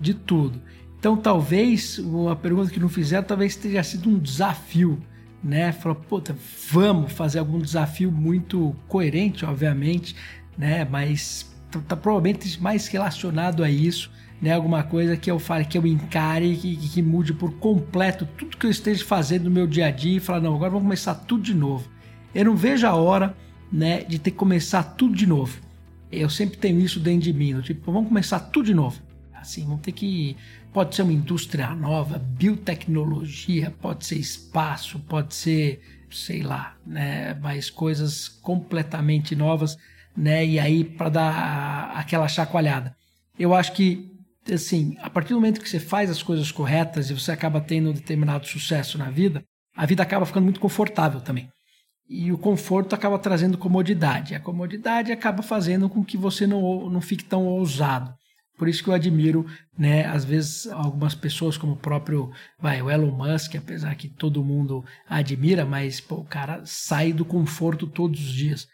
de 0.00 0.14
tudo. 0.14 0.60
Então 0.98 1.16
talvez 1.16 1.98
uma 1.98 2.36
pergunta 2.36 2.70
que 2.70 2.80
não 2.80 2.88
fizeram 2.88 3.24
talvez 3.24 3.56
tenha 3.56 3.82
sido 3.82 4.08
um 4.08 4.18
desafio, 4.18 4.98
né? 5.42 5.70
Falar, 5.72 5.96
puta, 5.96 6.36
vamos 6.70 7.12
fazer 7.12 7.38
algum 7.38 7.58
desafio 7.58 8.10
muito 8.10 8.74
coerente, 8.88 9.44
obviamente, 9.44 10.16
né? 10.56 10.84
Mas 10.84 11.54
tá, 11.70 11.80
tá 11.80 11.96
provavelmente 11.96 12.60
mais 12.60 12.86
relacionado 12.88 13.62
a 13.62 13.70
isso 13.70 14.10
né, 14.40 14.52
alguma 14.52 14.82
coisa 14.82 15.16
que 15.16 15.30
eu 15.30 15.38
fale, 15.38 15.64
que 15.64 15.78
eu 15.78 15.86
encare, 15.86 16.56
que, 16.56 16.76
que 16.76 17.02
mude 17.02 17.32
por 17.32 17.52
completo 17.54 18.26
tudo 18.36 18.56
que 18.56 18.66
eu 18.66 18.70
esteja 18.70 19.04
fazendo 19.04 19.44
no 19.44 19.50
meu 19.50 19.66
dia 19.66 19.86
a 19.86 19.90
dia 19.90 20.18
e 20.18 20.20
falar, 20.20 20.40
não, 20.40 20.54
agora 20.54 20.70
vamos 20.70 20.84
começar 20.84 21.14
tudo 21.14 21.42
de 21.42 21.54
novo. 21.54 21.88
Eu 22.34 22.44
não 22.44 22.56
vejo 22.56 22.86
a 22.86 22.94
hora 22.94 23.34
né, 23.72 24.02
de 24.02 24.18
ter 24.18 24.30
que 24.30 24.36
começar 24.36 24.82
tudo 24.82 25.14
de 25.14 25.26
novo. 25.26 25.60
Eu 26.12 26.28
sempre 26.28 26.58
tenho 26.58 26.78
isso 26.80 27.00
dentro 27.00 27.22
de 27.22 27.32
mim, 27.32 27.60
tipo, 27.62 27.90
vamos 27.90 28.08
começar 28.08 28.38
tudo 28.40 28.66
de 28.66 28.74
novo. 28.74 29.00
Assim, 29.34 29.64
vamos 29.64 29.80
ter 29.80 29.92
que. 29.92 30.36
Pode 30.72 30.94
ser 30.94 31.02
uma 31.02 31.12
indústria 31.12 31.74
nova, 31.74 32.18
biotecnologia, 32.18 33.72
pode 33.80 34.04
ser 34.04 34.18
espaço, 34.18 34.98
pode 35.08 35.34
ser, 35.34 35.80
sei 36.10 36.42
lá, 36.42 36.76
né, 36.86 37.34
mas 37.40 37.70
coisas 37.70 38.28
completamente 38.28 39.34
novas, 39.34 39.78
né, 40.14 40.44
e 40.44 40.58
aí 40.58 40.84
para 40.84 41.08
dar 41.08 41.92
aquela 41.94 42.28
chacoalhada. 42.28 42.94
Eu 43.38 43.54
acho 43.54 43.72
que 43.72 44.15
assim, 44.52 44.96
a 45.00 45.10
partir 45.10 45.30
do 45.30 45.36
momento 45.36 45.60
que 45.60 45.68
você 45.68 45.80
faz 45.80 46.10
as 46.10 46.22
coisas 46.22 46.50
corretas 46.50 47.10
e 47.10 47.14
você 47.14 47.32
acaba 47.32 47.60
tendo 47.60 47.90
um 47.90 47.92
determinado 47.92 48.46
sucesso 48.46 48.98
na 48.98 49.10
vida, 49.10 49.44
a 49.76 49.84
vida 49.84 50.02
acaba 50.02 50.26
ficando 50.26 50.44
muito 50.44 50.60
confortável 50.60 51.20
também. 51.20 51.50
E 52.08 52.30
o 52.32 52.38
conforto 52.38 52.94
acaba 52.94 53.18
trazendo 53.18 53.58
comodidade. 53.58 54.34
A 54.34 54.40
comodidade 54.40 55.10
acaba 55.10 55.42
fazendo 55.42 55.88
com 55.88 56.04
que 56.04 56.16
você 56.16 56.46
não, 56.46 56.88
não 56.88 57.00
fique 57.00 57.24
tão 57.24 57.46
ousado. 57.46 58.14
Por 58.56 58.68
isso 58.68 58.82
que 58.82 58.88
eu 58.88 58.94
admiro, 58.94 59.44
né, 59.76 60.06
às 60.06 60.24
vezes 60.24 60.66
algumas 60.68 61.14
pessoas 61.14 61.58
como 61.58 61.74
o 61.74 61.76
próprio, 61.76 62.30
vai, 62.58 62.80
o 62.80 62.90
Elon 62.90 63.10
Musk, 63.10 63.54
apesar 63.56 63.94
que 63.96 64.08
todo 64.08 64.44
mundo 64.44 64.82
admira, 65.06 65.66
mas 65.66 66.00
pô, 66.00 66.16
o 66.16 66.24
cara 66.24 66.62
sai 66.64 67.12
do 67.12 67.24
conforto 67.24 67.86
todos 67.86 68.18
os 68.18 68.32
dias, 68.32 68.66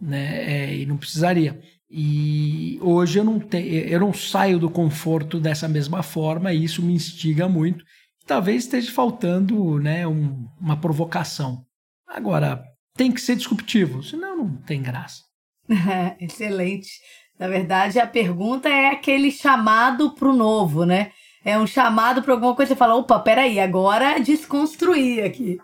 né, 0.00 0.44
é, 0.44 0.76
e 0.76 0.84
não 0.84 0.96
precisaria. 0.96 1.62
E 1.90 2.78
hoje 2.80 3.18
eu 3.18 3.24
não, 3.24 3.40
te, 3.40 3.58
eu 3.58 3.98
não 3.98 4.12
saio 4.12 4.58
do 4.60 4.70
conforto 4.70 5.40
dessa 5.40 5.66
mesma 5.66 6.02
forma 6.04 6.52
e 6.52 6.62
isso 6.62 6.82
me 6.82 6.92
instiga 6.92 7.48
muito. 7.48 7.84
Talvez 8.24 8.64
esteja 8.64 8.92
faltando 8.92 9.80
né, 9.80 10.06
um, 10.06 10.46
uma 10.60 10.76
provocação. 10.76 11.64
Agora, 12.06 12.62
tem 12.94 13.10
que 13.10 13.20
ser 13.20 13.34
disruptivo, 13.34 14.04
senão 14.04 14.36
não 14.36 14.56
tem 14.62 14.80
graça. 14.80 15.22
excelente. 16.20 16.90
Na 17.38 17.48
verdade, 17.48 17.98
a 17.98 18.06
pergunta 18.06 18.68
é 18.68 18.88
aquele 18.88 19.32
chamado 19.32 20.14
para 20.14 20.28
o 20.28 20.36
novo, 20.36 20.84
né? 20.84 21.10
É 21.44 21.58
um 21.58 21.66
chamado 21.66 22.22
para 22.22 22.34
alguma 22.34 22.54
coisa. 22.54 22.74
Você 22.74 22.76
fala, 22.76 22.94
opa, 22.94 23.18
peraí, 23.18 23.58
agora 23.58 24.20
desconstruir 24.20 25.24
aqui. 25.24 25.58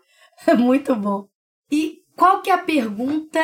Muito 0.59 0.97
bom. 0.97 1.27
E 1.71 1.99
qual 2.17 2.41
que 2.41 2.51
é 2.51 2.55
a 2.55 2.59
pergunta 2.59 3.41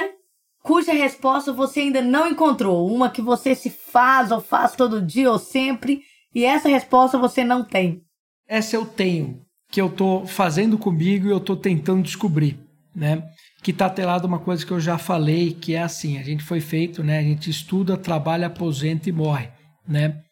cuja 0.62 0.92
resposta 0.92 1.52
você 1.52 1.80
ainda 1.80 2.00
não 2.00 2.26
encontrou, 2.26 2.86
uma 2.86 3.10
que 3.10 3.20
você 3.20 3.54
se 3.54 3.70
faz 3.70 4.30
ou 4.30 4.40
faz 4.40 4.76
todo 4.76 5.02
dia 5.02 5.30
ou 5.30 5.38
sempre, 5.38 6.02
e 6.34 6.44
essa 6.44 6.68
resposta 6.68 7.18
você 7.18 7.44
não 7.44 7.64
tem. 7.64 8.02
Essa 8.48 8.76
eu 8.76 8.86
tenho, 8.86 9.42
que 9.70 9.80
eu 9.80 9.88
estou 9.88 10.26
fazendo 10.26 10.78
comigo 10.78 11.26
e 11.26 11.30
eu 11.30 11.38
estou 11.38 11.56
tentando 11.56 12.02
descobrir, 12.02 12.58
né? 12.94 13.28
Que 13.62 13.70
está 13.70 13.86
atrelado 13.86 14.26
uma 14.26 14.38
coisa 14.38 14.64
que 14.64 14.72
eu 14.72 14.80
já 14.80 14.98
falei, 14.98 15.52
que 15.52 15.74
é 15.74 15.82
assim, 15.82 16.18
a 16.18 16.22
gente 16.22 16.42
foi 16.42 16.60
feito, 16.60 17.02
né? 17.02 17.18
A 17.18 17.22
gente 17.22 17.50
estuda, 17.50 17.96
trabalha, 17.96 18.46
aposenta 18.46 19.08
e 19.08 19.12
morre, 19.12 19.48
né? 19.86 20.22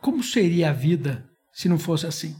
Como 0.00 0.22
seria 0.22 0.70
a 0.70 0.72
vida 0.72 1.28
se 1.52 1.68
não 1.68 1.78
fosse 1.78 2.06
assim? 2.06 2.34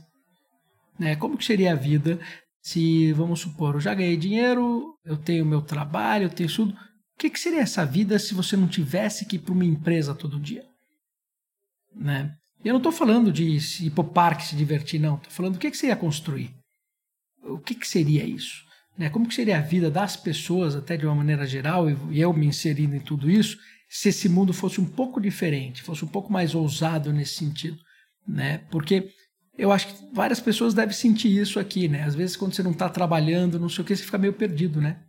Né? 0.99 1.17
Como 1.17 1.37
que 1.37 1.45
seria 1.45 1.73
a 1.73 1.77
vida 1.77 2.19
se, 2.63 3.13
vamos 3.13 3.41
supor, 3.41 3.75
eu 3.75 3.81
já 3.81 3.95
ganhei 3.95 4.17
dinheiro, 4.17 4.95
eu 5.05 5.17
tenho 5.17 5.47
meu 5.47 5.63
trabalho, 5.63 6.25
eu 6.25 6.31
tenho 6.31 6.53
tudo, 6.55 6.77
que, 7.21 7.29
que 7.29 7.39
seria 7.39 7.61
essa 7.61 7.85
vida 7.85 8.19
se 8.19 8.33
você 8.33 8.57
não 8.57 8.67
tivesse 8.67 9.27
que 9.27 9.37
ir 9.37 9.41
para 9.41 9.53
uma 9.53 9.65
empresa 9.65 10.15
todo 10.15 10.41
dia? 10.41 10.65
Né? 11.95 12.35
Eu 12.65 12.73
não 12.73 12.79
estou 12.79 12.93
falando 12.93 13.31
de 13.31 13.45
ir 13.45 13.91
para 13.91 14.01
o 14.01 14.09
parque 14.09 14.47
se 14.47 14.57
divertir, 14.57 14.99
não. 14.99 15.17
Estou 15.17 15.31
falando 15.31 15.55
do 15.55 15.59
que, 15.59 15.71
que 15.71 15.77
você 15.77 15.89
ia 15.89 15.97
construir. 15.97 16.55
O 17.43 17.59
que, 17.59 17.75
que 17.75 17.87
seria 17.87 18.25
isso? 18.25 18.65
Né? 18.97 19.11
Como 19.11 19.29
que 19.29 19.35
seria 19.35 19.59
a 19.59 19.63
vida 19.63 19.91
das 19.91 20.17
pessoas, 20.17 20.75
até 20.75 20.97
de 20.97 21.05
uma 21.05 21.15
maneira 21.15 21.47
geral, 21.47 21.91
e 21.91 22.21
eu 22.21 22.33
me 22.33 22.47
inserindo 22.47 22.97
em 22.97 23.01
tudo 23.01 23.31
isso, 23.31 23.59
se 23.87 24.09
esse 24.09 24.29
mundo 24.29 24.55
fosse 24.55 24.81
um 24.81 24.87
pouco 24.87 25.21
diferente, 25.21 25.83
fosse 25.83 26.05
um 26.05 26.09
pouco 26.09 26.33
mais 26.33 26.55
ousado 26.55 27.13
nesse 27.13 27.35
sentido. 27.35 27.79
né? 28.27 28.59
Porque 28.71 29.11
eu 29.59 29.71
acho 29.71 29.89
que 29.89 30.15
várias 30.15 30.41
pessoas 30.41 30.73
devem 30.73 30.95
sentir 30.95 31.37
isso 31.37 31.61
aqui, 31.61 31.87
né? 31.87 32.05
Às 32.05 32.15
vezes 32.15 32.37
quando 32.37 32.55
você 32.55 32.63
não 32.63 32.71
está 32.71 32.89
trabalhando, 32.89 33.61
não 33.61 33.69
sei 33.69 33.83
o 33.83 33.87
que, 33.87 33.95
você 33.95 34.05
fica 34.05 34.17
meio 34.17 34.33
perdido, 34.33 34.81
né? 34.81 35.03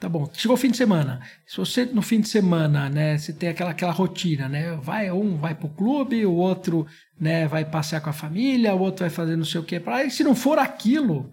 Tá 0.00 0.08
bom, 0.08 0.30
chegou 0.32 0.54
o 0.54 0.60
fim 0.60 0.70
de 0.70 0.76
semana. 0.76 1.20
Se 1.44 1.56
você 1.56 1.84
no 1.84 2.02
fim 2.02 2.20
de 2.20 2.28
semana, 2.28 2.88
né, 2.88 3.18
você 3.18 3.32
tem 3.32 3.48
aquela, 3.48 3.70
aquela 3.70 3.92
rotina, 3.92 4.48
né? 4.48 4.76
Vai 4.76 5.10
um 5.10 5.36
vai 5.36 5.54
pro 5.56 5.68
clube, 5.68 6.24
o 6.24 6.34
outro, 6.34 6.86
né, 7.20 7.48
vai 7.48 7.64
passear 7.64 8.00
com 8.00 8.10
a 8.10 8.12
família, 8.12 8.74
o 8.74 8.80
outro 8.80 9.00
vai 9.00 9.10
fazer 9.10 9.36
não 9.36 9.44
sei 9.44 9.60
o 9.60 9.64
que. 9.64 9.82
E 10.06 10.10
se 10.10 10.22
não 10.22 10.36
for 10.36 10.58
aquilo, 10.58 11.32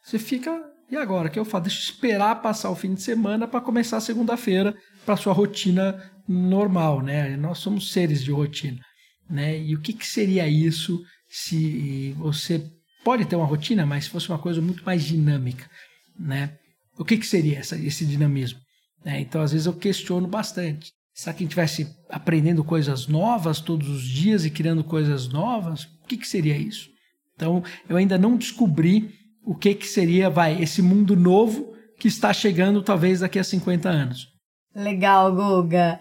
você 0.00 0.20
fica 0.20 0.66
e 0.88 0.96
agora, 0.96 1.26
o 1.26 1.30
que 1.30 1.38
eu 1.38 1.44
faço? 1.44 1.64
Deixa 1.64 1.78
eu 1.78 1.94
esperar 1.94 2.40
passar 2.40 2.70
o 2.70 2.76
fim 2.76 2.94
de 2.94 3.02
semana 3.02 3.48
para 3.48 3.60
começar 3.60 4.00
segunda-feira 4.00 4.76
para 5.04 5.16
sua 5.16 5.32
rotina 5.32 6.00
normal, 6.28 7.02
né? 7.02 7.36
Nós 7.36 7.58
somos 7.58 7.92
seres 7.92 8.22
de 8.22 8.30
rotina, 8.30 8.80
né? 9.28 9.58
E 9.58 9.74
o 9.74 9.80
que, 9.80 9.92
que 9.92 10.06
seria 10.06 10.46
isso 10.46 11.02
se 11.28 12.14
você 12.18 12.70
pode 13.02 13.24
ter 13.24 13.34
uma 13.34 13.46
rotina, 13.46 13.84
mas 13.84 14.04
se 14.04 14.10
fosse 14.10 14.28
uma 14.28 14.38
coisa 14.38 14.60
muito 14.60 14.84
mais 14.84 15.02
dinâmica, 15.02 15.68
né? 16.16 16.56
O 16.98 17.04
que, 17.04 17.16
que 17.16 17.26
seria 17.26 17.58
essa, 17.58 17.76
esse 17.76 18.04
dinamismo? 18.04 18.60
É, 19.04 19.20
então, 19.20 19.40
às 19.40 19.52
vezes 19.52 19.66
eu 19.66 19.72
questiono 19.72 20.26
bastante. 20.26 20.92
Será 21.14 21.32
que 21.32 21.38
a 21.38 21.44
gente 21.44 21.58
estivesse 21.58 21.96
aprendendo 22.10 22.62
coisas 22.62 23.06
novas 23.06 23.60
todos 23.60 23.88
os 23.88 24.02
dias 24.02 24.44
e 24.44 24.50
criando 24.50 24.84
coisas 24.84 25.28
novas? 25.28 25.84
O 25.84 26.06
que, 26.06 26.16
que 26.16 26.28
seria 26.28 26.56
isso? 26.56 26.90
Então, 27.34 27.62
eu 27.88 27.96
ainda 27.96 28.18
não 28.18 28.36
descobri 28.36 29.10
o 29.44 29.54
que, 29.54 29.74
que 29.74 29.86
seria, 29.86 30.28
vai, 30.28 30.60
esse 30.60 30.82
mundo 30.82 31.14
novo 31.14 31.72
que 31.98 32.08
está 32.08 32.32
chegando 32.32 32.82
talvez 32.82 33.20
daqui 33.20 33.38
a 33.38 33.44
50 33.44 33.88
anos. 33.88 34.26
Legal, 34.74 35.34
Guga. 35.34 36.00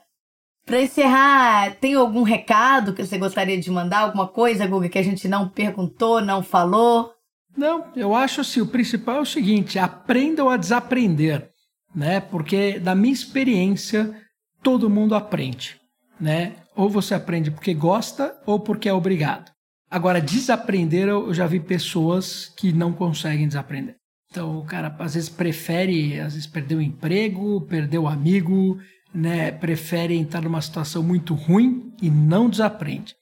Para 0.66 0.82
encerrar, 0.82 1.76
tem 1.76 1.94
algum 1.94 2.24
recado 2.24 2.94
que 2.94 3.06
você 3.06 3.18
gostaria 3.18 3.60
de 3.60 3.70
mandar? 3.70 4.00
Alguma 4.00 4.28
coisa, 4.28 4.66
Guga, 4.66 4.90
que 4.90 4.98
a 4.98 5.04
gente 5.04 5.28
não 5.28 5.48
perguntou, 5.48 6.20
não 6.20 6.42
falou? 6.42 7.15
Não, 7.56 7.86
eu 7.96 8.14
acho 8.14 8.42
assim, 8.42 8.62
o 8.62 8.68
principal 8.68 9.18
é 9.18 9.22
o 9.22 9.26
seguinte, 9.26 9.80
aprendam 9.80 10.50
a 10.50 10.58
desaprender, 10.58 11.50
né? 11.96 12.20
Porque 12.20 12.80
da 12.80 12.94
minha 12.94 13.14
experiência, 13.14 14.14
todo 14.62 14.90
mundo 14.90 15.16
aprende, 15.16 15.80
né? 16.20 16.56
Ou 16.76 16.90
você 16.90 17.14
aprende 17.14 17.52
porque 17.52 17.74
gosta 17.74 18.36
ou 18.46 18.60
porque 18.60 18.90
é 18.90 18.94
obrigado. 18.94 19.52
Agora, 19.90 20.20
desaprender, 20.20 21.08
eu 21.08 21.34
já 21.34 21.48
vi 21.48 21.60
pessoas 21.60 22.52
que 22.58 22.74
não 22.74 22.92
conseguem 22.92 23.48
desaprender. 23.48 23.96
Então, 24.30 24.60
o 24.60 24.66
cara 24.66 24.94
às 25.00 25.14
vezes 25.14 25.30
prefere, 25.30 26.20
às 26.20 26.34
vezes 26.34 26.48
perder 26.48 26.76
o 26.76 26.82
emprego, 26.82 27.62
perder 27.62 28.00
o 28.00 28.08
amigo, 28.08 28.78
né? 29.14 29.52
Prefere 29.52 30.18
entrar 30.18 30.42
numa 30.42 30.62
situação 30.62 31.02
muito 31.02 31.34
ruim 31.34 31.94
e 32.02 32.10
não 32.10 32.50
desaprende. 32.50 33.16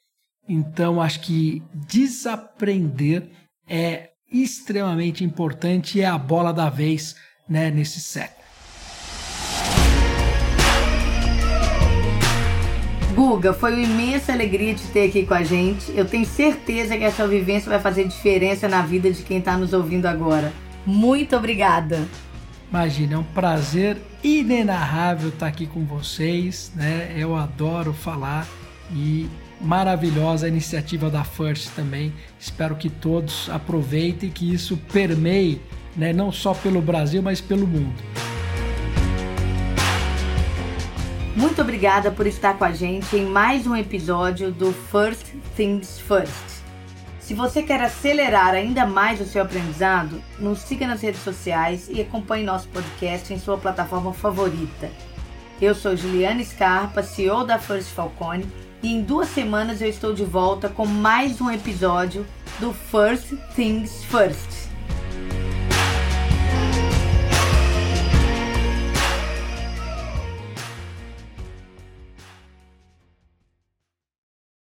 Então, 0.50 1.00
acho 1.00 1.20
que 1.20 1.62
desaprender 1.88 3.30
é 3.68 4.13
extremamente 4.34 5.24
importante 5.24 6.00
e 6.00 6.02
é 6.02 6.08
a 6.08 6.18
bola 6.18 6.52
da 6.52 6.70
vez, 6.70 7.16
né, 7.48 7.70
nesse 7.70 8.00
século. 8.00 8.44
Guga, 13.14 13.54
foi 13.54 13.74
uma 13.74 13.84
imensa 13.84 14.34
alegria 14.34 14.74
te 14.74 14.88
ter 14.88 15.08
aqui 15.08 15.24
com 15.24 15.36
a 15.36 15.44
gente. 15.44 15.92
Eu 15.96 16.06
tenho 16.06 16.26
certeza 16.26 16.98
que 16.98 17.04
essa 17.04 17.28
vivência 17.28 17.70
vai 17.70 17.80
fazer 17.80 18.08
diferença 18.08 18.68
na 18.68 18.82
vida 18.82 19.12
de 19.12 19.22
quem 19.22 19.38
está 19.38 19.56
nos 19.56 19.72
ouvindo 19.72 20.08
agora. 20.08 20.52
Muito 20.84 21.36
obrigada. 21.36 22.08
Imagina, 22.72 23.14
é 23.14 23.18
um 23.20 23.24
prazer 23.24 24.02
inenarrável 24.24 25.30
estar 25.30 25.46
aqui 25.46 25.68
com 25.68 25.86
vocês, 25.86 26.72
né? 26.76 27.14
Eu 27.16 27.36
adoro 27.36 27.94
falar 27.94 28.48
e 28.92 29.30
maravilhosa 29.64 30.48
iniciativa 30.48 31.10
da 31.10 31.24
First 31.24 31.72
também. 31.76 32.14
Espero 32.40 32.76
que 32.76 32.90
todos 32.90 33.50
aproveitem 33.50 34.30
que 34.30 34.54
isso 34.54 34.78
permeie, 34.92 35.62
né, 35.96 36.12
não 36.12 36.32
só 36.32 36.54
pelo 36.54 36.82
Brasil, 36.82 37.22
mas 37.22 37.40
pelo 37.40 37.66
mundo. 37.66 37.96
Muito 41.36 41.62
obrigada 41.62 42.12
por 42.12 42.28
estar 42.28 42.58
com 42.58 42.66
a 42.66 42.72
gente 42.72 43.16
em 43.16 43.26
mais 43.26 43.66
um 43.66 43.76
episódio 43.76 44.52
do 44.52 44.72
First 44.72 45.34
Things 45.56 46.00
First. 46.00 46.54
Se 47.20 47.34
você 47.34 47.64
quer 47.64 47.82
acelerar 47.82 48.54
ainda 48.54 48.86
mais 48.86 49.22
o 49.22 49.26
seu 49.26 49.42
aprendizado, 49.42 50.22
nos 50.38 50.60
siga 50.60 50.86
nas 50.86 51.02
redes 51.02 51.22
sociais 51.22 51.90
e 51.90 52.02
acompanhe 52.02 52.44
nosso 52.44 52.68
podcast 52.68 53.34
em 53.34 53.40
sua 53.40 53.58
plataforma 53.58 54.14
favorita. 54.14 54.92
Eu 55.62 55.74
sou 55.74 55.96
Juliana 55.96 56.44
Scarpa, 56.44 57.02
CEO 57.02 57.46
da 57.46 57.58
First 57.58 57.90
Falcone, 57.92 58.46
e 58.84 58.90
em 58.90 59.02
duas 59.02 59.30
semanas 59.30 59.82
eu 59.82 59.88
estou 59.88 60.14
de 60.14 60.26
volta 60.26 60.68
com 60.68 60.86
mais 60.86 61.40
um 61.40 61.50
episódio 61.50 62.26
do 62.60 62.74
First 62.74 63.34
Things 63.56 64.04
First. 64.04 64.63